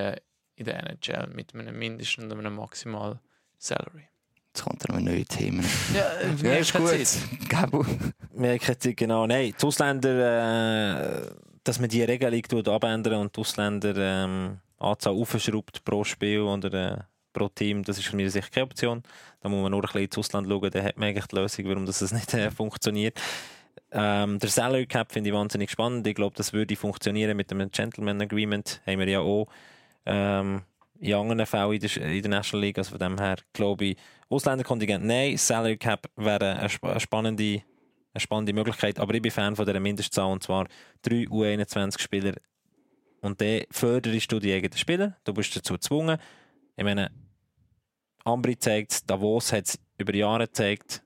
in 0.56 0.64
der 0.64 0.90
NHL 0.90 1.28
mit 1.34 1.54
einem 1.54 1.78
Mindest- 1.78 2.18
und 2.18 2.32
einem 2.32 2.54
Maximal 2.54 3.20
Salary. 3.58 4.08
Jetzt 4.48 4.64
kommt 4.64 4.84
er 4.86 4.94
noch 4.94 5.00
neue 5.00 5.24
Themen. 5.24 5.64
Ja, 5.94 6.06
Ja, 6.42 6.56
ist 6.56 6.72
gut. 6.72 7.48
Gabu. 7.48 7.84
Wir 8.32 8.58
kennen 8.58 8.96
genau, 8.96 9.26
nein, 9.26 9.54
die 9.60 9.66
Ausländer, 9.66 11.26
äh, 11.26 11.30
dass 11.62 11.78
man 11.78 11.88
die 11.88 12.02
Regelung 12.02 12.66
abändern 12.66 13.20
und 13.20 13.36
die 13.36 13.40
Ausländer 13.40 13.94
ähm, 13.96 14.58
Anzahl 14.78 15.14
aufschraubt 15.14 15.84
pro 15.84 16.04
Spiel 16.04 16.40
oder 16.40 16.72
äh, 16.72 16.98
pro 17.32 17.48
Team, 17.48 17.82
das 17.82 17.98
ist 17.98 18.06
für 18.06 18.16
mich 18.16 18.32
sicher 18.32 18.48
keine 18.50 18.64
Option. 18.64 19.02
Da 19.40 19.48
muss 19.48 19.60
man 19.60 19.70
nur 19.70 19.80
ein 19.80 19.86
bisschen 19.86 20.04
ins 20.04 20.18
Ausland 20.18 20.48
schauen, 20.48 20.70
dann 20.70 20.84
hat 20.84 20.96
man 20.96 21.08
eigentlich 21.08 21.26
die 21.26 21.36
Lösung, 21.36 21.64
warum 21.66 21.84
das 21.86 22.12
nicht 22.12 22.34
äh, 22.34 22.50
funktioniert. 22.50 23.20
Ähm, 23.98 24.38
der 24.38 24.50
Salary 24.50 24.86
Cap 24.86 25.10
finde 25.10 25.30
ich 25.30 25.34
wahnsinnig 25.34 25.70
spannend. 25.70 26.06
Ich 26.06 26.14
glaube, 26.14 26.36
das 26.36 26.52
würde 26.52 26.76
funktionieren 26.76 27.34
mit 27.34 27.50
dem 27.50 27.70
Gentleman 27.70 28.20
Agreement. 28.20 28.82
Haben 28.86 28.98
wir 28.98 29.08
ja 29.08 29.20
auch 29.20 29.46
ähm, 30.04 30.64
in 31.00 31.14
anderen 31.14 31.46
Fällen 31.46 31.72
in 31.72 31.80
der, 31.80 31.96
in 31.96 32.22
der 32.22 32.30
National 32.30 32.66
League. 32.66 32.76
Also 32.76 32.90
von 32.90 32.98
dem 32.98 33.18
her 33.18 33.36
glaube 33.54 33.86
ich, 33.86 33.96
Ausländerkontingent 34.28 35.02
nein, 35.02 35.38
Salary 35.38 35.78
Cap 35.78 36.10
wäre 36.16 36.58
eine, 36.58 36.68
sp 36.68 36.84
eine, 36.84 37.00
spannende, 37.00 37.62
eine 38.12 38.20
spannende 38.20 38.52
Möglichkeit. 38.52 39.00
Aber 39.00 39.14
ich 39.14 39.22
bin 39.22 39.32
Fan 39.32 39.56
von 39.56 39.64
dieser 39.64 39.80
Mindestzahl 39.80 40.30
und 40.30 40.42
zwar 40.42 40.66
drei 41.00 41.24
U21-Spieler. 41.24 42.34
Und 43.22 43.40
dann 43.40 43.62
förderst 43.70 44.30
du 44.30 44.38
die 44.38 44.52
eigenen 44.52 44.76
Spieler. 44.76 45.16
Du 45.24 45.32
bist 45.32 45.56
dazu 45.56 45.72
gezwungen. 45.72 46.18
Ich 46.76 46.84
meine, 46.84 47.10
Ambri 48.24 48.58
zeigt 48.58 48.92
es, 48.92 49.06
Davos 49.06 49.54
hat 49.54 49.68
es 49.68 49.78
über 49.96 50.14
Jahre 50.14 50.44
gezeigt. 50.44 51.02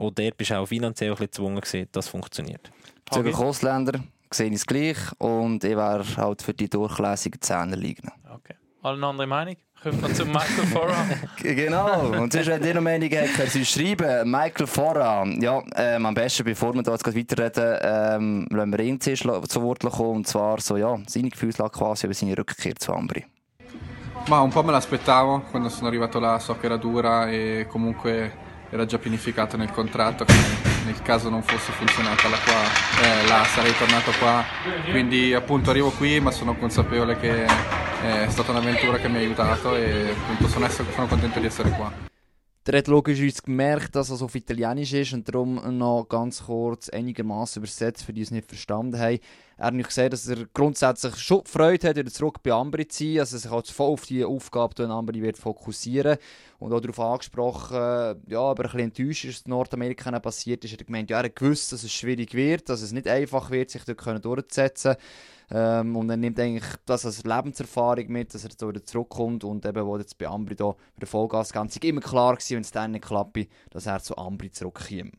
Und 0.00 0.18
dort 0.18 0.38
bist 0.38 0.50
du 0.50 0.54
auch 0.54 0.66
finanziell 0.66 1.10
ein 1.10 1.16
bisschen 1.16 1.26
gezwungen 1.26 1.60
gewesen, 1.60 1.88
das 1.92 2.08
funktioniert. 2.08 2.72
Bezüglich 3.04 3.36
Ausländer 3.36 4.00
sehe 4.30 4.48
ich 4.48 4.54
es 4.54 4.66
gleich 4.66 4.96
und 5.18 5.62
ich 5.62 5.76
wäre 5.76 6.04
halt 6.16 6.40
für 6.40 6.54
die 6.54 6.70
durchlässigen 6.70 7.38
Zehner 7.42 7.76
liegen. 7.76 8.10
Okay. 8.34 8.54
Alle 8.82 8.96
eine 8.96 9.06
andere 9.08 9.26
Meinung? 9.26 9.56
Kommt 9.82 10.00
man 10.00 10.14
zu 10.14 10.24
Michael 10.24 10.66
Fora? 10.72 11.04
Genau. 11.36 12.12
Und 12.18 12.32
sonst, 12.32 12.46
wenn 12.46 12.64
ihr 12.64 12.74
noch 12.74 12.80
Meinung 12.80 13.10
habt, 13.10 13.34
könnt 13.34 13.54
ihr 13.54 13.60
uns 13.60 13.70
schreiben. 13.70 14.30
Michael 14.30 14.66
Fora. 14.66 15.26
Ja, 15.38 15.62
ähm, 15.76 16.06
am 16.06 16.14
besten, 16.14 16.44
bevor 16.44 16.74
wir 16.74 16.82
da 16.82 16.92
jetzt 16.92 17.06
weiterreden, 17.06 17.78
ähm, 17.82 18.46
lassen 18.50 18.72
wir 18.72 18.80
ihn 18.80 19.00
zuerst 19.00 19.24
zu 19.50 19.62
Wort 19.62 19.80
kommen. 19.80 20.16
Und 20.16 20.26
zwar 20.26 20.62
so, 20.62 20.78
ja, 20.78 20.98
seine 21.08 21.28
Gefühlslage 21.28 21.72
quasi 21.72 22.06
über 22.06 22.14
seine 22.14 22.38
Rückkehr 22.38 22.74
zu 22.76 22.94
Ambri. 22.94 23.26
Ma 24.28 24.40
un 24.40 24.50
po' 24.50 24.62
me 24.62 24.72
l'aspettavo, 24.72 25.42
quando 25.50 25.68
sono 25.68 25.88
arrivato 25.88 26.20
là 26.20 26.38
so 26.38 26.56
che 26.58 26.66
era 26.66 26.76
dura 26.76 27.30
e 27.30 27.66
comunque 27.68 28.48
era 28.70 28.86
già 28.86 28.98
pianificato 28.98 29.56
nel 29.56 29.70
contratto 29.70 30.24
che 30.24 30.34
nel 30.84 31.02
caso 31.02 31.28
non 31.28 31.42
fosse 31.42 31.72
funzionata 31.72 32.28
la 32.28 32.38
qua, 32.38 33.02
eh, 33.02 33.26
là 33.28 33.44
sarei 33.44 33.76
tornato 33.76 34.12
qua. 34.18 34.44
Quindi 34.90 35.34
appunto 35.34 35.70
arrivo 35.70 35.90
qui 35.90 36.20
ma 36.20 36.30
sono 36.30 36.56
consapevole 36.56 37.18
che 37.18 37.44
è 37.44 38.26
stata 38.28 38.52
un'avventura 38.52 38.98
che 38.98 39.08
mi 39.08 39.16
ha 39.16 39.20
aiutato 39.20 39.76
e 39.76 40.10
appunto 40.10 40.48
sono, 40.48 40.68
sono 40.68 41.06
contento 41.06 41.38
di 41.38 41.46
essere 41.46 41.70
qua. 41.70 42.09
Der 42.70 42.78
hat 42.78 42.86
logischerweise 42.86 43.42
gemerkt, 43.42 43.96
dass 43.96 44.10
es 44.10 44.22
auf 44.22 44.36
Italienisch 44.36 44.92
ist 44.92 45.12
und 45.12 45.26
darum 45.28 45.76
noch 45.76 46.06
ganz 46.08 46.44
kurz 46.44 46.88
einigermaßen 46.88 47.60
übersetzt, 47.60 48.04
für 48.04 48.12
die 48.12 48.20
es 48.20 48.30
nicht 48.30 48.46
verstanden 48.46 48.96
haben. 48.96 49.18
Er 49.56 49.66
hat 49.66 49.74
nicht 49.74 49.88
gesagt, 49.88 50.12
dass 50.12 50.28
er 50.28 50.46
grundsätzlich 50.54 51.16
schon 51.16 51.44
Freude 51.46 51.88
hat, 51.88 51.96
wieder 51.96 52.12
zurück 52.12 52.40
bei 52.44 52.52
Ambri 52.52 52.86
zu 52.86 53.02
sein, 53.02 53.18
also 53.18 53.38
sich 53.38 53.50
halt 53.50 53.66
voll 53.66 53.90
auf 53.90 54.06
die 54.06 54.24
Aufgabe 54.24 54.74
die 54.76 54.84
Ambri 54.84 55.20
wird 55.20 55.36
fokussieren 55.36 56.16
und 56.60 56.72
auch 56.72 56.78
darauf 56.78 57.00
angesprochen, 57.00 57.76
äh, 57.76 58.14
ja, 58.28 58.40
aber 58.40 58.62
ein 58.62 58.70
bisschen 58.70 58.80
enttäuscht 58.80 59.24
ist, 59.24 59.40
was 59.40 59.46
in 59.46 59.50
Nordamerika 59.50 60.20
passiert 60.20 60.64
ist. 60.64 60.70
Er 60.70 60.78
hat 60.78 60.86
gemeint, 60.86 61.10
ja, 61.10 61.18
er 61.18 61.24
hat 61.24 61.34
gewusst, 61.34 61.72
dass 61.72 61.82
es 61.82 61.92
schwierig 61.92 62.34
wird, 62.34 62.68
dass 62.68 62.82
es 62.82 62.92
nicht 62.92 63.08
einfach 63.08 63.50
wird, 63.50 63.70
sich 63.70 63.82
dort 63.82 63.98
können 63.98 64.22
durchzusetzen 64.22 64.94
ähm, 65.52 65.96
und 65.96 66.08
er 66.10 66.16
nimmt 66.16 66.38
eigentlich 66.38 66.64
das 66.86 67.04
als 67.04 67.24
Lebenserfahrung 67.24 68.06
mit, 68.08 68.32
dass 68.32 68.44
er 68.44 68.50
auch 68.50 68.68
wieder 68.68 68.84
zurückkommt 68.84 69.42
und 69.44 69.66
eben, 69.66 69.84
wo 69.84 69.96
jetzt 69.98 70.16
bei 70.16 70.26
Ambri 70.26 70.54
da 70.54 70.70
bei 70.70 71.00
der 71.00 71.08
Vollgas 71.08 71.52
ganz 71.52 71.76
immer 71.76 72.00
klar 72.00 72.34
gewesen, 72.34 72.56
wenn 72.56 72.62
es 72.62 72.70
dann 72.70 72.92
nicht 72.92 73.04
klappt, 73.04 73.48
dass 73.70 73.86
er 73.86 74.00
zu 74.00 74.16
Ambri 74.16 74.50
zurückkommt. 74.50 75.14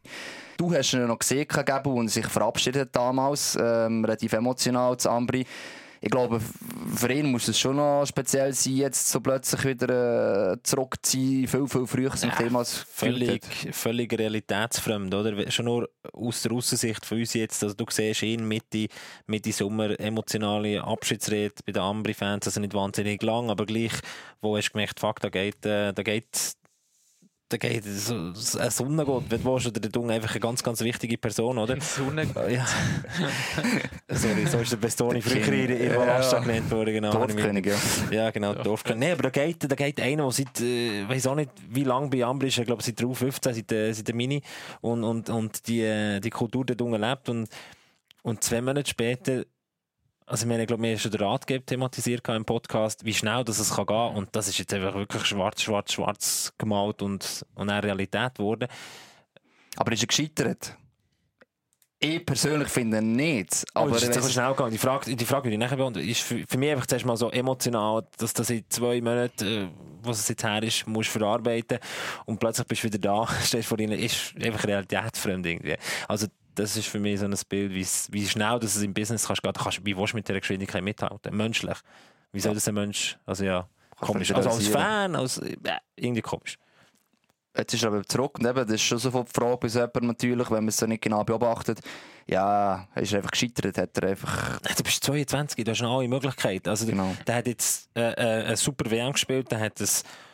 Du 0.58 0.74
hast 0.74 0.94
ihn 0.94 1.08
noch 1.08 1.20
gesehen, 1.20 1.48
Gabu, 1.48 2.00
und 2.00 2.08
sich 2.08 2.28
verabschiedet 2.28 2.96
damals, 2.96 3.58
ähm, 3.60 4.06
relativ 4.06 4.34
emotional 4.34 4.96
zu 4.98 5.10
Ambri. 5.10 5.46
Ich 6.04 6.10
glaube, 6.10 6.42
für 6.96 7.14
ihn 7.14 7.30
muss 7.32 7.48
es 7.48 7.60
schon 7.60 7.76
noch 7.76 8.06
speziell 8.06 8.54
sein, 8.54 8.76
jetzt 8.76 9.12
so 9.12 9.20
plötzlich 9.22 9.64
wieder 9.66 10.54
äh, 10.54 10.58
zurückzuziehen, 10.64 11.48
viel, 11.48 11.68
viel 11.68 11.86
früher 11.86 12.12
zum 12.16 12.32
Ja, 12.32 12.36
Thema 12.38 12.66
Völlig, 12.66 13.44
völlig 13.72 14.12
realitätsfremd, 14.18 15.14
oder? 15.14 15.52
Schon 15.52 15.66
nur 15.66 15.90
aus 16.12 16.42
der 16.42 16.54
Aussicht 16.54 17.06
von 17.06 17.20
uns 17.20 17.36
jetzt, 17.36 17.64
also 17.64 17.76
du 17.76 17.86
siehst 17.88 18.24
ihn 18.24 18.48
Mitte, 18.48 18.88
Mitte 19.28 19.52
Sommer, 19.52 20.00
emotionale 20.00 20.84
Abschiedsrede 20.84 21.54
bei 21.68 21.72
den 21.72 21.84
Ambri-Fans, 21.84 22.48
also 22.48 22.60
nicht 22.60 22.74
wahnsinnig 22.74 23.22
lang, 23.22 23.52
aber 23.52 23.68
gleich, 23.68 23.94
wo 24.42 24.58
hast 24.58 24.70
du 24.70 24.74
gemerkt, 24.74 25.00
fuck, 25.00 25.20
da 25.20 25.30
geht, 25.30 25.64
äh, 25.68 25.94
da 25.94 26.02
geht, 26.02 26.56
da 27.52 27.58
geht 27.58 27.84
so, 27.84 28.34
so 28.34 28.60
ein 28.60 28.70
Sonnengott, 28.70 29.26
wenn 29.30 29.44
du 29.44 29.54
willst, 29.54 29.68
oder 29.68 29.80
der 29.80 29.92
Dunge 29.92 30.14
einfach 30.14 30.32
eine 30.32 30.40
ganz, 30.40 30.64
ganz 30.64 30.82
wichtige 30.82 31.18
Person, 31.18 31.58
oder? 31.58 31.80
Sonne. 31.82 32.26
Ja. 32.50 32.66
Sorry, 34.16 34.46
so 34.48 34.60
ist 34.60 34.72
der 34.72 34.78
Bestoni 34.78 35.22
früher 35.22 35.48
in 35.48 35.70
in 35.70 35.92
Ja, 35.92 35.98
Valasta 35.98 36.38
ja. 36.38 36.44
genannt 36.44 36.72
worden, 36.72 36.94
genau. 36.94 37.12
Dorfkönig, 37.12 37.66
ja. 37.66 37.76
Ja, 38.12 38.32
genau, 38.32 38.54
Dorfkönig. 38.54 39.00
Nee, 39.00 39.12
aber 39.12 39.24
da 39.24 39.30
geht, 39.30 39.70
da 39.70 39.76
geht 39.76 40.00
einer, 40.00 40.24
der 40.24 40.32
seit, 40.32 40.62
äh, 40.62 41.08
weiß 41.08 41.28
auch 41.28 41.36
nicht, 41.36 41.52
wie 41.70 41.84
lange 41.84 42.08
bei 42.08 42.24
Ambri 42.24 42.48
ist, 42.48 42.58
ich 42.58 42.66
glaube 42.66 42.84
seit 42.84 43.00
15, 43.00 43.54
seit, 43.54 43.72
äh, 43.72 43.92
seit 43.92 44.08
der 44.08 44.16
Mini 44.16 44.42
und, 44.82 45.04
und, 45.04 45.30
und 45.30 45.68
die, 45.68 45.82
äh, 45.82 46.20
die 46.20 46.30
Kultur 46.30 46.66
dort 46.66 46.82
unten 46.82 47.02
lebt 47.02 47.30
und, 47.30 47.50
und 48.24 48.44
zwei 48.44 48.62
Monate 48.62 48.90
später 48.90 49.44
also 50.32 50.46
ich 50.46 50.48
meine, 50.48 50.64
ich 50.64 50.68
glaube, 50.68 50.82
wir 50.82 50.92
haben 50.92 51.00
schon 51.00 51.12
den 51.12 51.22
Ratgeber 51.22 51.66
thematisiert 51.66 52.28
im 52.30 52.46
Podcast, 52.46 53.04
wie 53.04 53.14
schnell 53.14 53.44
das 53.44 53.60
es 53.60 53.76
kann 53.76 53.86
gehen 53.86 54.16
und 54.16 54.30
das 54.32 54.48
ist 54.48 54.58
jetzt 54.60 54.74
einfach 54.74 54.94
wirklich 54.96 55.26
schwarz, 55.26 55.62
schwarz, 55.62 55.92
schwarz 55.92 56.54
gemalt 56.58 57.02
und, 57.02 57.46
und 57.56 57.70
eine 57.70 57.84
Realität 57.84 58.36
geworden. 58.36 58.70
Aber 59.76 59.92
ist 59.92 60.04
er 60.04 60.08
gescheitert? 60.08 60.78
Ich 62.00 62.26
persönlich 62.26 62.70
finde 62.70 63.02
nicht. 63.02 63.64
Aber 63.74 63.88
Aber 63.88 63.98
es 63.98 64.04
ist 64.04 64.16
es- 64.16 64.34
schnell 64.34 64.52
gegangen. 64.52 64.72
Die 64.72 64.78
Frage, 64.78 65.16
die 65.16 65.26
Frage 65.26 65.46
würde 65.46 65.54
ich 65.54 65.60
nachher 65.60 65.78
beantworten. 65.78 66.08
Ist 66.08 66.22
für, 66.22 66.44
für 66.48 66.58
mich 66.58 66.72
einfach 66.72 66.88
zuerst 66.88 67.06
mal 67.06 67.16
so 67.18 67.30
emotional, 67.30 68.08
dass 68.18 68.34
das 68.34 68.50
in 68.50 68.64
zwei 68.70 69.02
Monaten, 69.02 69.46
äh, 69.46 69.68
was 70.02 70.20
es 70.20 70.30
jetzt 70.30 70.44
her 70.44 70.64
ist, 70.64 70.88
musst 70.88 71.10
verarbeiten 71.10 71.78
und 72.26 72.40
plötzlich 72.40 72.66
bist 72.68 72.84
du 72.84 72.88
wieder 72.88 73.00
da, 73.00 73.28
stehst 73.44 73.68
vor 73.68 73.78
ihnen, 73.80 74.00
ist 74.00 74.34
einfach 74.42 74.64
realitätsfremd 74.66 75.46
irgendwie. 75.46 75.76
Also 76.08 76.28
das 76.56 76.78
ist 76.78 76.88
für 76.88 77.00
mich 77.00 77.20
so 77.20 77.26
ein 77.26 77.36
Bild, 77.50 77.74
wie, 77.74 78.28
schnell 78.28 78.60
dass 78.60 78.76
es 78.76 78.84
im 78.84 78.94
Business 78.94 79.28
kannst 79.28 79.42
gehen. 79.42 79.54
Du 79.54 79.62
kannst, 79.62 79.86
wie 79.86 79.96
willst 79.96 80.14
du 80.14 80.18
mit 80.18 80.28
dieser 80.28 80.40
Geschwindigkeit 80.40 80.84
mithalten? 80.84 81.36
Menschlich. 81.36 81.78
Wie 82.32 82.40
soll 82.40 82.54
das 82.54 82.68
ein 82.68 82.76
Mensch, 82.76 83.18
also 83.26 83.44
ja, 83.44 83.68
komisch. 84.00 84.30
du 84.30 84.36
Also 84.36 84.50
als. 84.50 84.68
Fan, 84.68 85.16
als, 85.16 85.38
äh, 85.40 85.58
irgendwie 85.96 86.22
komisch. 86.22 86.58
Jetzt 87.58 87.74
ist 87.74 87.84
er 87.84 87.90
aber 87.90 88.06
zurück 88.06 88.40
und 88.40 88.46
eben, 88.46 88.56
das 88.56 88.76
ist 88.76 88.82
schon 88.84 88.98
sofort 88.98 89.28
die 89.28 89.34
Frage 89.38 89.58
bei 89.58 89.68
so 89.68 89.80
jemandem 89.80 90.08
natürlich, 90.08 90.50
wenn 90.50 90.60
man 90.60 90.70
es 90.70 90.78
so 90.78 90.86
nicht 90.86 91.02
genau 91.02 91.24
beobachtet. 91.26 91.82
Ja, 92.26 92.88
er 92.96 93.02
ist 93.02 93.14
einfach 93.14 93.32
gescheitert, 93.32 93.78
hat 93.78 93.98
er 93.98 94.10
einfach... 94.10 94.62
Nein, 94.64 94.74
Du 94.78 94.84
bist 94.84 95.04
22, 95.04 95.66
du 95.66 95.72
hast 95.72 95.82
noch 95.82 95.98
alle 95.98 96.08
Möglichkeiten. 96.08 96.70
Also, 96.70 96.86
Genau. 96.86 97.14
Der 97.28 97.36
hat 97.36 97.48
jetzt 97.48 97.90
äh, 97.94 98.12
äh, 98.14 98.46
eine 98.46 98.56
super 98.56 98.90
WM 98.90 99.12
gespielt, 99.12 99.52
der 99.52 99.60
hat 99.60 99.82
ein 99.82 99.88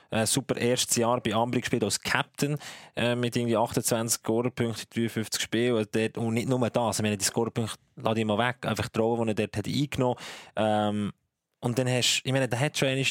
äh, 0.10 0.26
super 0.26 0.58
erstes 0.58 0.98
Jahr 0.98 1.22
bei 1.22 1.34
Ambri 1.34 1.62
gespielt 1.62 1.84
als 1.84 2.00
Captain 2.00 2.58
äh, 2.96 3.16
mit 3.16 3.36
irgendwie 3.36 3.58
28 3.58 4.22
Scorerpunkten, 4.22 4.86
53 4.94 5.42
Spielen. 5.42 5.76
Und, 5.76 5.96
dort, 5.96 6.18
und 6.18 6.34
nicht 6.34 6.48
nur 6.48 6.70
das, 6.70 7.00
ich 7.00 7.04
meine, 7.04 7.18
die 7.18 7.26
Scorerpunkte 7.26 7.76
lade 7.96 8.20
ich 8.20 8.26
mal 8.26 8.38
weg, 8.38 8.66
einfach 8.66 8.88
die 8.90 9.00
Rolle, 9.00 9.34
die 9.34 9.44
er 9.44 9.48
dort 9.48 9.68
eingenommen 9.68 10.16
ähm, 10.56 11.14
Und 11.60 11.78
dann 11.78 11.90
hast 11.90 12.22
ich 12.24 12.32
meine, 12.32 12.48
der 12.48 12.60
hat 12.60 12.78
schon 12.78 12.90
einmal 12.90 13.06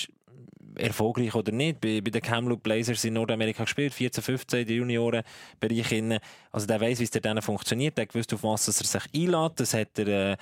erfolgreich 0.78 1.34
oder 1.34 1.52
nicht, 1.52 1.80
bei, 1.80 2.00
bei 2.00 2.10
den 2.10 2.22
Kamloops 2.22 2.62
Blazers 2.62 3.04
in 3.04 3.14
Nordamerika 3.14 3.64
gespielt, 3.64 3.94
14, 3.94 4.22
15, 4.22 4.66
die 4.66 4.74
Juniorenbereich 4.74 5.92
innen. 5.92 6.18
Also 6.52 6.66
der 6.66 6.80
weiß, 6.80 7.00
wie 7.00 7.04
es 7.04 7.10
dort 7.10 7.44
funktioniert, 7.44 7.96
der 7.96 8.06
gewusst, 8.06 8.32
auf 8.34 8.42
was 8.42 8.68
er 8.68 8.72
sich 8.72 9.02
einlädt. 9.14 9.52
Das 9.56 9.74
hat 9.74 9.98
er, 9.98 10.32
äh, 10.32 10.36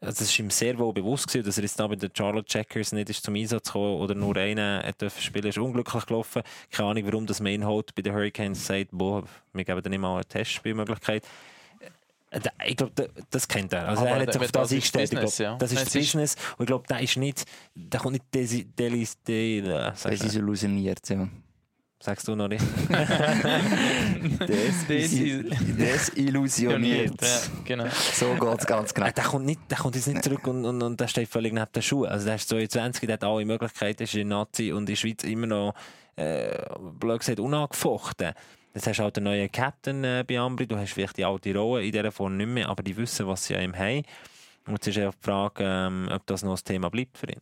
also 0.00 0.18
das 0.18 0.20
ist 0.22 0.38
ihm 0.38 0.50
sehr 0.50 0.78
wohl 0.78 0.92
bewusst 0.92 1.26
gewesen, 1.28 1.46
dass 1.46 1.56
er 1.56 1.62
jetzt 1.64 1.80
da 1.80 1.86
bei 1.86 1.96
den 1.96 2.10
Charlotte 2.14 2.46
Checkers 2.46 2.92
nicht 2.92 3.08
ist 3.10 3.24
zum 3.24 3.34
Einsatz 3.34 3.66
gekommen 3.68 3.98
oder 4.00 4.14
nur 4.14 4.36
einen 4.36 4.82
dürfen 5.00 5.22
spielen, 5.22 5.46
ist 5.46 5.58
unglücklich 5.58 6.04
gelaufen. 6.06 6.42
Keine 6.70 6.90
Ahnung, 6.90 7.04
warum 7.06 7.26
das 7.26 7.40
man 7.40 7.52
ihn 7.52 7.64
holt 7.66 7.94
bei 7.94 8.02
den 8.02 8.12
Hurricanes 8.14 8.66
sagt, 8.66 8.88
boah, 8.92 9.24
wir 9.54 9.64
geben 9.64 9.90
nicht 9.90 9.98
mal 9.98 10.14
eine 10.16 10.24
Testspielmöglichkeit. 10.26 11.24
Äh, 12.30 12.40
Ich 12.66 12.76
glaube, 12.76 12.92
das 13.30 13.48
kennt 13.48 13.72
er. 13.72 13.88
Also 13.88 14.02
Aber 14.02 14.10
er 14.10 14.20
hat 14.26 14.32
sich 14.32 14.40
das 14.42 14.42
auf 14.42 14.52
das 14.52 14.72
ist 14.72 14.96
eingestellt. 14.96 15.12
Ich 15.12 15.18
Business, 15.20 15.36
glaub, 15.36 15.46
ja. 15.52 15.58
Das 15.58 15.72
ist 15.72 15.78
Es 15.78 15.84
das 15.84 15.94
ist- 15.94 16.02
Business. 16.12 16.36
Und 16.58 16.62
ich 16.64 16.66
glaube, 16.66 16.86
der 16.88 17.00
ist 17.00 17.16
nicht, 17.16 17.44
der 17.74 18.00
kommt 18.00 18.12
nicht 18.14 18.24
desi, 18.34 18.64
delis, 18.64 19.22
del, 19.22 19.66
Er 19.70 19.92
ist 19.92 20.04
desillusioniert, 20.22 21.08
ja. 21.08 21.28
Sagst 21.98 22.28
du 22.28 22.36
noch 22.36 22.48
nicht? 22.48 22.62
Desil- 24.88 25.50
Desillusioniert. 25.76 27.14
Ja, 27.22 27.38
genau. 27.64 27.86
So 28.12 28.34
geht 28.34 28.58
es 28.60 28.66
ganz 28.66 28.92
genau. 28.94 29.10
Der 29.10 29.24
kommt, 29.24 29.46
nicht, 29.46 29.60
der 29.70 29.78
kommt 29.78 29.94
jetzt 29.96 30.06
nicht 30.06 30.22
zurück 30.22 30.46
und, 30.46 30.64
und, 30.64 30.82
und 30.82 31.00
der 31.00 31.08
steht 31.08 31.28
völlig 31.28 31.52
neben 31.52 31.66
den 31.74 31.82
Schuhen. 31.82 32.10
Also 32.10 32.26
der 32.26 32.36
ist 32.36 32.48
22, 32.48 33.06
der 33.06 33.14
hat 33.14 33.24
alle 33.24 33.44
Möglichkeiten, 33.44 34.02
ist 34.02 34.14
in 34.14 34.28
Nazi 34.28 34.72
und 34.72 34.80
in 34.80 34.86
der 34.86 34.96
Schweiz 34.96 35.24
immer 35.24 35.46
noch, 35.46 35.74
äh, 36.16 36.58
blöd 36.98 37.20
gesagt, 37.20 37.40
unangefochten. 37.40 38.32
Jetzt 38.74 38.86
hast 38.86 38.98
du 38.98 39.02
halt 39.04 39.16
einen 39.16 39.24
neuen 39.24 39.50
Captain 39.50 40.04
äh, 40.04 40.24
bei 40.28 40.38
Ambri, 40.38 40.66
du 40.66 40.76
hast 40.76 40.92
vielleicht 40.92 41.16
die 41.16 41.24
alte 41.24 41.54
Rolle 41.56 41.84
in 41.84 41.92
dieser 41.92 42.12
Form 42.12 42.36
nicht 42.36 42.46
mehr, 42.48 42.68
aber 42.68 42.82
die 42.82 42.94
wissen, 42.96 43.26
was 43.26 43.46
sie 43.46 43.56
an 43.56 43.62
ihm 43.62 43.74
haben. 43.74 44.02
Und 44.66 44.74
jetzt 44.74 44.88
ist 44.88 44.98
einfach 44.98 45.14
die 45.14 45.24
Frage, 45.24 45.64
ähm, 45.64 46.08
ob 46.12 46.26
das 46.26 46.42
noch 46.42 46.56
ein 46.58 46.64
Thema 46.64 46.90
bleibt 46.90 47.16
für 47.16 47.26
ihn. 47.28 47.40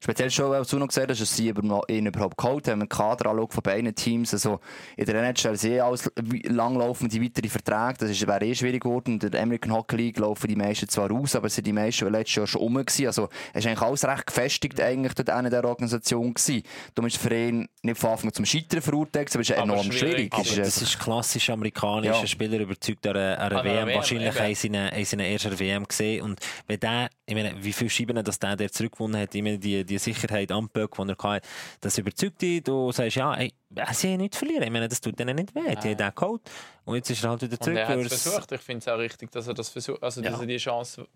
Speziell 0.00 0.30
schon, 0.30 0.50
weil 0.50 0.64
du 0.64 0.78
noch 0.78 0.88
gesagt 0.88 1.10
hast, 1.10 1.20
dass 1.20 1.36
sie 1.36 1.48
ihn 1.48 2.06
überhaupt 2.06 2.36
geholt 2.36 2.66
haben. 2.66 2.72
Wenn 2.72 2.78
man 2.78 2.88
den 2.88 2.96
Kader 2.96 3.30
anschaut 3.30 3.52
von 3.52 3.62
beiden 3.62 3.94
Teams, 3.94 4.32
also 4.32 4.60
in 4.96 5.06
der 5.06 5.16
NHL 5.16 5.56
sind 5.56 5.72
eh 5.72 5.80
alles 5.80 6.10
langlaufende 6.44 7.22
weitere 7.22 7.48
Verträge. 7.48 7.98
Das 7.98 8.10
ist, 8.10 8.26
wäre 8.26 8.44
eh 8.44 8.54
schwierig 8.54 8.82
geworden. 8.82 9.18
In 9.20 9.30
der 9.30 9.42
American 9.42 9.72
Hockey 9.72 9.96
League 9.96 10.18
laufen 10.18 10.48
die 10.48 10.56
meisten 10.56 10.88
zwar 10.88 11.10
aus, 11.10 11.34
aber 11.36 11.46
es 11.46 11.54
sind 11.54 11.66
die 11.66 11.72
meisten 11.72 12.10
letztes 12.10 12.36
Jahr 12.36 12.46
schon 12.46 12.60
rum 12.60 12.74
gewesen. 12.74 13.06
Also 13.06 13.28
es 13.52 13.64
ist 13.64 13.66
eigentlich 13.66 13.82
alles 13.82 14.04
recht 14.04 14.26
gefestigt 14.26 14.80
eigentlich 14.80 15.14
dort 15.14 15.28
in 15.44 15.50
der 15.50 15.64
Organisation 15.64 16.34
gewesen. 16.34 16.62
Darum 16.94 17.06
ist 17.06 17.22
der 17.22 17.30
Verein 17.30 17.68
nicht 17.82 17.98
von 17.98 18.10
Anfang 18.10 18.28
an 18.28 18.34
zum 18.34 18.44
Scheitern 18.44 18.82
verurteilt, 18.82 19.30
aber 19.32 19.40
es 19.40 19.50
ist 19.50 19.56
enorm 19.56 19.92
schwierig. 19.92 19.98
schwierig. 19.98 20.32
Es 20.32 20.38
Aber 20.38 20.48
ist, 20.48 20.58
das 20.58 20.82
ist 20.82 20.98
klassisch 20.98 21.50
amerikanisch. 21.50 22.06
Ja. 22.06 22.20
Ein 22.20 22.28
Spieler 22.28 22.58
überzeugt 22.58 23.06
an 23.06 23.16
einer, 23.16 23.38
einer 23.38 23.64
WM. 23.64 23.88
WM, 23.88 23.96
Wahrscheinlich 23.96 24.38
haben 24.38 24.54
sie 24.54 24.66
ihn 24.68 24.74
in 24.74 25.04
seiner 25.04 25.24
ersten 25.24 25.58
WM 25.58 25.84
gesehen. 25.86 26.22
Und 26.22 26.40
wenn 26.66 26.80
der, 26.80 27.10
ich 27.26 27.34
meine, 27.34 27.54
wie 27.62 27.72
viele 27.72 27.90
Scheiben 27.90 28.24
dass 28.24 28.38
der, 28.38 28.56
der 28.56 28.70
zurückgewonnen 28.70 29.20
hat, 29.20 29.34
ich 29.34 29.42
meine, 29.42 29.58
die, 29.66 29.84
die 29.84 29.98
Sicherheit 29.98 30.50
am 30.52 30.68
Böck, 30.68 30.94
die 30.96 31.08
er 31.08 31.16
hatte, 31.18 31.46
das 31.80 31.98
überzeugt 31.98 32.40
dich. 32.42 32.62
Du 32.62 32.92
sagst, 32.92 33.16
ja, 33.16 33.34
ey, 33.34 33.52
sie 33.92 34.12
haben 34.12 34.18
nichts 34.18 34.38
zu 34.38 34.44
verlieren. 34.44 34.64
Ich 34.64 34.70
meine, 34.70 34.88
das 34.88 35.00
tut 35.00 35.18
denen 35.18 35.36
nicht 35.36 35.54
weh. 35.54 35.74
Die 35.74 35.88
haben 35.90 35.96
den 35.96 36.14
geholt. 36.14 36.42
Und 36.84 36.94
jetzt 36.96 37.10
ist 37.10 37.22
er 37.24 37.30
halt 37.30 37.42
wieder 37.42 37.52
Und 37.58 37.64
zurück. 37.64 37.78
er 37.78 37.88
hat 37.88 37.98
es 37.98 38.22
versucht. 38.22 38.52
Ich 38.52 38.60
finde 38.60 38.78
es 38.78 38.88
auch 38.88 38.98
richtig, 38.98 39.30
dass 39.32 39.46
er 39.48 39.54
das 39.54 39.68
versucht. 39.68 40.02
Also, 40.02 40.20
dass 40.22 40.32
Ja. 40.32 40.40
er 40.40 40.46
die 40.46 40.56
Chance. 40.58 41.06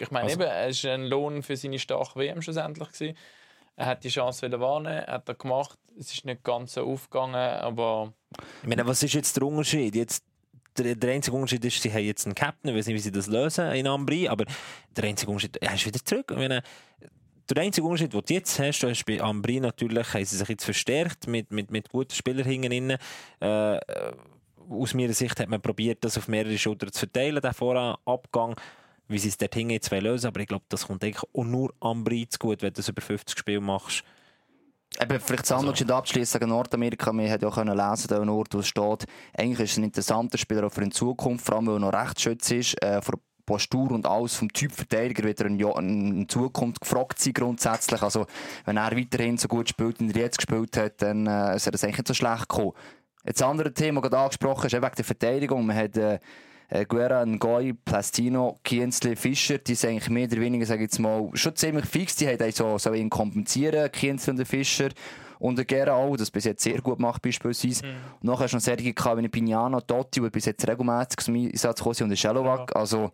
Ich 0.00 0.10
meine, 0.10 0.24
Also- 0.24 0.40
eben, 0.40 0.50
es 0.50 0.84
war 0.84 0.92
ein 0.92 1.04
Lohn 1.06 1.42
für 1.42 1.56
seine 1.56 1.78
starke 1.78 2.18
WM 2.18 2.42
schlussendlich. 2.42 2.88
Gewesen. 2.90 3.16
Er 3.76 3.86
hat 3.86 4.04
die 4.04 4.08
Chance 4.08 4.50
wahrnehmen, 4.60 5.06
hat 5.06 5.28
er 5.28 5.34
gemacht. 5.34 5.78
Es 5.98 6.12
ist 6.12 6.24
nicht 6.24 6.42
ganz 6.44 6.74
so 6.74 6.84
aufgegangen, 6.84 7.34
aber 7.34 8.12
Ich 8.62 8.68
meine, 8.68 8.86
was 8.86 9.02
ist 9.02 9.14
jetzt 9.14 9.36
der 9.36 9.44
Unterschied? 9.44 9.94
Jetzt, 9.94 10.24
der, 10.76 10.96
der 10.96 11.12
einzige 11.12 11.36
Unterschied 11.36 11.64
ist, 11.64 11.80
sie 11.82 11.92
haben 11.92 12.04
jetzt 12.04 12.26
einen 12.26 12.34
Captain, 12.34 12.70
ich 12.70 12.76
weiß 12.76 12.86
nicht, 12.86 12.96
wie 12.96 13.00
sie 13.00 13.12
das 13.12 13.26
lösen 13.28 13.70
in 13.72 13.86
Ambri, 13.86 14.26
aber 14.28 14.44
der 14.90 15.04
einzige 15.04 15.30
Unterschied, 15.30 15.56
er 15.58 15.74
ist 15.74 15.86
wieder 15.86 16.04
zurück. 16.04 16.26
Ich 16.32 16.36
meine, 16.36 16.62
der 17.50 17.62
einzige 17.62 17.86
Unterschied, 17.86 18.12
den 18.12 18.20
du 18.20 18.34
jetzt 18.34 18.58
hast, 18.58 18.80
du 18.80 18.88
hast 18.88 19.04
bei 19.04 19.20
Ambri 19.20 19.60
natürlich, 19.60 20.14
haben 20.14 20.24
sie 20.24 20.36
sich 20.36 20.48
jetzt 20.48 20.64
verstärkt 20.64 21.26
mit, 21.26 21.50
mit, 21.50 21.70
mit 21.70 21.88
guten 21.88 22.14
Spielern 22.14 22.46
hinten. 22.46 22.96
Äh, 23.40 23.80
aus 24.68 24.94
meiner 24.94 25.12
Sicht 25.12 25.38
hat 25.40 25.48
man 25.48 25.60
probiert, 25.60 26.04
das 26.04 26.16
auf 26.16 26.28
mehrere 26.28 26.56
Schultern 26.56 26.92
zu 26.92 27.00
verteilen, 27.00 27.40
den 27.40 27.52
Voranabgang, 27.52 28.56
wie 29.08 29.18
sie 29.18 29.28
es 29.28 29.36
dort 29.36 29.54
hinten 29.54 29.70
jetzt 29.70 29.90
lösen 29.90 30.28
aber 30.28 30.40
ich 30.40 30.46
glaube, 30.46 30.64
das 30.68 30.86
kommt 30.86 31.04
eigentlich 31.04 31.22
auch 31.22 31.44
nur 31.44 31.74
Ambri 31.80 32.26
zu 32.28 32.38
gut, 32.38 32.62
wenn 32.62 32.72
du 32.72 32.78
das 32.78 32.88
über 32.88 33.02
50 33.02 33.38
Spiele 33.38 33.60
machst. 33.60 34.04
Eben, 35.00 35.20
vielleicht 35.20 35.42
das 35.42 35.52
andere 35.52 35.72
also. 35.72 35.94
abschließen 35.94 36.38
gegen 36.38 36.50
Nordamerika. 36.50 37.12
Wir 37.12 37.30
haben 37.30 37.40
ja 37.40 37.48
auch 37.48 37.54
können 37.54 37.76
lesen, 37.76 38.08
da 38.08 38.22
Ort, 38.32 38.54
wo 38.54 38.60
es 38.60 38.68
steht. 38.68 39.04
Eigentlich 39.36 39.60
ist 39.60 39.72
es 39.72 39.78
ein 39.78 39.84
interessanter 39.84 40.38
Spieler 40.38 40.66
auch 40.66 40.72
für 40.72 40.82
die 40.82 40.90
Zukunft, 40.90 41.44
vor 41.44 41.56
allem 41.56 41.66
weil 41.66 41.74
er 41.74 41.80
noch 41.80 41.92
Rechtsschütz 41.92 42.50
ist. 42.52 42.80
Äh, 42.82 43.00
Postur 43.46 43.92
und 43.92 44.06
alles 44.06 44.34
vom 44.34 44.52
Typ 44.52 44.72
Verteidiger 44.72 45.24
wird 45.24 45.40
er 45.40 45.46
in, 45.46 46.26
Zukunft 46.28 46.80
gefragt 46.80 47.18
sein 47.18 47.32
grundsätzlich. 47.32 48.02
Also, 48.02 48.26
wenn 48.64 48.76
er 48.76 48.96
weiterhin 48.96 49.36
so 49.36 49.48
gut 49.48 49.68
spielt, 49.68 50.00
wie 50.00 50.10
er 50.12 50.26
jetzt 50.26 50.38
gespielt 50.38 50.76
hat, 50.76 51.02
dann 51.02 51.26
äh, 51.26 51.56
ist 51.56 51.66
er 51.66 51.72
das 51.72 51.84
eigentlich 51.84 51.98
nicht 51.98 52.08
so 52.08 52.14
schlecht 52.14 52.48
gekommen. 52.48 52.72
Jetzt 53.26 53.40
das 53.40 53.48
andere 53.48 53.72
Thema, 53.72 54.00
das 54.00 54.10
du 54.10 54.16
angesprochen 54.16 54.66
ist 54.66 54.74
eben 54.74 54.84
wegen 54.84 54.96
der 54.96 55.04
Verteidigung. 55.04 55.66
Man 55.66 55.76
hat 55.76 55.96
äh, 55.96 56.18
äh, 56.68 56.84
Guerra, 56.84 57.24
Ngoy, 57.24 57.72
Plastino, 57.72 58.58
Kienzle, 58.64 59.16
Fischer, 59.16 59.58
die 59.58 59.74
sind 59.74 59.90
eigentlich 59.90 60.10
mehr 60.10 60.26
oder 60.26 60.40
weniger, 60.40 60.66
sage 60.66 60.80
ich 60.80 60.90
jetzt 60.90 60.98
mal, 60.98 61.30
schon 61.34 61.56
ziemlich 61.56 61.86
fix. 61.86 62.16
Die 62.16 62.28
haben 62.28 62.52
so, 62.52 62.78
so 62.78 62.92
ihn 62.92 63.10
kompensieren, 63.10 63.90
Kienzle 63.92 64.34
und 64.34 64.44
Fischer. 64.46 64.88
Und 65.44 65.56
der 65.56 65.66
Guerra 65.66 65.92
auch, 65.92 66.16
das 66.16 66.30
bis 66.30 66.46
jetzt 66.46 66.62
sehr 66.62 66.80
gut 66.80 66.98
macht 66.98 67.20
beispielsweise. 67.20 67.84
Mhm. 67.84 67.92
Und 68.14 68.24
nachher 68.24 68.44
hast 68.44 68.52
du 68.52 68.56
noch 68.56 68.62
Sergi 68.62 68.94
gehabt, 68.94 69.22
wie 69.22 69.28
Pignano, 69.28 69.78
Totti, 69.82 70.22
die 70.22 70.30
bis 70.30 70.46
jetzt 70.46 70.66
regelmäßig 70.66 71.18
zum 71.18 71.34
Einsatz 71.34 71.76
gekommen 71.76 71.94
sind, 71.94 72.04
und 72.04 72.10
der 72.12 72.16
Schelovac. 72.16 72.70
Ja. 72.70 72.80
Also, 72.80 73.10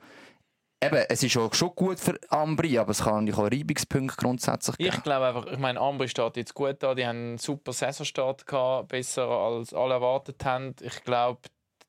eben, 0.80 1.04
es 1.08 1.24
ist 1.24 1.36
auch 1.36 1.52
schon 1.52 1.74
gut 1.74 1.98
für 1.98 2.16
Ambri, 2.28 2.78
aber 2.78 2.92
es 2.92 3.02
kann 3.02 3.24
natürlich 3.24 3.36
auch 3.36 3.50
Reibungspunkte 3.50 4.16
grundsätzlich 4.16 4.76
geben. 4.76 4.94
Ich 4.94 5.02
glaube 5.02 5.26
einfach, 5.26 5.46
ich 5.46 5.58
meine, 5.58 5.80
Ambri 5.80 6.06
steht 6.06 6.36
jetzt 6.36 6.54
gut 6.54 6.76
da. 6.78 6.94
Die 6.94 7.04
haben 7.04 7.16
einen 7.16 7.38
super 7.38 7.72
Saisonstart 7.72 8.46
gehabt, 8.46 8.90
besser 8.90 9.26
als 9.26 9.74
alle 9.74 9.94
erwartet 9.94 10.44
haben. 10.44 10.76
Ich 10.82 11.02
glaube, 11.02 11.40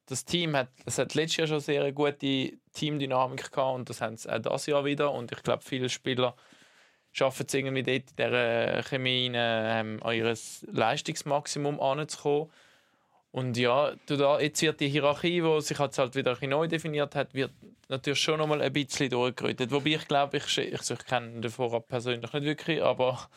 das 0.08 0.26
Team 0.26 0.56
hat, 0.56 0.70
es 0.86 0.98
hat 0.98 1.14
letztes 1.14 1.38
Jahr 1.38 1.48
schon 1.50 1.60
sehr 1.60 1.92
gute 1.92 2.54
Teamdynamik 2.74 3.52
gehabt 3.52 3.76
und 3.76 3.90
das 3.92 4.02
haben 4.02 4.18
sie 4.18 4.28
auch 4.28 4.40
das 4.40 4.66
Jahr 4.66 4.86
wieder. 4.86 5.14
Und 5.14 5.32
ich 5.32 5.44
glaube, 5.44 5.62
viele 5.64 5.88
Spieler 5.88 6.36
schaffen 7.12 7.46
es 7.48 7.54
irgendwie 7.54 7.84
dort 7.84 8.10
in 8.12 8.16
dieser 8.18 8.84
Chemie 8.84 9.32
rein, 9.34 9.98
ähm, 9.98 10.04
an 10.04 10.16
ihr 10.16 10.34
Leistungsmaximum 10.72 11.80
anzukommen. 11.80 12.50
Und 13.32 13.58
ja, 13.58 13.94
da, 14.08 14.40
jetzt 14.40 14.62
wird 14.62 14.82
die 14.82 14.90
Hierarchie, 14.90 15.42
die 15.42 15.62
sich 15.62 15.80
jetzt 15.80 15.98
halt 15.98 16.16
wieder 16.16 16.38
ein 16.42 16.50
neu 16.50 16.68
definiert 16.68 17.16
hat, 17.16 17.34
wird 17.34 17.52
natürlich 17.88 18.20
schon 18.20 18.40
noch 18.40 18.50
ein 18.50 18.74
bisschen 18.74 19.10
durchgerüttet. 19.10 19.72
Wobei 19.72 19.92
ich 19.92 20.08
glaube, 20.08 20.38
ich, 20.38 20.58
ich, 20.58 20.90
ich 20.90 21.06
kenne 21.06 21.40
den 21.40 21.52
Vorab 21.52 21.88
persönlich 21.88 22.32
nicht 22.34 22.44
wirklich, 22.44 22.82
aber 22.82 23.30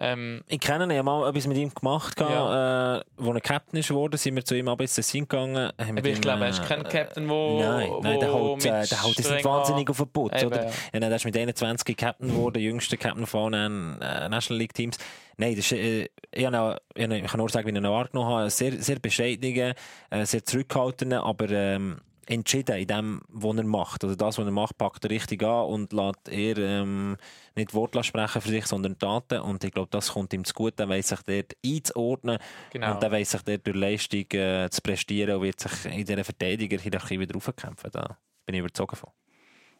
ähm, 0.00 0.42
Ich 0.48 0.60
kenne 0.60 0.84
ihn, 0.84 0.90
ich 0.90 0.98
habe 0.98 1.04
mal 1.04 1.28
etwas 1.28 1.46
mit 1.46 1.56
ihm 1.58 1.72
gemacht. 1.72 2.18
Ja. 2.18 2.96
Äh, 2.96 3.02
wo 3.18 3.32
er 3.32 3.40
Captain 3.40 3.78
ist 3.78 3.88
geworden, 3.88 4.16
sind 4.16 4.34
wir 4.34 4.44
zu 4.44 4.56
ihm 4.56 4.68
ab 4.68 4.80
ins 4.80 4.94
Tessin 4.94 5.28
gegangen. 5.28 5.70
haben 5.78 5.94
mit 5.94 5.98
aber 5.98 6.08
ich 6.08 6.20
glaube, 6.20 6.44
er 6.44 6.50
ist 6.50 6.60
äh, 6.60 6.64
kein 6.64 6.82
Captain, 6.84 7.28
wo, 7.28 7.60
Nein, 7.60 7.90
nein 8.02 8.20
der 8.20 8.32
wo 8.32 8.38
haut, 8.38 8.64
äh, 8.64 8.86
der 8.86 9.02
haut 9.02 9.16
jetzt 9.16 9.30
nicht 9.30 9.44
wahnsinnig 9.44 9.90
auf 9.90 9.98
den 9.98 10.08
Putz. 10.08 10.42
Eben, 10.42 10.46
Oder? 10.46 10.64
ja. 10.64 10.70
Ja, 10.70 11.00
nein, 11.00 11.10
der 11.10 11.16
ist 11.16 11.24
mit 11.24 11.36
21 11.36 11.96
Captain 11.96 12.28
geworden, 12.28 12.60
jüngster 12.60 12.96
Captain 12.96 13.26
von 13.26 13.54
allen 13.54 14.00
äh, 14.00 14.28
National 14.28 14.58
League 14.58 14.74
Teams. 14.74 14.96
Nein, 15.36 15.54
das 15.56 15.66
ist, 15.66 15.72
äh, 15.72 16.08
ich, 16.32 16.50
noch, 16.50 16.76
ich 16.94 17.06
kann 17.08 17.38
nur 17.38 17.48
sagen, 17.48 17.66
wie 17.66 17.70
ich 17.70 17.76
ihn 17.76 17.84
wahrgenommen 17.84 18.30
habe. 18.30 18.50
Sehr, 18.50 18.72
sehr 18.82 18.98
bescheidener, 18.98 19.74
äh, 20.10 20.24
sehr 20.24 20.44
zurückhaltender, 20.44 21.24
aber 21.24 21.50
ähm, 21.50 22.00
entschieden 22.30 22.76
in 22.76 22.86
dem, 22.86 23.22
was 23.28 23.56
er 23.56 23.64
macht. 23.64 24.04
Also 24.04 24.14
das, 24.16 24.38
was 24.38 24.44
er 24.44 24.50
macht, 24.52 24.78
packt 24.78 25.04
er 25.04 25.10
richtig 25.10 25.42
an 25.42 25.64
und 25.66 25.92
lässt 25.92 26.28
eher 26.28 26.56
ähm, 26.58 27.16
nicht 27.56 27.74
Worte 27.74 28.02
sprechen 28.04 28.40
für 28.40 28.48
sich, 28.48 28.66
sondern 28.66 28.98
Taten. 28.98 29.40
Und 29.40 29.64
ich 29.64 29.72
glaube, 29.72 29.88
das 29.90 30.12
kommt 30.12 30.32
ihm 30.32 30.44
zu 30.44 30.54
gut. 30.54 30.78
Er 30.78 30.88
weiss 30.88 31.08
sich 31.08 31.20
dort 31.22 31.56
einzuordnen 31.64 32.38
Genau. 32.70 32.94
und 32.94 33.02
er 33.02 33.10
weiss 33.10 33.32
sich 33.32 33.42
dort 33.42 33.66
durch 33.66 33.76
Leistung 33.76 34.24
äh, 34.32 34.68
zu 34.70 34.80
prestieren 34.80 35.36
und 35.36 35.42
wird 35.42 35.60
sich 35.60 35.84
in 35.86 36.04
dieser 36.04 36.24
Verteidigerhierarchie 36.24 37.18
wieder 37.18 37.34
raufkämpfen. 37.34 37.90
Da 37.90 38.16
bin 38.46 38.54
ich 38.54 38.60
überzogen 38.60 38.96
von. 38.96 39.10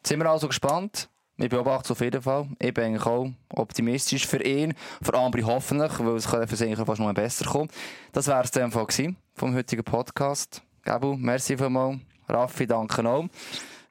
Sind 0.05 0.19
wir 0.19 0.31
also 0.31 0.49
gespannt? 0.49 1.09
Ich 1.37 1.49
beobachte 1.49 1.85
es 1.85 1.91
auf 1.93 2.01
jeden 2.01 2.21
Fall. 2.21 2.49
Ich 2.59 2.75
bin 2.75 2.85
eigentlich 2.85 3.07
auch 3.07 3.31
optimistisch 3.55 4.27
für 4.27 4.43
ihn, 4.43 4.75
für 5.01 5.15
Ambri 5.15 5.41
hoffentlich, 5.41 5.99
weil 5.99 6.17
es 6.17 6.29
kann 6.29 6.47
für 6.47 6.57
sich 6.57 6.77
fast 6.77 7.01
noch 7.01 7.15
besser 7.15 7.47
kommen. 7.47 7.71
Das 8.13 8.27
wäre 8.27 8.43
es 8.43 8.51
dann 8.51 8.71
vom 8.71 9.55
heutigen 9.55 9.85
Podcast. 9.85 10.63
Gabu, 10.83 11.17
merci 11.17 11.57
vielmals. 11.57 12.01
Raffi, 12.31 12.67
danke 12.67 13.07
auch. 13.09 13.27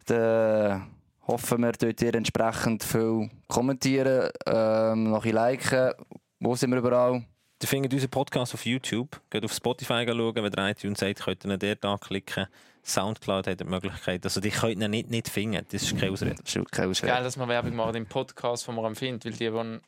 Dann 0.05 0.87
hoffen 1.27 1.61
wir, 1.61 1.71
dort 1.73 2.01
ihr 2.01 2.15
entsprechend 2.15 2.83
viel 2.83 3.29
kommentieren, 3.47 4.29
ähm, 4.45 5.11
noch 5.11 5.25
ein 5.25 5.33
liken. 5.33 5.93
Wo 6.39 6.55
sind 6.55 6.71
wir 6.71 6.77
überall? 6.77 7.23
Ihr 7.61 7.67
findet 7.67 7.93
unseren 7.93 8.09
Podcast 8.09 8.53
auf 8.53 8.65
YouTube. 8.65 9.19
Geht 9.29 9.43
auf 9.43 9.51
Spotify 9.51 10.05
schauen, 10.07 10.35
wenn 10.35 10.45
ihr 10.45 10.69
iTunes 10.69 10.99
seid, 10.99 11.19
könnt 11.19 11.45
ihr 11.45 11.51
ihn 11.51 11.59
dort 11.59 11.85
anklicken. 11.85 12.47
Soundcloud 12.81 13.47
hat 13.47 13.59
die 13.59 13.65
Möglichkeit. 13.65 14.23
Also 14.23 14.39
die 14.39 14.49
könnt 14.49 14.81
ihr 14.81 14.87
nicht, 14.87 15.09
nicht 15.09 15.27
finden. 15.27 15.65
Das 15.69 15.83
ist 15.83 15.97
keine 15.97 16.13
Ausrede. 16.13 16.35
Das 16.35 16.55
ist 16.55 16.71
keine 16.71 16.89
Ausrede. 16.89 17.11
Geil, 17.11 17.23
dass 17.23 17.37
wir 17.37 17.47
Werbung 17.47 17.75
machen 17.75 17.95
im 17.95 18.05
Podcast, 18.05 18.67
den 18.67 18.75
wir 18.75 18.85
empfinden, 18.85 19.19
weil 19.25 19.31
die, 19.33 19.37
die 19.37 19.49
hören, 19.49 19.81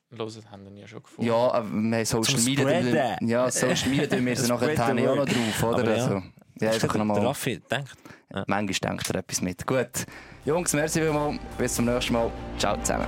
haben 0.51 0.67
ihn 0.67 0.77
ja 0.77 0.87
schon 0.87 1.01
gefunden. 1.01 1.31
Ja, 1.31 1.51
aber 1.51 1.69
wir 1.71 1.97
haben 1.97 2.05
Social 2.05 2.41
Media. 2.41 3.17
Ja, 3.21 3.49
Social 3.49 3.89
Media 3.89 4.19
wir 4.19 4.35
Spread 4.35 4.77
nachher 4.77 5.11
auch 5.11 5.15
noch 5.15 5.25
drauf, 5.25 5.63
oder? 5.63 5.79
Aber 5.79 5.95
ja. 5.95 6.23
Ja, 6.61 6.71
einfach 6.71 6.95
nochmal. 6.95 7.19
Der 7.19 7.29
Raffi 7.29 7.59
denkt. 7.59 7.91
Ja. 8.33 8.43
Manchmal 8.47 8.91
denkt 8.91 9.09
er 9.09 9.15
etwas 9.15 9.41
mit. 9.41 9.65
Gut. 9.65 10.05
Jungs, 10.45 10.73
merci 10.73 11.01
vielmals. 11.01 11.37
Bis 11.57 11.75
zum 11.75 11.85
nächsten 11.85 12.13
Mal. 12.13 12.31
Ciao 12.57 12.77
zusammen. 12.77 13.07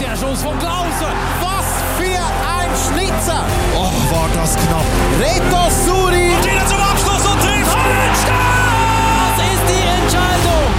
Der 0.00 0.16
Schuss 0.16 0.42
von 0.42 0.58
Klausen. 0.58 1.12
Was 1.40 1.66
für 1.98 2.18
ein 2.48 2.70
Schnitzer. 2.86 3.44
Oh, 3.74 3.92
war 4.12 4.28
das 4.34 4.56
knapp. 4.56 4.84
Reto 5.20 5.70
Suri. 5.84 6.34
Und 6.34 6.44
wieder 6.44 6.66
zum 6.66 6.80
Abschluss 6.80 7.26
und 7.26 7.40
trifft. 7.40 7.76
Das 9.28 9.44
ist 9.44 9.64
die 9.68 9.82
Entscheidung. 10.02 10.75